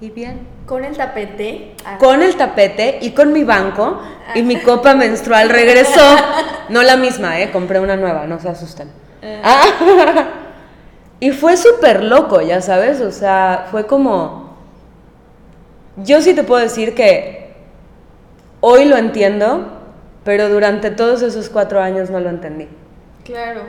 Y 0.00 0.10
bien. 0.10 0.46
Con 0.66 0.84
el 0.84 0.96
tapete. 0.96 1.74
ah, 1.84 1.98
Con 1.98 2.22
el 2.22 2.36
tapete 2.36 2.98
y 3.00 3.10
con 3.12 3.32
mi 3.32 3.44
banco 3.44 4.00
y 4.34 4.42
mi 4.42 4.56
copa 4.60 4.94
menstrual 4.94 5.48
regresó. 5.48 6.00
No 6.68 6.82
la 6.82 6.96
misma, 6.96 7.38
¿eh? 7.40 7.52
Compré 7.52 7.78
una 7.78 7.96
nueva, 7.96 8.26
no 8.26 8.40
se 8.40 8.48
asusten. 8.48 8.90
Ah. 9.44 9.62
Y 11.20 11.30
fue 11.30 11.56
súper 11.56 12.02
loco, 12.04 12.42
ya 12.42 12.60
sabes, 12.60 13.00
o 13.00 13.10
sea, 13.10 13.68
fue 13.70 13.86
como... 13.86 14.45
Yo 15.96 16.20
sí 16.20 16.34
te 16.34 16.44
puedo 16.44 16.60
decir 16.60 16.94
que 16.94 17.54
hoy 18.60 18.84
lo 18.84 18.98
entiendo, 18.98 19.66
pero 20.24 20.50
durante 20.50 20.90
todos 20.90 21.22
esos 21.22 21.48
cuatro 21.48 21.80
años 21.80 22.10
no 22.10 22.20
lo 22.20 22.28
entendí. 22.28 22.68
Claro. 23.24 23.62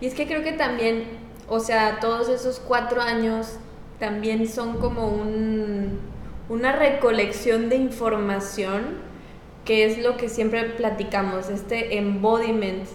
Y 0.00 0.06
es 0.06 0.14
que 0.14 0.26
creo 0.26 0.42
que 0.42 0.52
también, 0.52 1.04
o 1.48 1.60
sea, 1.60 1.98
todos 2.00 2.28
esos 2.28 2.58
cuatro 2.58 3.00
años 3.00 3.58
también 4.00 4.48
son 4.48 4.78
como 4.78 5.06
un, 5.06 6.00
una 6.48 6.72
recolección 6.72 7.68
de 7.68 7.76
información, 7.76 8.98
que 9.64 9.84
es 9.84 9.98
lo 9.98 10.16
que 10.16 10.28
siempre 10.28 10.64
platicamos, 10.64 11.48
este 11.48 11.96
embodiment. 11.96 12.88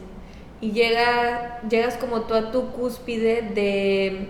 Y 0.60 0.72
llega, 0.72 1.62
llegas 1.70 1.96
como 1.96 2.22
tú 2.22 2.34
a 2.34 2.52
tu 2.52 2.72
cúspide 2.72 3.44
de 3.54 4.30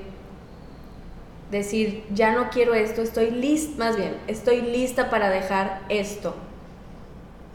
decir, 1.52 2.06
ya 2.14 2.32
no 2.34 2.50
quiero 2.50 2.74
esto, 2.74 3.02
estoy 3.02 3.32
lista, 3.32 3.84
más 3.84 3.98
bien, 3.98 4.18
estoy 4.28 4.62
lista 4.62 5.10
para 5.10 5.30
dejar 5.30 5.82
esto. 5.90 6.36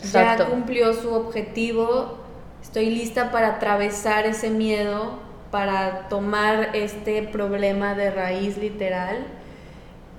Exacto. 0.00 0.44
Ya 0.44 0.50
cumplió 0.50 0.94
su 0.94 1.12
objetivo, 1.12 2.18
estoy 2.62 2.86
lista 2.90 3.32
para 3.32 3.56
atravesar 3.56 4.26
ese 4.26 4.50
miedo, 4.50 5.18
para 5.50 6.08
tomar 6.08 6.70
este 6.74 7.22
problema 7.22 7.94
de 7.94 8.10
raíz 8.10 8.58
literal. 8.58 9.26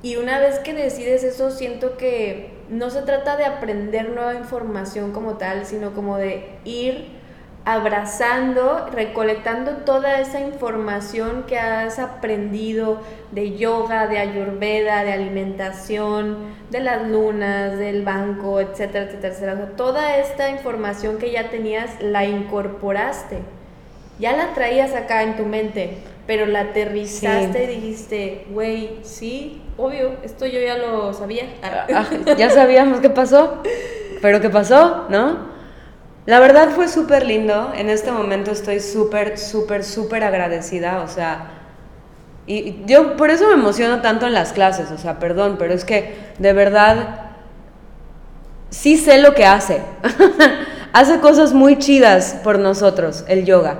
Y 0.02 0.16
una 0.16 0.40
vez 0.40 0.60
que 0.60 0.74
decides 0.74 1.24
eso, 1.24 1.52
siento 1.52 1.98
que 1.98 2.52
no 2.70 2.90
se 2.90 3.02
trata 3.02 3.36
de 3.38 3.46
aprender 3.46 4.10
nueva 4.10 4.36
información 4.36 5.12
como 5.12 5.38
tal, 5.38 5.66
sino 5.66 5.94
como 5.94 6.18
de 6.18 6.50
ir 6.64 7.19
abrazando, 7.74 8.88
recolectando 8.92 9.72
toda 9.86 10.20
esa 10.20 10.40
información 10.40 11.44
que 11.48 11.60
has 11.60 12.00
aprendido 12.00 13.00
de 13.32 13.58
yoga, 13.58 14.08
de 14.08 14.18
ayurveda, 14.18 15.04
de 15.04 15.14
alimentación, 15.14 16.38
de 16.72 16.80
las 16.80 17.08
lunas, 17.08 17.78
del 17.78 18.04
banco, 18.04 18.60
etcétera, 18.60 19.06
etcétera, 19.06 19.34
etcétera. 19.34 19.72
Toda 19.76 20.18
esta 20.18 20.50
información 20.50 21.18
que 21.20 21.32
ya 21.32 21.50
tenías 21.50 22.02
la 22.02 22.26
incorporaste. 22.26 23.40
Ya 24.18 24.36
la 24.36 24.54
traías 24.54 24.96
acá 24.96 25.24
en 25.24 25.38
tu 25.38 25.46
mente, 25.46 25.98
pero 26.28 26.46
la 26.46 26.62
aterrizaste 26.62 27.64
y 27.64 27.68
dijiste, 27.68 28.46
güey, 28.50 28.98
sí, 29.04 29.62
obvio, 29.78 30.14
esto 30.24 30.46
yo 30.46 30.60
ya 30.60 30.78
lo 30.78 31.14
sabía. 31.14 31.44
Ah, 31.64 32.06
ya 32.38 32.50
sabíamos 32.50 33.00
qué 33.00 33.10
pasó, 33.10 33.62
pero 34.22 34.42
qué 34.42 34.50
pasó, 34.50 35.06
¿no? 35.10 35.59
La 36.30 36.40
verdad 36.40 36.70
fue 36.76 36.88
súper 36.88 37.26
lindo. 37.26 37.74
En 37.76 37.90
este 37.90 38.12
momento 38.12 38.52
estoy 38.52 38.82
súper, 38.82 39.40
súper, 39.40 39.84
súper 39.84 40.24
agradecida. 40.24 41.02
O 41.02 41.08
sea, 41.08 41.50
y 42.46 42.86
yo 42.86 43.18
por 43.18 43.32
eso 43.32 43.48
me 43.48 43.56
emociono 43.56 44.04
tanto 44.04 44.28
en 44.28 44.36
las 44.36 44.54
clases. 44.54 44.92
O 44.92 45.00
sea, 45.00 45.18
perdón, 45.18 45.56
pero 45.58 45.74
es 45.74 45.86
que 45.86 46.14
de 46.38 46.54
verdad 46.54 47.32
sí 48.70 48.96
sé 48.98 49.20
lo 49.20 49.34
que 49.34 49.48
hace. 49.48 49.82
hace 50.94 51.20
cosas 51.20 51.54
muy 51.54 51.80
chidas 51.80 52.38
por 52.44 52.60
nosotros, 52.60 53.26
el 53.28 53.44
yoga. 53.44 53.78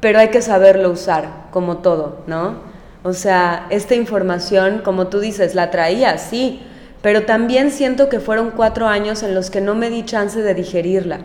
Pero 0.00 0.18
hay 0.18 0.28
que 0.28 0.40
saberlo 0.40 0.92
usar, 0.92 1.28
como 1.50 1.82
todo, 1.82 2.22
¿no? 2.26 2.54
O 3.02 3.12
sea, 3.12 3.66
esta 3.68 3.96
información, 3.96 4.80
como 4.82 5.08
tú 5.08 5.20
dices, 5.20 5.54
la 5.54 5.70
traía, 5.70 6.16
sí, 6.16 6.62
pero 7.04 7.26
también 7.26 7.70
siento 7.70 8.08
que 8.08 8.18
fueron 8.18 8.52
cuatro 8.52 8.88
años 8.88 9.22
en 9.22 9.34
los 9.34 9.50
que 9.50 9.60
no 9.60 9.74
me 9.74 9.90
di 9.90 10.06
chance 10.06 10.40
de 10.40 10.54
digerirla. 10.54 11.18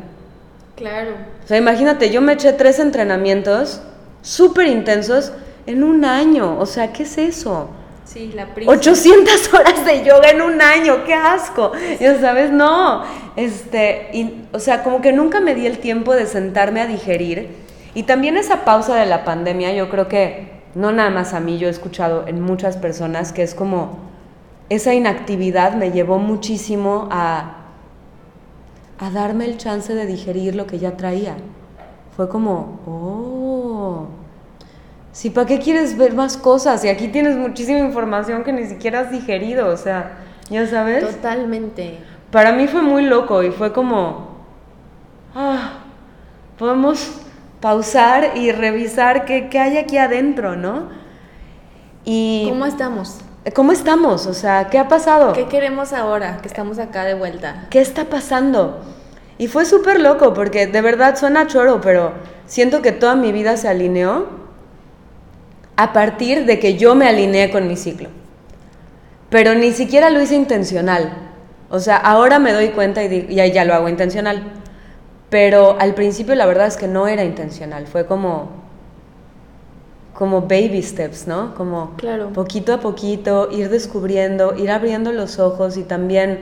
Claro. 0.75 1.11
O 1.41 1.47
sea, 1.47 1.55
imagínate, 1.55 2.09
yo 2.09 2.19
me 2.19 2.33
eché 2.33 2.51
tres 2.51 2.79
entrenamientos 2.79 3.81
súper 4.21 4.67
intensos 4.67 5.31
en 5.67 5.85
un 5.85 6.03
año. 6.03 6.59
O 6.59 6.65
sea, 6.65 6.91
¿qué 6.91 7.03
es 7.03 7.17
eso? 7.17 7.69
Sí, 8.03 8.33
la 8.35 8.53
prisa. 8.53 8.69
800 8.69 9.53
horas 9.53 9.85
de 9.85 10.03
yoga 10.03 10.31
en 10.31 10.41
un 10.41 10.61
año, 10.61 11.05
qué 11.05 11.13
asco. 11.13 11.71
Ya 11.97 12.19
sabes, 12.19 12.51
no. 12.51 13.03
Este, 13.37 14.09
y, 14.11 14.47
o 14.51 14.59
sea, 14.59 14.83
como 14.83 14.99
que 14.99 15.13
nunca 15.13 15.39
me 15.39 15.55
di 15.55 15.65
el 15.65 15.77
tiempo 15.77 16.13
de 16.13 16.25
sentarme 16.25 16.81
a 16.81 16.87
digerir. 16.87 17.47
Y 17.93 18.03
también 18.03 18.35
esa 18.35 18.65
pausa 18.65 18.97
de 18.97 19.05
la 19.05 19.23
pandemia, 19.23 19.71
yo 19.71 19.89
creo 19.89 20.09
que 20.09 20.59
no 20.75 20.91
nada 20.91 21.09
más 21.09 21.33
a 21.33 21.39
mí, 21.39 21.57
yo 21.57 21.69
he 21.69 21.71
escuchado 21.71 22.27
en 22.27 22.41
muchas 22.41 22.75
personas 22.75 23.31
que 23.31 23.43
es 23.43 23.55
como 23.55 24.08
esa 24.69 24.93
inactividad 24.93 25.73
me 25.73 25.91
llevó 25.91 26.19
muchísimo 26.19 27.07
a 27.11 27.59
a 28.99 29.09
darme 29.09 29.45
el 29.45 29.57
chance 29.57 29.95
de 29.95 30.05
digerir 30.05 30.55
lo 30.55 30.67
que 30.67 30.77
ya 30.77 30.97
traía. 30.97 31.37
Fue 32.15 32.27
como, 32.27 32.79
oh, 32.85 34.07
sí, 35.13 35.29
¿para 35.29 35.47
qué 35.47 35.59
quieres 35.59 35.97
ver 35.97 36.13
más 36.13 36.35
cosas? 36.35 36.83
Y 36.83 36.89
aquí 36.89 37.07
tienes 37.07 37.37
muchísima 37.37 37.79
información 37.79 38.43
que 38.43 38.51
ni 38.51 38.65
siquiera 38.65 39.01
has 39.01 39.11
digerido, 39.11 39.69
o 39.69 39.77
sea, 39.77 40.17
ya 40.49 40.67
sabes. 40.67 41.05
Totalmente. 41.15 41.99
Para 42.29 42.51
mí 42.51 42.67
fue 42.67 42.81
muy 42.81 43.03
loco 43.05 43.41
y 43.41 43.51
fue 43.51 43.71
como, 43.71 44.35
ah, 45.33 45.79
podemos 46.57 47.21
pausar 47.61 48.33
y 48.35 48.51
revisar 48.51 49.23
qué, 49.23 49.47
qué 49.47 49.59
hay 49.59 49.77
aquí 49.77 49.97
adentro, 49.97 50.57
¿no? 50.57 50.89
Y 52.03 52.47
¿Cómo 52.49 52.65
estamos? 52.65 53.21
¿Cómo 53.53 53.71
estamos? 53.71 54.27
O 54.27 54.33
sea, 54.33 54.69
¿qué 54.69 54.77
ha 54.77 54.87
pasado? 54.87 55.33
¿Qué 55.33 55.47
queremos 55.47 55.93
ahora 55.93 56.39
que 56.41 56.47
estamos 56.47 56.79
acá 56.79 57.05
de 57.05 57.13
vuelta? 57.13 57.67
¿qué 57.69 57.79
está 57.79 58.05
pasando? 58.05 58.81
Y 59.37 59.47
fue 59.47 59.65
súper 59.65 59.99
loco 59.99 60.33
porque 60.33 60.67
de 60.67 60.81
verdad 60.81 61.15
suena 61.15 61.47
choro, 61.47 61.79
pero 61.81 62.13
siento 62.45 62.81
que 62.81 62.91
toda 62.91 63.15
mi 63.15 63.31
vida 63.31 63.55
se 63.55 63.69
alineó 63.69 64.27
a 65.77 65.93
partir 65.93 66.45
de 66.45 66.59
que 66.59 66.77
yo 66.77 66.93
me 66.95 67.07
alineé 67.07 67.49
con 67.49 67.67
mi 67.67 67.77
ciclo. 67.77 68.09
Pero 69.29 69.55
ni 69.55 69.71
siquiera 69.71 70.09
lo 70.09 70.21
hice 70.21 70.35
intencional. 70.35 71.13
O 71.69 71.79
sea, 71.79 71.95
ahora 71.97 72.39
me 72.39 72.51
doy 72.51 72.69
cuenta 72.69 73.03
y, 73.03 73.07
digo, 73.07 73.27
ya, 73.29 73.45
ya 73.45 73.63
lo 73.63 73.73
hago 73.73 73.87
intencional. 73.87 74.43
Pero 75.29 75.77
al 75.79 75.93
principio 75.93 76.35
la 76.35 76.45
verdad 76.45 76.67
es 76.67 76.75
que 76.75 76.87
no 76.87 77.07
era 77.07 77.23
intencional, 77.23 77.87
fue 77.87 78.05
como 78.05 78.58
como 80.19 80.41
baby 80.41 80.83
steps, 80.83 81.27
¿no? 81.27 81.55
Como 81.55 81.95
Claro. 81.95 82.33
poquito 82.33 82.73
a 82.73 82.81
poquito, 82.81 83.49
ir 83.53 83.69
descubriendo, 83.69 84.53
ir 84.53 84.69
abriendo 84.69 85.13
los 85.13 85.39
ojos 85.39 85.77
y 85.77 85.83
también, 85.83 86.41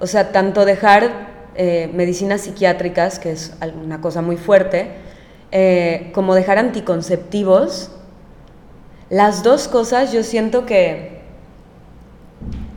o 0.00 0.06
sea, 0.06 0.30
tanto 0.30 0.64
dejar 0.64 1.10
eh, 1.56 1.90
medicinas 1.92 2.42
psiquiátricas, 2.42 3.18
que 3.18 3.32
es 3.32 3.52
una 3.84 4.00
cosa 4.00 4.22
muy 4.22 4.36
fuerte, 4.36 4.92
eh, 5.50 6.12
como 6.14 6.36
dejar 6.36 6.56
anticonceptivos, 6.58 7.90
las 9.10 9.42
dos 9.42 9.66
cosas 9.66 10.12
yo 10.12 10.22
siento 10.22 10.64
que 10.64 11.20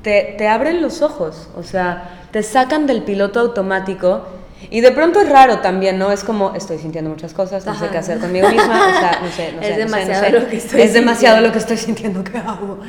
te, 0.01 0.33
te 0.35 0.47
abren 0.47 0.81
los 0.81 1.03
ojos, 1.03 1.47
o 1.55 1.61
sea, 1.61 2.21
te 2.31 2.41
sacan 2.41 2.87
del 2.87 3.03
piloto 3.03 3.39
automático 3.39 4.23
y 4.71 4.81
de 4.81 4.91
pronto 4.91 5.21
es 5.21 5.29
raro 5.29 5.59
también, 5.59 5.97
¿no? 5.99 6.11
Es 6.11 6.23
como, 6.23 6.53
estoy 6.55 6.77
sintiendo 6.79 7.09
muchas 7.09 7.33
cosas, 7.33 7.65
no 7.65 7.77
sé 7.77 7.89
qué 7.89 7.97
hacer 7.97 8.19
conmigo 8.19 8.49
misma, 8.49 8.87
o 8.87 8.99
sea, 8.99 9.19
no 9.21 9.29
sé, 9.31 9.53
no 9.53 9.61
Es 9.61 9.67
sé, 9.67 9.77
no 9.85 9.89
sé, 9.89 9.95
no 9.95 9.97
demasiado 9.97 10.25
sé. 10.25 10.31
lo 10.31 10.47
que 10.47 10.57
estoy 10.57 10.81
Es 10.81 10.93
demasiado 10.93 11.35
sintiendo. 11.37 11.47
lo 11.47 11.51
que 11.53 11.59
estoy 11.59 11.77
sintiendo, 11.77 12.23
¿qué 12.23 12.37
hago? 12.37 12.79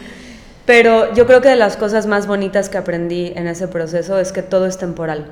Pero 0.67 1.15
yo 1.15 1.27
creo 1.27 1.41
que 1.41 1.49
de 1.49 1.57
las 1.57 1.77
cosas 1.77 2.07
más 2.07 2.27
bonitas 2.27 2.69
que 2.69 2.77
aprendí 2.79 3.33
en 3.37 3.47
ese 3.47 3.69
proceso 3.69 4.19
es 4.19 4.33
que 4.33 4.43
todo 4.43 4.67
es 4.67 4.77
temporal. 4.79 5.27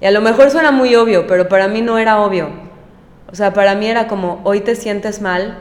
Y 0.00 0.06
a 0.06 0.10
lo 0.10 0.20
mejor 0.20 0.50
suena 0.50 0.70
muy 0.70 0.94
obvio, 0.96 1.26
pero 1.26 1.48
para 1.48 1.66
mí 1.68 1.80
no 1.82 1.98
era 1.98 2.20
obvio. 2.20 2.48
O 3.30 3.34
sea, 3.36 3.52
para 3.52 3.74
mí 3.74 3.86
era 3.86 4.06
como, 4.06 4.40
hoy 4.44 4.60
te 4.60 4.76
sientes 4.76 5.20
mal, 5.20 5.58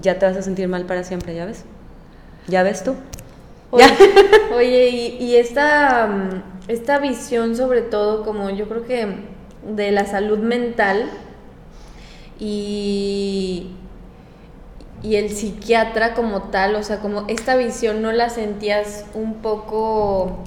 ya 0.00 0.18
te 0.18 0.26
vas 0.26 0.36
a 0.36 0.42
sentir 0.42 0.68
mal 0.68 0.84
para 0.84 1.04
siempre, 1.04 1.34
¿ya 1.34 1.44
ves? 1.44 1.64
¿Ya 2.46 2.62
ves 2.62 2.82
tú? 2.84 2.94
Oye, 4.56 4.88
y, 4.88 5.16
y 5.24 5.36
esta, 5.36 6.06
mm, 6.06 6.70
esta 6.70 6.98
visión 6.98 7.56
sobre 7.56 7.82
todo 7.82 8.24
como 8.24 8.50
yo 8.50 8.68
creo 8.68 8.84
que 8.84 9.06
de 9.66 9.90
la 9.92 10.06
salud 10.06 10.38
mental 10.38 11.10
y, 12.38 13.70
y 15.02 15.16
el 15.16 15.30
psiquiatra 15.30 16.14
como 16.14 16.44
tal, 16.44 16.74
o 16.76 16.82
sea, 16.82 17.00
como 17.00 17.24
esta 17.28 17.56
visión 17.56 18.00
no 18.02 18.12
la 18.12 18.30
sentías 18.30 19.04
un 19.14 19.34
poco 19.34 20.38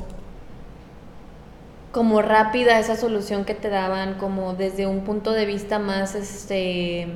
como 1.92 2.22
rápida 2.22 2.80
esa 2.80 2.96
solución 2.96 3.46
que 3.46 3.54
te 3.56 3.70
daban, 3.70 4.16
como 4.16 4.54
desde 4.54 4.86
un 4.88 5.02
punto 5.02 5.32
de 5.32 5.46
vista 5.46 5.80
más, 5.80 6.16
este... 6.16 7.08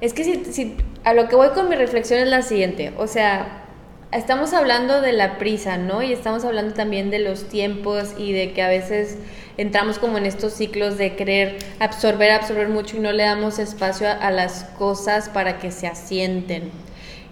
Es 0.00 0.12
que 0.14 0.24
si, 0.24 0.44
si- 0.52 0.76
a 1.04 1.12
lo 1.14 1.28
que 1.28 1.36
voy 1.36 1.48
con 1.50 1.68
mi 1.68 1.76
reflexión 1.76 2.20
es 2.20 2.28
la 2.28 2.42
siguiente, 2.42 2.92
o 2.98 3.06
sea, 3.06 3.64
estamos 4.12 4.52
hablando 4.52 5.00
de 5.00 5.12
la 5.12 5.38
prisa, 5.38 5.76
¿no? 5.76 6.02
Y 6.02 6.12
estamos 6.12 6.44
hablando 6.44 6.74
también 6.74 7.10
de 7.10 7.18
los 7.18 7.48
tiempos 7.48 8.14
y 8.16 8.32
de 8.32 8.52
que 8.52 8.62
a 8.62 8.68
veces 8.68 9.18
entramos 9.56 9.98
como 9.98 10.18
en 10.18 10.26
estos 10.26 10.54
ciclos 10.54 10.98
de 10.98 11.16
querer 11.16 11.58
absorber, 11.80 12.30
absorber 12.30 12.68
mucho 12.68 12.96
y 12.96 13.00
no 13.00 13.12
le 13.12 13.24
damos 13.24 13.58
espacio 13.58 14.08
a, 14.08 14.12
a 14.12 14.30
las 14.30 14.64
cosas 14.78 15.28
para 15.28 15.58
que 15.58 15.70
se 15.70 15.86
asienten. 15.86 16.70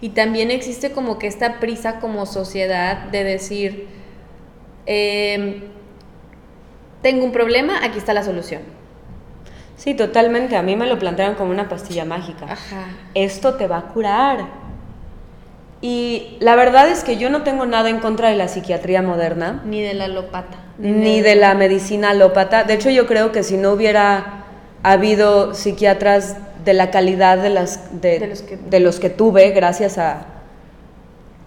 Y 0.01 0.11
también 0.11 0.51
existe 0.51 0.93
como 0.93 1.19
que 1.19 1.27
esta 1.27 1.59
prisa 1.59 2.01
como 2.01 2.27
sociedad 2.27 3.05
de 3.11 3.25
decir, 3.25 3.89
em, 4.85 5.63
tengo 7.03 7.25
un 7.25 7.33
problema, 7.33 7.83
aquí 7.83 7.99
está 7.99 8.13
la 8.13 8.23
solución. 8.23 8.63
Sí, 9.77 9.95
totalmente. 9.95 10.57
A 10.57 10.63
mí 10.63 10.75
me 10.77 10.87
lo 10.87 10.99
plantearon 10.99 11.35
como 11.35 11.51
una 11.51 11.69
pastilla 11.69 12.05
mágica. 12.05 12.47
Ajá. 12.47 12.89
Esto 13.15 13.55
te 13.55 13.67
va 13.67 13.79
a 13.79 13.83
curar. 13.89 14.66
Y 15.89 16.37
la 16.41 16.57
verdad 16.57 16.89
es 16.89 17.05
que 17.05 17.17
yo 17.17 17.31
no 17.31 17.43
tengo 17.43 17.65
nada 17.65 17.89
en 17.91 18.01
contra 18.01 18.29
de 18.29 18.35
la 18.35 18.49
psiquiatría 18.49 19.03
moderna, 19.03 19.63
Ni 19.65 19.83
de 19.83 19.95
la 19.95 20.09
lopata. 20.09 20.57
ni 20.79 21.21
de 21.21 21.37
la 21.37 21.55
medicina 21.55 22.11
alópata. 22.11 22.65
De 22.65 22.75
hecho, 22.75 22.91
yo 22.91 23.07
creo 23.07 23.31
que 23.31 23.45
si 23.45 23.57
no 23.57 23.71
hubiera 23.71 24.43
habido 24.83 25.55
psiquiatras 25.55 26.39
de 26.65 26.75
la 26.75 26.91
calidad 26.91 27.39
de, 27.39 27.51
las, 27.51 28.01
de, 28.01 28.19
De 28.19 28.27
los 28.27 28.43
que- 28.43 28.57
de 28.57 28.81
los 28.81 28.99
que 28.99 29.11
tuve, 29.11 29.51
gracias 29.51 29.97
a, 29.97 30.27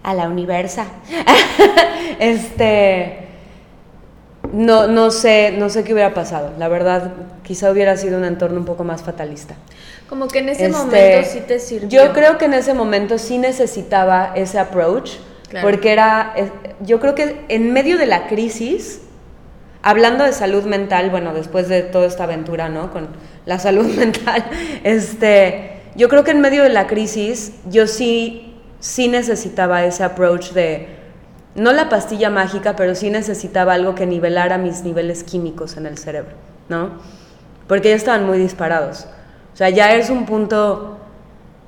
a 0.02 0.14
la 0.14 0.26
universa, 0.26 0.86
este, 2.18 3.19
no, 4.52 4.86
no, 4.86 5.10
sé, 5.10 5.54
no 5.58 5.68
sé 5.68 5.84
qué 5.84 5.92
hubiera 5.92 6.14
pasado. 6.14 6.52
La 6.58 6.68
verdad, 6.68 7.12
quizá 7.42 7.70
hubiera 7.70 7.96
sido 7.96 8.18
un 8.18 8.24
entorno 8.24 8.58
un 8.58 8.64
poco 8.64 8.84
más 8.84 9.02
fatalista. 9.02 9.54
Como 10.08 10.26
que 10.28 10.40
en 10.40 10.48
ese 10.48 10.66
Este, 10.66 10.76
momento 10.76 11.28
sí 11.30 11.40
te 11.46 11.58
sirvió. 11.58 11.88
Yo 11.88 12.12
creo 12.12 12.36
que 12.38 12.46
en 12.46 12.54
ese 12.54 12.74
momento 12.74 13.18
sí 13.18 13.38
necesitaba 13.38 14.32
ese 14.34 14.58
approach, 14.58 15.12
Claro. 15.48 15.66
porque 15.66 15.92
era, 15.92 16.32
eh, 16.36 16.50
yo 16.80 17.00
creo 17.00 17.14
que 17.16 17.44
en 17.48 17.72
medio 17.72 17.98
de 17.98 18.06
la 18.06 18.28
crisis, 18.28 19.00
hablando 19.82 20.24
de 20.24 20.32
salud 20.32 20.64
mental, 20.64 21.10
bueno, 21.10 21.32
después 21.34 21.68
de 21.68 21.82
toda 21.82 22.06
esta 22.06 22.24
aventura, 22.24 22.68
¿no? 22.68 22.92
Con 22.92 23.08
la 23.46 23.58
salud 23.58 23.86
mental, 23.96 24.44
este, 24.84 25.72
yo 25.96 26.08
creo 26.08 26.22
que 26.24 26.30
en 26.32 26.40
medio 26.40 26.62
de 26.62 26.68
la 26.68 26.86
crisis, 26.86 27.52
yo 27.68 27.86
sí, 27.86 28.54
sí 28.78 29.08
necesitaba 29.08 29.84
ese 29.84 30.04
approach 30.04 30.50
de, 30.52 30.99
no 31.60 31.72
la 31.72 31.90
pastilla 31.90 32.30
mágica, 32.30 32.74
pero 32.74 32.94
sí 32.94 33.10
necesitaba 33.10 33.74
algo 33.74 33.94
que 33.94 34.06
nivelara 34.06 34.56
mis 34.56 34.82
niveles 34.82 35.22
químicos 35.24 35.76
en 35.76 35.84
el 35.84 35.98
cerebro, 35.98 36.32
¿no? 36.70 36.92
Porque 37.68 37.90
ya 37.90 37.96
estaban 37.96 38.24
muy 38.24 38.38
disparados. 38.38 39.06
O 39.52 39.56
sea, 39.58 39.68
ya 39.68 39.94
es 39.94 40.08
un 40.08 40.24
punto 40.24 40.96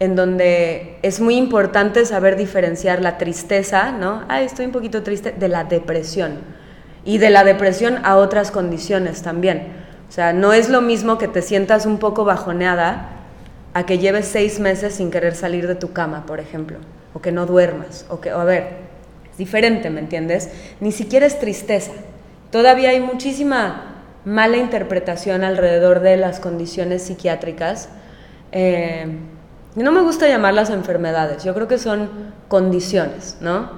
en 0.01 0.17
donde 0.17 0.97
es 1.03 1.21
muy 1.21 1.37
importante 1.37 2.07
saber 2.07 2.37
diferenciar 2.37 3.03
la 3.03 3.19
tristeza, 3.19 3.93
¿no? 3.93 4.25
Ay, 4.29 4.47
estoy 4.47 4.65
un 4.65 4.73
poquito 4.73 5.03
triste, 5.03 5.33
de 5.33 5.49
la 5.49 5.65
depresión. 5.65 6.39
Y 7.05 7.19
de 7.19 7.29
la 7.29 7.45
depresión 7.45 7.99
a 8.03 8.17
otras 8.17 8.51
condiciones 8.51 9.21
también. 9.21 9.75
O 10.09 10.13
sea, 10.13 10.33
no 10.33 10.55
es 10.55 10.71
lo 10.71 10.81
mismo 10.81 11.19
que 11.19 11.29
te 11.29 11.43
sientas 11.43 11.85
un 11.85 11.99
poco 11.99 12.25
bajoneada 12.25 13.11
a 13.75 13.85
que 13.85 13.99
lleves 13.99 14.27
seis 14.27 14.59
meses 14.59 14.95
sin 14.95 15.11
querer 15.11 15.35
salir 15.35 15.69
de 15.69 15.75
tu 15.75 15.93
cama, 15.93 16.25
por 16.25 16.41
ejemplo. 16.41 16.79
O 17.13 17.21
que 17.21 17.31
no 17.31 17.45
duermas. 17.45 18.07
O 18.09 18.23
que, 18.23 18.31
a 18.31 18.43
ver, 18.45 18.92
diferente, 19.43 19.91
¿me 19.91 19.99
entiendes? 19.99 20.51
Ni 20.79 20.93
siquiera 20.93 21.27
es 21.27 21.41
tristeza. 21.41 21.91
Todavía 22.53 22.91
hay 22.91 23.01
muchísima 23.01 24.05
mala 24.25 24.57
interpretación 24.57 25.43
alrededor 25.43 25.99
de 25.99 26.17
las 26.17 26.39
condiciones 26.39 27.03
psiquiátricas. 27.03 27.89
Eh, 28.53 29.19
no 29.75 29.91
me 29.91 30.01
gusta 30.03 30.29
llamarlas 30.29 30.71
enfermedades, 30.71 31.43
yo 31.43 31.55
creo 31.55 31.67
que 31.67 31.79
son 31.79 32.09
condiciones, 32.47 33.37
¿no? 33.41 33.71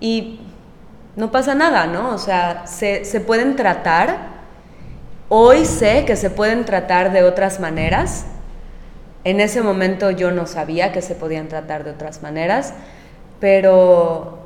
Y 0.00 0.40
no 1.14 1.30
pasa 1.30 1.54
nada, 1.54 1.86
¿no? 1.86 2.12
O 2.12 2.18
sea, 2.18 2.66
se, 2.66 3.04
se 3.04 3.20
pueden 3.20 3.54
tratar. 3.54 4.32
Hoy 5.28 5.64
sé 5.64 6.04
que 6.04 6.16
se 6.16 6.28
pueden 6.28 6.64
tratar 6.64 7.12
de 7.12 7.22
otras 7.22 7.60
maneras. 7.60 8.26
En 9.22 9.40
ese 9.40 9.62
momento 9.62 10.10
yo 10.10 10.32
no 10.32 10.46
sabía 10.46 10.90
que 10.90 11.02
se 11.02 11.14
podían 11.14 11.46
tratar 11.46 11.84
de 11.84 11.92
otras 11.92 12.20
maneras, 12.22 12.74
pero 13.38 14.41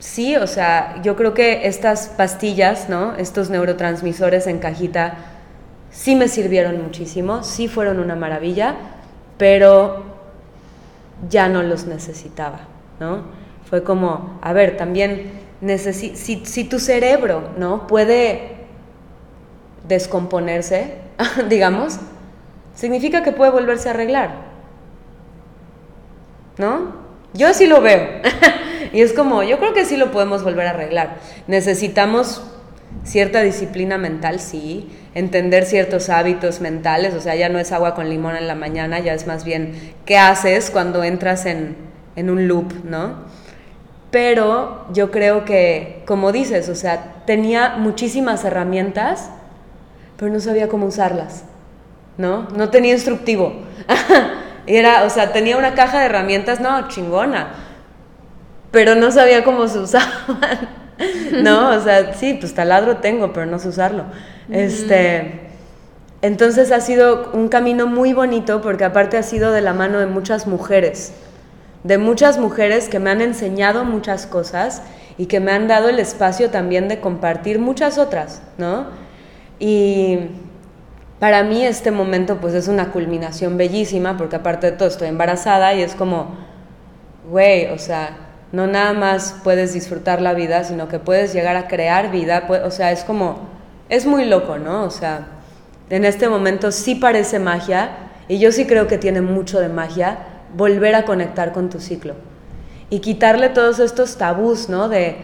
sí, 0.00 0.36
o 0.36 0.48
sea, 0.48 1.00
yo 1.02 1.14
creo 1.14 1.32
que 1.34 1.68
estas 1.68 2.08
pastillas, 2.08 2.88
¿no? 2.88 3.14
Estos 3.14 3.50
neurotransmisores 3.50 4.48
en 4.48 4.58
cajita 4.58 5.18
sí 5.92 6.16
me 6.16 6.26
sirvieron 6.26 6.82
muchísimo, 6.82 7.44
sí 7.44 7.68
fueron 7.68 8.00
una 8.00 8.16
maravilla, 8.16 8.74
pero 9.38 10.02
ya 11.28 11.48
no 11.48 11.62
los 11.62 11.84
necesitaba, 11.84 12.60
¿no? 12.98 13.22
Fue 13.68 13.84
como, 13.84 14.38
a 14.42 14.52
ver, 14.52 14.76
también 14.76 15.30
necesi 15.60 16.16
si, 16.16 16.44
si 16.44 16.64
tu 16.64 16.80
cerebro, 16.80 17.50
¿no? 17.58 17.86
Puede 17.86 18.56
descomponerse, 19.86 20.94
digamos, 21.48 21.98
significa 22.74 23.22
que 23.22 23.32
puede 23.32 23.50
volverse 23.50 23.88
a 23.88 23.92
arreglar, 23.92 24.30
¿no? 26.56 27.00
Yo 27.34 27.48
así 27.48 27.66
lo 27.66 27.80
veo. 27.80 28.22
y 28.92 29.02
es 29.02 29.12
como, 29.12 29.42
yo 29.42 29.58
creo 29.58 29.72
que 29.72 29.84
sí 29.84 29.96
lo 29.96 30.10
podemos 30.10 30.42
volver 30.42 30.66
a 30.66 30.70
arreglar. 30.70 31.16
Necesitamos 31.46 32.42
cierta 33.04 33.40
disciplina 33.42 33.98
mental, 33.98 34.40
sí, 34.40 34.88
entender 35.14 35.64
ciertos 35.64 36.08
hábitos 36.08 36.60
mentales, 36.60 37.14
o 37.14 37.20
sea, 37.20 37.34
ya 37.34 37.48
no 37.48 37.58
es 37.58 37.72
agua 37.72 37.94
con 37.94 38.08
limón 38.08 38.36
en 38.36 38.46
la 38.46 38.54
mañana, 38.54 38.98
ya 39.00 39.14
es 39.14 39.26
más 39.26 39.44
bien 39.44 39.94
qué 40.04 40.18
haces 40.18 40.70
cuando 40.70 41.04
entras 41.04 41.46
en, 41.46 41.76
en 42.16 42.30
un 42.30 42.48
loop, 42.48 42.84
¿no? 42.84 43.14
Pero 44.10 44.86
yo 44.92 45.10
creo 45.10 45.44
que, 45.44 46.02
como 46.04 46.32
dices, 46.32 46.68
o 46.68 46.74
sea, 46.74 47.22
tenía 47.26 47.76
muchísimas 47.76 48.44
herramientas, 48.44 49.30
pero 50.16 50.32
no 50.32 50.40
sabía 50.40 50.68
cómo 50.68 50.86
usarlas, 50.86 51.44
¿no? 52.18 52.48
No 52.56 52.70
tenía 52.70 52.92
instructivo. 52.92 53.54
Era, 54.66 55.04
o 55.04 55.10
sea, 55.10 55.32
tenía 55.32 55.56
una 55.56 55.74
caja 55.74 56.00
de 56.00 56.06
herramientas, 56.06 56.60
no, 56.60 56.88
chingona, 56.88 57.54
pero 58.70 58.94
no 58.94 59.10
sabía 59.10 59.44
cómo 59.44 59.68
se 59.68 59.78
usaban, 59.78 60.68
¿no? 61.42 61.70
O 61.70 61.80
sea, 61.80 62.14
sí, 62.14 62.34
pues 62.34 62.54
taladro 62.54 62.98
tengo, 62.98 63.32
pero 63.32 63.46
no 63.46 63.58
sé 63.58 63.68
usarlo. 63.68 64.04
Este, 64.50 65.50
entonces 66.22 66.70
ha 66.72 66.80
sido 66.80 67.30
un 67.32 67.48
camino 67.48 67.86
muy 67.86 68.12
bonito 68.12 68.60
porque 68.60 68.84
aparte 68.84 69.16
ha 69.16 69.22
sido 69.22 69.52
de 69.52 69.60
la 69.60 69.72
mano 69.72 69.98
de 69.98 70.06
muchas 70.06 70.46
mujeres, 70.46 71.12
de 71.84 71.98
muchas 71.98 72.38
mujeres 72.38 72.88
que 72.88 72.98
me 72.98 73.10
han 73.10 73.20
enseñado 73.20 73.84
muchas 73.84 74.26
cosas 74.26 74.82
y 75.16 75.26
que 75.26 75.40
me 75.40 75.52
han 75.52 75.68
dado 75.68 75.88
el 75.88 75.98
espacio 75.98 76.50
también 76.50 76.88
de 76.88 77.00
compartir 77.00 77.58
muchas 77.58 77.98
otras, 77.98 78.42
¿no? 78.58 78.86
Y 79.58 80.18
para 81.18 81.42
mí 81.42 81.64
este 81.64 81.90
momento 81.90 82.38
pues 82.38 82.54
es 82.54 82.68
una 82.68 82.92
culminación 82.92 83.56
bellísima 83.56 84.16
porque 84.16 84.36
aparte 84.36 84.70
de 84.70 84.76
todo 84.76 84.88
estoy 84.88 85.08
embarazada 85.08 85.74
y 85.74 85.82
es 85.82 85.94
como, 85.94 86.34
güey, 87.30 87.66
o 87.66 87.78
sea, 87.78 88.29
no 88.52 88.66
nada 88.66 88.92
más 88.92 89.36
puedes 89.44 89.72
disfrutar 89.72 90.20
la 90.20 90.34
vida, 90.34 90.64
sino 90.64 90.88
que 90.88 90.98
puedes 90.98 91.32
llegar 91.32 91.56
a 91.56 91.68
crear 91.68 92.10
vida, 92.10 92.46
o 92.64 92.70
sea, 92.70 92.90
es 92.92 93.04
como, 93.04 93.48
es 93.88 94.06
muy 94.06 94.24
loco, 94.24 94.58
¿no? 94.58 94.82
O 94.84 94.90
sea, 94.90 95.26
en 95.88 96.04
este 96.04 96.28
momento 96.28 96.72
sí 96.72 96.94
parece 96.94 97.38
magia 97.38 97.90
y 98.28 98.38
yo 98.38 98.52
sí 98.52 98.66
creo 98.66 98.86
que 98.86 98.98
tiene 98.98 99.20
mucho 99.20 99.60
de 99.60 99.68
magia 99.68 100.18
volver 100.56 100.94
a 100.94 101.04
conectar 101.04 101.52
con 101.52 101.70
tu 101.70 101.80
ciclo 101.80 102.14
y 102.88 103.00
quitarle 103.00 103.48
todos 103.50 103.78
estos 103.78 104.16
tabús, 104.16 104.68
¿no? 104.68 104.88
De, 104.88 105.16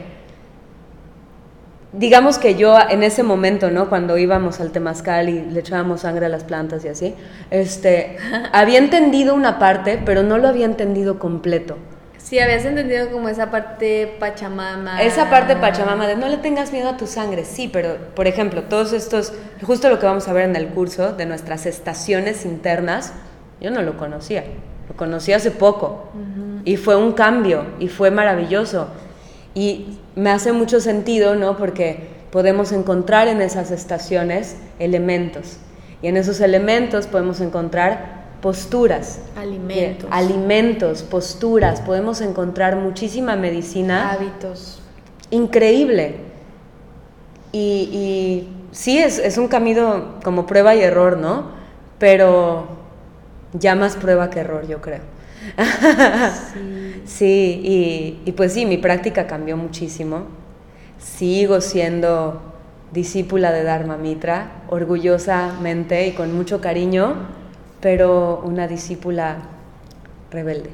digamos 1.93 2.39
que 2.39 2.55
yo 2.55 2.77
en 2.89 3.03
ese 3.03 3.23
momento, 3.23 3.71
¿no? 3.71 3.89
Cuando 3.89 4.19
íbamos 4.19 4.61
al 4.61 4.71
temazcal 4.71 5.29
y 5.29 5.41
le 5.41 5.61
echábamos 5.61 6.03
sangre 6.03 6.27
a 6.27 6.29
las 6.29 6.45
plantas 6.45 6.85
y 6.85 6.89
así, 6.89 7.15
este, 7.51 8.19
había 8.53 8.79
entendido 8.79 9.35
una 9.35 9.59
parte, 9.59 10.01
pero 10.05 10.23
no 10.23 10.39
lo 10.39 10.49
había 10.49 10.67
entendido 10.67 11.19
completo. 11.19 11.77
Sí, 12.27 12.41
habías 12.41 12.65
entendido 12.65 13.09
como 13.13 13.29
esa 13.29 13.53
parte 13.53 14.17
pachamama. 14.19 15.01
Esa 15.01 15.31
parte 15.31 15.55
pachamama 15.55 16.09
de 16.09 16.17
no 16.17 16.27
le 16.27 16.39
tengas 16.39 16.73
miedo 16.73 16.89
a 16.89 16.97
tu 16.97 17.07
sangre, 17.07 17.45
sí, 17.45 17.71
pero 17.73 17.99
por 18.17 18.27
ejemplo, 18.27 18.65
todos 18.65 18.93
estos, 18.93 19.33
justo 19.63 19.89
lo 19.89 20.01
que 20.01 20.07
vamos 20.07 20.27
a 20.27 20.33
ver 20.33 20.43
en 20.51 20.57
el 20.57 20.67
curso 20.71 21.13
de 21.13 21.25
nuestras 21.25 21.67
estaciones 21.67 22.45
internas, 22.45 23.13
yo 23.61 23.71
no 23.71 23.81
lo 23.83 23.97
conocía, 23.97 24.43
lo 24.89 24.97
conocí 24.97 25.35
hace 25.35 25.53
poco 25.53 26.09
y 26.65 26.77
fue 26.77 26.97
un 26.97 27.13
cambio 27.13 27.65
y 27.79 27.87
fue 27.87 28.11
maravilloso 28.11 28.89
y 29.55 30.01
me 30.17 30.31
hace 30.31 30.51
mucho 30.51 30.81
sentido, 30.81 31.37
¿no? 31.37 31.57
Porque 31.57 32.09
podemos 32.33 32.73
encontrar 32.73 33.29
en 33.29 33.41
esas 33.41 33.71
estaciones 33.71 34.57
elementos 34.81 35.59
y 36.03 36.09
en 36.09 36.17
esos 36.17 36.41
elementos 36.41 37.07
podemos 37.07 37.41
encontrar 37.41 38.26
posturas, 38.41 39.21
Alimentos. 39.37 40.09
alimentos, 40.13 41.03
posturas, 41.03 41.81
podemos 41.81 42.21
encontrar 42.21 42.77
muchísima 42.77 43.37
medicina 43.37 44.13
Hábitos. 44.13 44.81
increíble. 45.31 46.17
Y, 47.53 47.59
y 47.93 48.49
sí, 48.73 48.99
es, 48.99 49.19
es 49.19 49.39
un 49.39 49.49
camino 49.49 50.17
como 50.23 50.47
prueba 50.47 50.75
y 50.75 50.81
error, 50.83 51.17
¿no? 51.17 51.51
Pero 51.99 52.67
ya 53.53 53.75
más 53.75 53.97
prueba 53.97 54.31
que 54.31 54.41
error, 54.41 54.67
yo 54.67 54.81
creo. 54.81 55.01
Sí. 56.53 56.93
Sí, 57.07 57.61
y, 57.63 58.23
y 58.29 58.33
pues 58.33 58.53
sí, 58.53 58.67
mi 58.67 58.79
práctica 58.79 59.29
cambió 59.29 59.57
muchísimo. 59.57 60.23
Sigo 60.99 61.61
siendo 61.61 62.43
discípula 62.93 63.53
de 63.53 63.63
Dharma 63.63 63.97
Mitra, 63.97 64.63
orgullosamente 64.69 66.09
y 66.09 66.13
con 66.13 66.35
mucho 66.35 66.61
cariño, 66.61 67.15
pero 67.87 68.43
una 68.43 68.67
discípula 68.67 69.37
rebelde. 70.33 70.71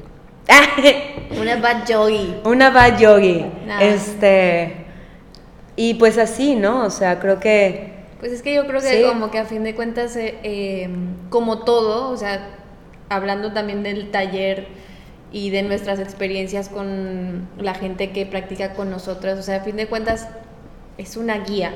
Una 1.39 1.57
bad 1.57 1.85
yogi. 1.87 2.37
Una 2.43 2.71
bad 2.71 2.97
yogi. 2.97 3.45
Nah. 3.67 3.81
Este. 3.83 4.87
Y 5.75 5.93
pues 5.93 6.17
así, 6.17 6.55
¿no? 6.55 6.83
O 6.83 6.89
sea, 6.89 7.19
creo 7.19 7.39
que. 7.39 7.93
Pues 8.19 8.31
es 8.31 8.41
que 8.41 8.55
yo 8.55 8.65
creo 8.65 8.81
que 8.81 8.87
Sí. 8.87 9.03
como 9.07 9.29
que 9.29 9.37
a 9.37 9.45
fin 9.45 9.63
de 9.63 9.75
cuentas, 9.75 10.15
eh, 10.15 10.39
eh, 10.41 10.89
como 11.29 11.59
todo, 11.59 12.09
o 12.09 12.17
sea, 12.17 12.49
hablando 13.09 13.53
también 13.53 13.83
del 13.83 14.09
taller 14.09 14.65
y 15.31 15.51
de 15.51 15.61
nuestras 15.61 15.99
experiencias 15.99 16.67
con 16.67 17.47
la 17.59 17.75
gente 17.75 18.09
que 18.09 18.25
practica 18.25 18.73
con 18.73 18.89
nosotras, 18.89 19.37
o 19.37 19.43
sea, 19.43 19.57
a 19.57 19.59
fin 19.59 19.75
de 19.75 19.85
cuentas 19.85 20.29
es 20.97 21.15
una 21.15 21.37
guía, 21.37 21.73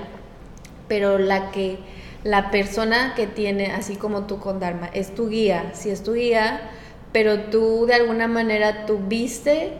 pero 0.87 1.19
la 1.19 1.51
que 1.51 1.77
la 2.23 2.51
persona 2.51 3.13
que 3.15 3.27
tiene, 3.27 3.71
así 3.71 3.95
como 3.95 4.25
tú 4.25 4.39
con 4.39 4.59
Dharma, 4.59 4.89
es 4.93 5.13
tu 5.15 5.29
guía, 5.29 5.71
sí 5.73 5.89
es 5.89 6.03
tu 6.03 6.13
guía, 6.13 6.69
pero 7.11 7.41
tú 7.45 7.85
de 7.85 7.93
alguna 7.93 8.27
manera 8.27 8.85
tuviste, 8.85 9.73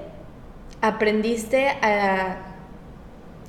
aprendiste 0.82 1.68
a 1.82 2.48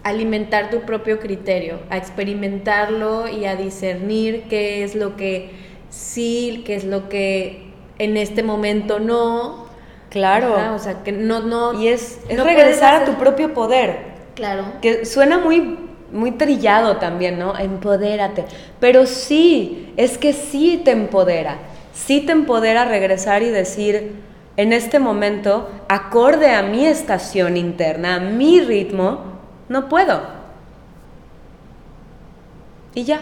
alimentar 0.03 0.71
tu 0.71 0.81
propio 0.83 1.21
criterio, 1.21 1.81
a 1.91 1.97
experimentarlo 1.97 3.29
y 3.29 3.45
a 3.45 3.57
discernir 3.57 4.45
qué 4.49 4.83
es 4.83 4.95
lo 4.95 5.17
que 5.17 5.51
sí, 5.91 6.63
qué 6.67 6.75
es 6.75 6.85
lo 6.85 7.09
que 7.09 7.69
en 7.99 8.17
este 8.17 8.43
momento 8.43 8.99
no. 8.99 9.67
Claro. 10.11 10.57
Ajá, 10.57 10.73
o 10.73 10.79
sea, 10.79 11.03
que 11.03 11.13
no, 11.13 11.41
no. 11.41 11.75
y 11.75 11.89
es, 11.89 12.21
es 12.29 12.37
no 12.37 12.45
puedes 12.45 12.59
regresar 12.59 13.03
a 13.03 13.05
tu 13.05 13.15
propio 13.15 13.53
poder. 13.53 13.99
Claro. 14.35 14.65
Que 14.81 15.05
suena 15.05 15.39
muy, 15.39 15.77
muy 16.13 16.33
trillado 16.33 16.97
también, 16.97 17.39
¿no? 17.39 17.57
Empodérate. 17.59 18.45
Pero 18.81 19.07
sí, 19.07 19.93
es 19.97 20.19
que 20.19 20.33
sí 20.33 20.81
te 20.85 20.93
empodera. 20.93 21.59
Sí 21.93 22.21
te 22.21 22.33
empodera 22.33 22.85
regresar 22.85 23.43
y 23.43 23.49
decir, 23.51 24.15
en 24.57 24.73
este 24.73 24.99
momento, 24.99 25.69
acorde 25.89 26.51
a 26.51 26.63
mi 26.63 26.87
estación 26.87 27.57
interna, 27.57 28.17
a 28.17 28.21
mi 28.21 28.61
ritmo, 28.61 29.21
no 29.69 29.89
puedo. 29.89 30.21
Y 32.95 33.05
ya. 33.05 33.21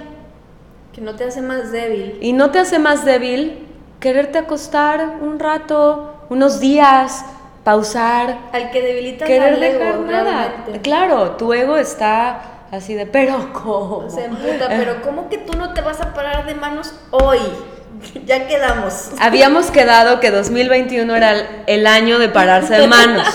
Que 0.93 1.01
no 1.01 1.15
te 1.15 1.25
hace 1.25 1.43
más 1.43 1.73
débil. 1.73 2.19
Y 2.21 2.33
no 2.33 2.51
te 2.51 2.59
hace 2.59 2.79
más 2.79 3.05
débil 3.05 3.67
quererte 4.01 4.39
acostar 4.39 5.19
un 5.21 5.39
rato, 5.39 6.15
unos 6.29 6.61
días, 6.61 7.25
pausar, 7.65 8.39
Al 8.53 8.71
que 8.71 8.81
debilitas 8.81 9.27
querer 9.27 9.55
al 9.55 9.63
ego, 9.63 9.79
dejar 9.79 10.01
nada. 10.01 10.49
realmente. 10.49 10.81
Claro, 10.83 11.31
tu 11.33 11.53
ego 11.53 11.77
está 11.77 12.56
así 12.71 12.95
de, 12.95 13.07
pero 13.07 13.53
¿cómo? 13.53 14.09
Se 14.11 14.25
emputa, 14.25 14.69
pero 14.69 15.03
¿cómo 15.03 15.29
que 15.29 15.39
tú 15.39 15.57
no 15.57 15.73
te 15.73 15.81
vas 15.81 16.01
a 16.01 16.15
parar 16.15 16.47
de 16.47 16.55
manos 16.55 16.95
hoy? 17.11 17.39
ya 18.27 18.47
quedamos. 18.47 19.11
Habíamos 19.21 19.71
quedado 19.71 20.21
que 20.21 20.31
2021 20.31 21.15
era 21.15 21.33
el, 21.33 21.47
el 21.67 21.87
año 21.87 22.19
de 22.19 22.29
pararse 22.29 22.75
de 22.75 22.87
manos. 22.89 23.27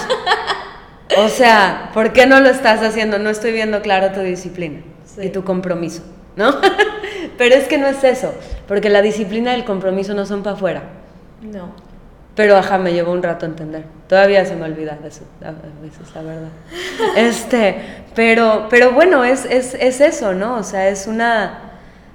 O 1.18 1.28
sea, 1.28 1.90
¿por 1.94 2.14
qué 2.14 2.26
no 2.26 2.40
lo 2.40 2.50
estás 2.50 2.82
haciendo? 2.82 3.20
No 3.20 3.30
estoy 3.30 3.52
viendo 3.52 3.82
claro 3.82 4.12
tu 4.14 4.22
disciplina 4.22 4.82
Sí. 5.04 5.24
y 5.24 5.30
tu 5.30 5.44
compromiso, 5.44 6.04
¿no? 6.38 6.56
Pero 7.38 7.56
es 7.56 7.68
que 7.68 7.78
no 7.78 7.88
es 7.88 8.02
eso, 8.06 8.34
porque 8.68 8.90
la 8.90 9.02
disciplina 9.02 9.52
y 9.52 9.56
el 9.56 9.66
compromiso 9.66 10.14
no 10.14 10.26
son 10.26 10.42
para 10.42 10.56
afuera. 10.56 10.84
No. 11.42 11.74
Pero 12.36 12.56
ajá, 12.56 12.78
me 12.78 12.94
llevó 12.94 13.12
un 13.12 13.22
rato 13.22 13.46
a 13.46 13.50
entender. 13.50 13.84
Todavía 14.08 14.46
se 14.46 14.56
me 14.56 14.66
olvida 14.66 14.98
eso, 15.06 15.26
a 15.44 15.50
a 15.50 15.82
veces, 15.82 16.16
la 16.16 16.22
verdad. 16.22 16.50
Este, 17.18 17.76
pero, 18.16 18.68
pero 18.70 18.92
bueno, 18.92 19.24
es, 19.24 19.46
es, 19.46 19.74
es 19.74 20.02
eso, 20.02 20.34
¿no? 20.34 20.56
O 20.56 20.64
sea, 20.64 20.88
es 20.88 21.08
una. 21.08 21.60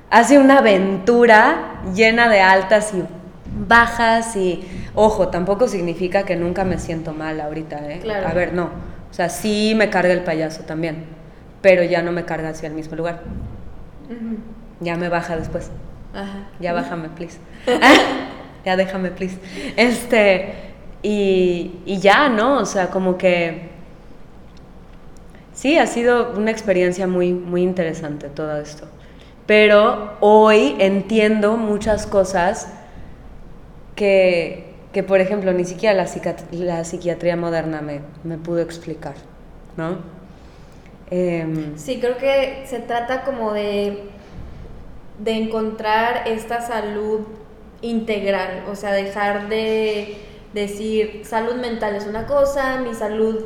Hace 0.08 0.38
una 0.38 0.58
aventura 0.58 1.80
llena 1.94 2.28
de 2.28 2.40
altas 2.40 2.94
y 2.94 3.02
bajas 3.68 4.36
y. 4.36 4.66
Ojo, 4.94 5.28
tampoco 5.28 5.68
significa 5.68 6.24
que 6.24 6.36
nunca 6.36 6.64
me 6.64 6.78
siento 6.78 7.12
mal 7.12 7.40
ahorita, 7.40 7.90
¿eh? 7.90 8.00
Claro. 8.02 8.28
A 8.28 8.32
ver, 8.32 8.54
no. 8.54 8.70
O 9.10 9.14
sea, 9.14 9.28
sí 9.28 9.74
me 9.76 9.90
carga 9.90 10.12
el 10.12 10.22
payaso 10.22 10.62
también, 10.62 11.04
pero 11.60 11.82
ya 11.82 12.02
no 12.02 12.12
me 12.12 12.24
carga 12.24 12.50
hacia 12.50 12.68
el 12.68 12.74
mismo 12.74 12.96
lugar. 12.96 13.22
Ya 14.80 14.96
me 14.96 15.08
baja 15.08 15.36
después. 15.36 15.70
Ajá. 16.14 16.48
Ya 16.60 16.72
bájame, 16.72 17.08
please. 17.10 17.38
ya 18.66 18.76
déjame, 18.76 19.10
please. 19.12 19.38
Este, 19.76 20.54
y, 21.02 21.80
y 21.86 22.00
ya, 22.00 22.28
¿no? 22.28 22.58
O 22.58 22.66
sea, 22.66 22.90
como 22.90 23.16
que... 23.16 23.70
Sí, 25.54 25.78
ha 25.78 25.86
sido 25.86 26.32
una 26.32 26.50
experiencia 26.50 27.06
muy, 27.06 27.32
muy 27.32 27.62
interesante 27.62 28.28
todo 28.28 28.58
esto. 28.60 28.88
Pero 29.46 30.16
hoy 30.20 30.76
entiendo 30.80 31.56
muchas 31.56 32.06
cosas 32.06 32.68
que, 33.94 34.74
que 34.92 35.02
por 35.02 35.20
ejemplo, 35.20 35.52
ni 35.52 35.64
siquiera 35.64 35.94
la, 35.94 36.06
la 36.52 36.84
psiquiatría 36.84 37.36
moderna 37.36 37.80
me, 37.82 38.00
me 38.24 38.38
pudo 38.38 38.60
explicar, 38.60 39.14
¿no? 39.76 39.98
Em, 41.10 41.76
Sí, 41.76 42.00
creo 42.00 42.16
que 42.18 42.64
se 42.66 42.80
trata 42.80 43.22
como 43.24 43.52
de, 43.52 44.10
de 45.18 45.32
encontrar 45.32 46.26
esta 46.26 46.60
salud 46.60 47.20
integral, 47.82 48.64
o 48.70 48.74
sea, 48.74 48.92
dejar 48.92 49.48
de 49.48 50.16
decir 50.52 51.22
salud 51.24 51.56
mental 51.56 51.94
es 51.94 52.06
una 52.06 52.26
cosa, 52.26 52.78
mi 52.78 52.94
salud 52.94 53.44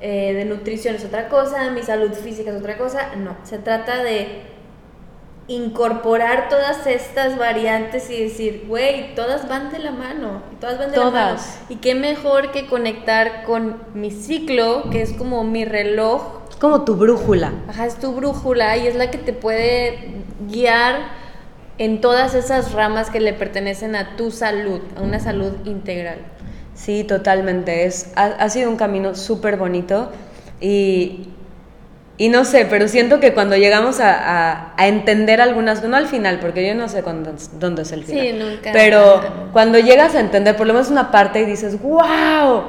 eh, 0.00 0.34
de 0.34 0.44
nutrición 0.44 0.96
es 0.96 1.04
otra 1.04 1.28
cosa, 1.28 1.70
mi 1.70 1.82
salud 1.82 2.12
física 2.12 2.50
es 2.50 2.56
otra 2.56 2.76
cosa, 2.76 3.14
no, 3.16 3.36
se 3.44 3.58
trata 3.58 4.02
de 4.02 4.52
incorporar 5.48 6.48
todas 6.48 6.86
estas 6.86 7.36
variantes 7.36 8.08
y 8.10 8.22
decir, 8.22 8.64
güey, 8.68 9.14
todas 9.14 9.48
van 9.48 9.72
de 9.72 9.80
la 9.80 9.90
mano, 9.90 10.42
todas 10.60 10.78
van 10.78 10.90
de 10.90 10.96
la 10.96 11.10
mano. 11.10 11.38
Y 11.68 11.76
qué 11.76 11.94
mejor 11.94 12.52
que 12.52 12.66
conectar 12.66 13.44
con 13.44 13.82
mi 13.94 14.10
ciclo, 14.10 14.84
que 14.90 15.02
es 15.02 15.12
como 15.12 15.44
mi 15.44 15.64
reloj 15.64 16.42
es 16.52 16.56
como 16.56 16.84
tu 16.84 16.96
brújula. 16.96 17.52
Ajá, 17.68 17.86
es 17.86 17.96
tu 17.96 18.12
brújula 18.12 18.76
y 18.76 18.86
es 18.86 18.94
la 18.94 19.10
que 19.10 19.18
te 19.18 19.32
puede 19.32 20.22
guiar 20.48 21.21
en 21.78 22.00
todas 22.00 22.34
esas 22.34 22.72
ramas 22.72 23.10
que 23.10 23.20
le 23.20 23.32
pertenecen 23.32 23.96
a 23.96 24.16
tu 24.16 24.30
salud, 24.30 24.80
a 24.96 25.02
una 25.02 25.18
salud 25.20 25.52
integral. 25.64 26.18
Sí, 26.74 27.04
totalmente. 27.04 27.84
Es, 27.84 28.12
ha, 28.16 28.24
ha 28.26 28.48
sido 28.50 28.70
un 28.70 28.76
camino 28.76 29.14
súper 29.14 29.56
bonito 29.56 30.10
y, 30.60 31.28
y 32.18 32.28
no 32.28 32.44
sé, 32.44 32.66
pero 32.66 32.88
siento 32.88 33.20
que 33.20 33.34
cuando 33.34 33.56
llegamos 33.56 34.00
a, 34.00 34.12
a- 34.12 34.74
a 34.76 34.86
entender 34.88 35.40
algunas, 35.40 35.82
no 35.84 35.96
al 35.96 36.06
final, 36.06 36.38
porque 36.40 36.66
yo 36.66 36.74
no 36.74 36.88
sé 36.88 37.02
cuándo, 37.02 37.34
dónde 37.58 37.82
es 37.82 37.92
el 37.92 38.04
Sí, 38.06 38.12
final. 38.12 38.38
nunca. 38.38 38.70
Pero 38.72 39.20
cuando 39.52 39.78
llegas 39.78 40.14
a 40.14 40.20
entender 40.20 40.56
por 40.56 40.66
lo 40.66 40.72
menos 40.74 40.90
una 40.90 41.10
parte 41.10 41.40
y 41.42 41.46
dices, 41.46 41.80
wow, 41.82 42.62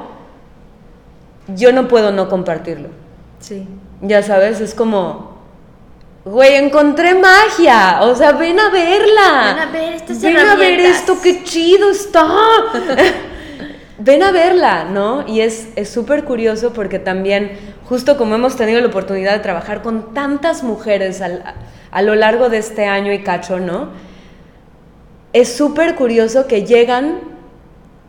yo 1.48 1.72
no 1.72 1.88
puedo 1.88 2.10
no 2.12 2.28
compartirlo. 2.28 2.88
Sí. 3.40 3.66
Ya 4.00 4.22
sabes, 4.22 4.60
es 4.60 4.74
como, 4.74 5.33
güey, 6.24 6.54
encontré 6.54 7.14
magia. 7.14 8.00
O 8.02 8.14
sea, 8.14 8.32
ven 8.32 8.58
a 8.58 8.70
verla. 8.70 9.54
Ven 9.54 9.58
a 9.68 9.72
ver 9.72 9.92
estas 9.94 10.22
Ven 10.22 10.36
a 10.38 10.54
ver 10.56 10.80
esto, 10.80 11.18
qué 11.22 11.42
chido 11.44 11.90
está. 11.90 12.26
ven 13.98 14.22
a 14.22 14.32
verla, 14.32 14.84
¿no? 14.84 15.26
Y 15.26 15.40
es 15.40 15.68
es 15.76 15.88
súper 15.90 16.24
curioso 16.24 16.72
porque 16.72 16.98
también, 16.98 17.52
justo 17.88 18.16
como 18.16 18.34
hemos 18.34 18.56
tenido 18.56 18.80
la 18.80 18.88
oportunidad 18.88 19.32
de 19.32 19.38
trabajar 19.40 19.82
con 19.82 20.14
tantas 20.14 20.62
mujeres 20.62 21.20
al- 21.20 21.54
a 21.90 22.02
lo 22.02 22.14
largo 22.14 22.48
de 22.48 22.58
este 22.58 22.86
año 22.86 23.12
y 23.12 23.22
cacho, 23.22 23.60
¿no? 23.60 23.90
Es 25.32 25.54
súper 25.56 25.94
curioso 25.94 26.46
que 26.46 26.64
llegan 26.64 27.20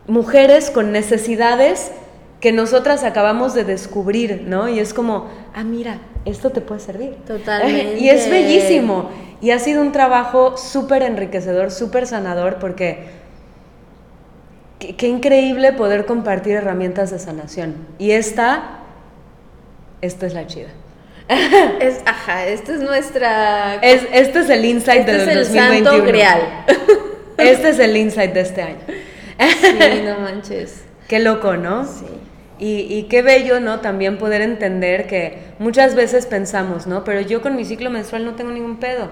mujeres 0.07 0.69
con 0.71 0.91
necesidades 0.91 1.91
que 2.39 2.51
nosotras 2.51 3.03
acabamos 3.03 3.53
de 3.53 3.63
descubrir, 3.63 4.43
¿no? 4.45 4.67
Y 4.69 4.79
es 4.79 4.93
como, 4.93 5.29
ah, 5.55 5.63
mira, 5.63 5.97
esto 6.25 6.49
te 6.49 6.61
puede 6.61 6.81
servir. 6.81 7.15
Totalmente. 7.27 7.97
Y 7.99 8.09
es 8.09 8.29
bellísimo. 8.29 9.09
Y 9.41 9.51
ha 9.51 9.59
sido 9.59 9.81
un 9.81 9.91
trabajo 9.91 10.57
súper 10.57 11.03
enriquecedor, 11.03 11.71
súper 11.71 12.07
sanador, 12.07 12.57
porque 12.59 13.07
qué, 14.79 14.95
qué 14.95 15.07
increíble 15.07 15.73
poder 15.73 16.05
compartir 16.05 16.55
herramientas 16.55 17.11
de 17.11 17.19
sanación. 17.19 17.75
Y 17.99 18.11
esta, 18.11 18.79
esta 20.01 20.25
es 20.25 20.33
la 20.33 20.47
chida. 20.47 20.69
Es, 21.79 22.01
ajá, 22.05 22.45
esta 22.45 22.73
es 22.73 22.79
nuestra... 22.81 23.75
Es, 23.75 24.03
este 24.13 24.39
es 24.39 24.49
el 24.49 24.65
insight 24.65 24.99
este 25.01 25.11
del 25.11 25.21
es 25.21 25.49
el 25.49 25.53
2021. 25.53 25.89
santo 25.89 26.05
grial. 26.05 26.39
Este 27.37 27.69
es 27.69 27.79
el 27.79 27.97
insight 27.97 28.33
de 28.33 28.41
este 28.41 28.61
año. 28.61 28.79
sí, 29.59 30.01
no 30.05 30.19
manches. 30.19 30.83
Qué 31.07 31.19
loco, 31.19 31.57
¿no? 31.57 31.85
Sí. 31.85 32.05
Y, 32.59 32.81
y 32.93 33.03
qué 33.03 33.21
bello, 33.21 33.59
¿no? 33.59 33.81
También 33.81 34.17
poder 34.17 34.41
entender 34.41 35.07
que 35.07 35.39
muchas 35.59 35.95
veces 35.95 36.25
pensamos, 36.25 36.87
¿no? 36.87 37.03
Pero 37.03 37.21
yo 37.21 37.41
con 37.41 37.55
mi 37.55 37.65
ciclo 37.65 37.89
menstrual 37.89 38.25
no 38.25 38.35
tengo 38.35 38.51
ningún 38.51 38.77
pedo. 38.79 39.09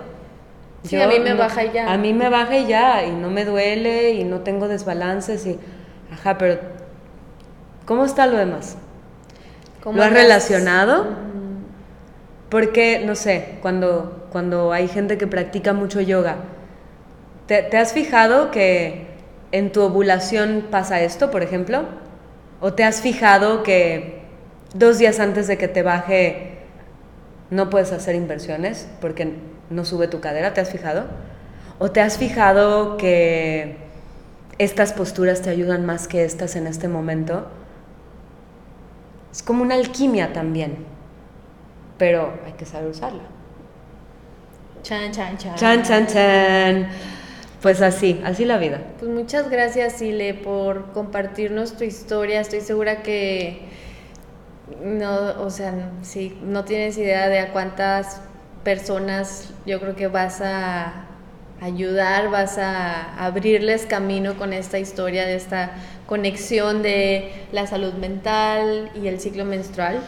Sí, 0.84 0.98
Yo 0.98 1.04
a 1.04 1.08
mí 1.08 1.20
me 1.20 1.32
no- 1.32 1.38
baja 1.38 1.64
y 1.64 1.72
ya. 1.72 1.94
A 1.94 1.98
mí 1.98 2.14
me 2.14 2.30
baja 2.30 2.58
y 2.58 2.68
ya, 2.68 3.06
y 3.06 3.12
no 3.12 3.30
me 3.30 3.46
duele, 3.46 4.12
y 4.14 4.24
no 4.24 4.42
tengo 4.42 4.68
desbalances, 4.68 5.46
y... 5.46 5.60
Ajá, 6.12 6.38
pero 6.38 6.60
¿Cómo 7.86 8.06
está 8.06 8.28
lo 8.28 8.38
demás? 8.38 8.78
¿Cómo 9.82 9.98
¿Lo 9.98 10.04
has 10.04 10.12
relacionado? 10.14 11.04
Mm, 11.06 11.66
Porque, 12.50 13.04
no 13.06 13.16
sé, 13.16 13.58
cuando, 13.62 14.28
cuando 14.32 14.72
hay 14.74 14.88
gente 14.88 15.18
que 15.18 15.28
practica 15.28 15.74
mucho 15.74 16.02
yoga, 16.02 16.38
¿te, 17.48 17.62
te 17.64 17.78
has 17.78 17.94
fijado 17.94 18.52
que 18.52 19.08
en 19.52 19.72
tu 19.72 19.82
ovulación 19.82 20.68
pasa 20.72 21.02
esto, 21.02 21.32
por 21.32 21.44
ejemplo? 21.44 21.84
¿O 22.66 22.72
te 22.72 22.86
has 22.86 23.02
fijado 23.02 23.62
que 23.62 24.22
dos 24.74 24.98
días 24.98 25.20
antes 25.20 25.48
de 25.48 25.58
que 25.58 25.68
te 25.68 25.84
baje 25.84 26.60
no 27.50 27.70
puedes 27.70 27.92
hacer 27.92 28.16
inversiones 28.16 28.88
porque 29.02 29.34
no 29.70 29.84
sube 29.84 30.08
tu 30.08 30.22
cadera? 30.22 30.54
¿Te 30.54 30.62
has 30.62 30.70
fijado? 30.70 31.04
¿O 31.78 31.92
te 31.92 32.00
has 32.00 32.18
fijado 32.18 32.96
que 32.96 33.76
estas 34.60 34.94
posturas 34.94 35.42
te 35.42 35.50
ayudan 35.50 35.86
más 35.86 36.08
que 36.08 36.24
estas 36.24 36.56
en 36.56 36.68
este 36.68 36.88
momento? 36.88 37.50
Es 39.30 39.44
como 39.44 39.62
una 39.62 39.76
alquimia 39.76 40.32
también, 40.32 40.86
pero 41.98 42.32
hay 42.46 42.54
que 42.54 42.66
saber 42.66 42.90
usarla. 42.92 43.24
Chan, 44.84 45.12
chan, 45.12 45.38
chan. 45.38 45.56
Chan, 45.56 45.84
chan, 45.84 46.08
chan. 46.08 46.88
Pues 47.64 47.82
así, 47.82 48.20
así 48.26 48.44
la 48.44 48.58
vida. 48.58 48.82
Pues 49.00 49.10
muchas 49.10 49.50
gracias, 49.50 49.94
Sile, 49.94 50.34
por 50.34 50.92
compartirnos 50.92 51.78
tu 51.78 51.86
historia. 51.86 52.42
Estoy 52.42 52.60
segura 52.60 53.04
que 53.04 53.62
no, 54.84 55.42
o 55.42 55.50
sea, 55.50 55.74
sí, 56.02 56.38
no 56.44 56.66
tienes 56.66 56.98
idea 56.98 57.30
de 57.30 57.40
a 57.40 57.54
cuántas 57.54 58.20
personas 58.66 59.54
yo 59.66 59.80
creo 59.80 59.96
que 59.96 60.08
vas 60.08 60.42
a 60.42 61.06
ayudar, 61.62 62.30
vas 62.30 62.58
a 62.58 63.16
abrirles 63.26 63.86
camino 63.86 64.38
con 64.38 64.52
esta 64.52 64.78
historia 64.78 65.26
de 65.26 65.36
esta 65.36 65.72
conexión 66.06 66.84
de 66.84 67.32
la 67.54 67.66
salud 67.66 67.94
mental 67.94 68.92
y 68.94 69.08
el 69.08 69.22
ciclo 69.22 69.46
menstrual. 69.46 70.02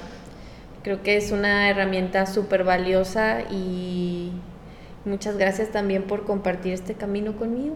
Creo 0.84 1.04
que 1.04 1.16
es 1.16 1.32
una 1.32 1.70
herramienta 1.70 2.26
súper 2.26 2.66
valiosa 2.66 3.44
y 3.50 4.34
muchas 5.06 5.38
gracias 5.38 5.70
también 5.70 6.04
por 6.04 6.26
compartir 6.26 6.74
este 6.74 6.94
camino 6.96 7.36
conmigo. 7.38 7.76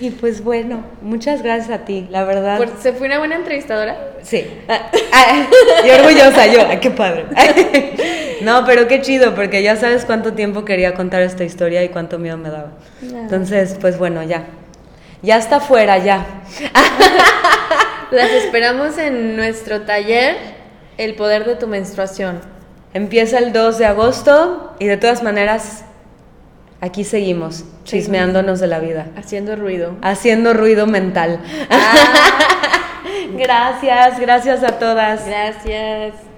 Y 0.00 0.10
pues 0.10 0.42
bueno, 0.42 0.84
muchas 1.02 1.42
gracias 1.42 1.70
a 1.70 1.84
ti, 1.84 2.06
la 2.10 2.24
verdad. 2.24 2.56
Por- 2.56 2.70
¿Se 2.80 2.92
fue 2.92 3.06
una 3.08 3.18
buena 3.18 3.36
entrevistadora? 3.36 4.12
Sí. 4.22 4.46
Ah, 4.68 4.90
y 5.86 5.90
orgullosa 5.90 6.46
yo, 6.46 6.66
ay, 6.66 6.78
qué 6.80 6.90
padre. 6.90 7.26
No, 8.40 8.64
pero 8.64 8.88
qué 8.88 9.02
chido, 9.02 9.34
porque 9.34 9.62
ya 9.62 9.76
sabes 9.76 10.06
cuánto 10.06 10.32
tiempo 10.32 10.64
quería 10.64 10.94
contar 10.94 11.20
esta 11.20 11.44
historia 11.44 11.84
y 11.84 11.90
cuánto 11.90 12.18
miedo 12.18 12.38
me 12.38 12.48
daba. 12.48 12.72
Entonces, 13.02 13.76
pues 13.78 13.98
bueno, 13.98 14.22
ya. 14.22 14.46
Ya 15.20 15.36
está 15.36 15.60
fuera, 15.60 15.98
ya. 15.98 16.24
Las 18.10 18.30
esperamos 18.30 18.96
en 18.96 19.36
nuestro 19.36 19.82
taller 19.82 20.36
El 20.96 21.16
poder 21.16 21.44
de 21.44 21.56
tu 21.56 21.66
menstruación. 21.66 22.40
Empieza 22.92 23.38
el 23.38 23.52
2 23.52 23.78
de 23.78 23.86
agosto 23.86 24.74
y 24.78 24.86
de 24.86 24.96
todas 24.96 25.22
maneras, 25.22 25.84
aquí 26.80 27.04
seguimos, 27.04 27.64
chismeándonos 27.84 28.58
de 28.58 28.66
la 28.66 28.80
vida. 28.80 29.06
Haciendo 29.16 29.54
ruido. 29.54 29.96
Haciendo 30.02 30.54
ruido 30.54 30.86
mental. 30.86 31.40
Gracias, 33.36 34.18
gracias 34.18 34.62
a 34.64 34.78
todas. 34.78 35.26
Gracias. 35.26 36.29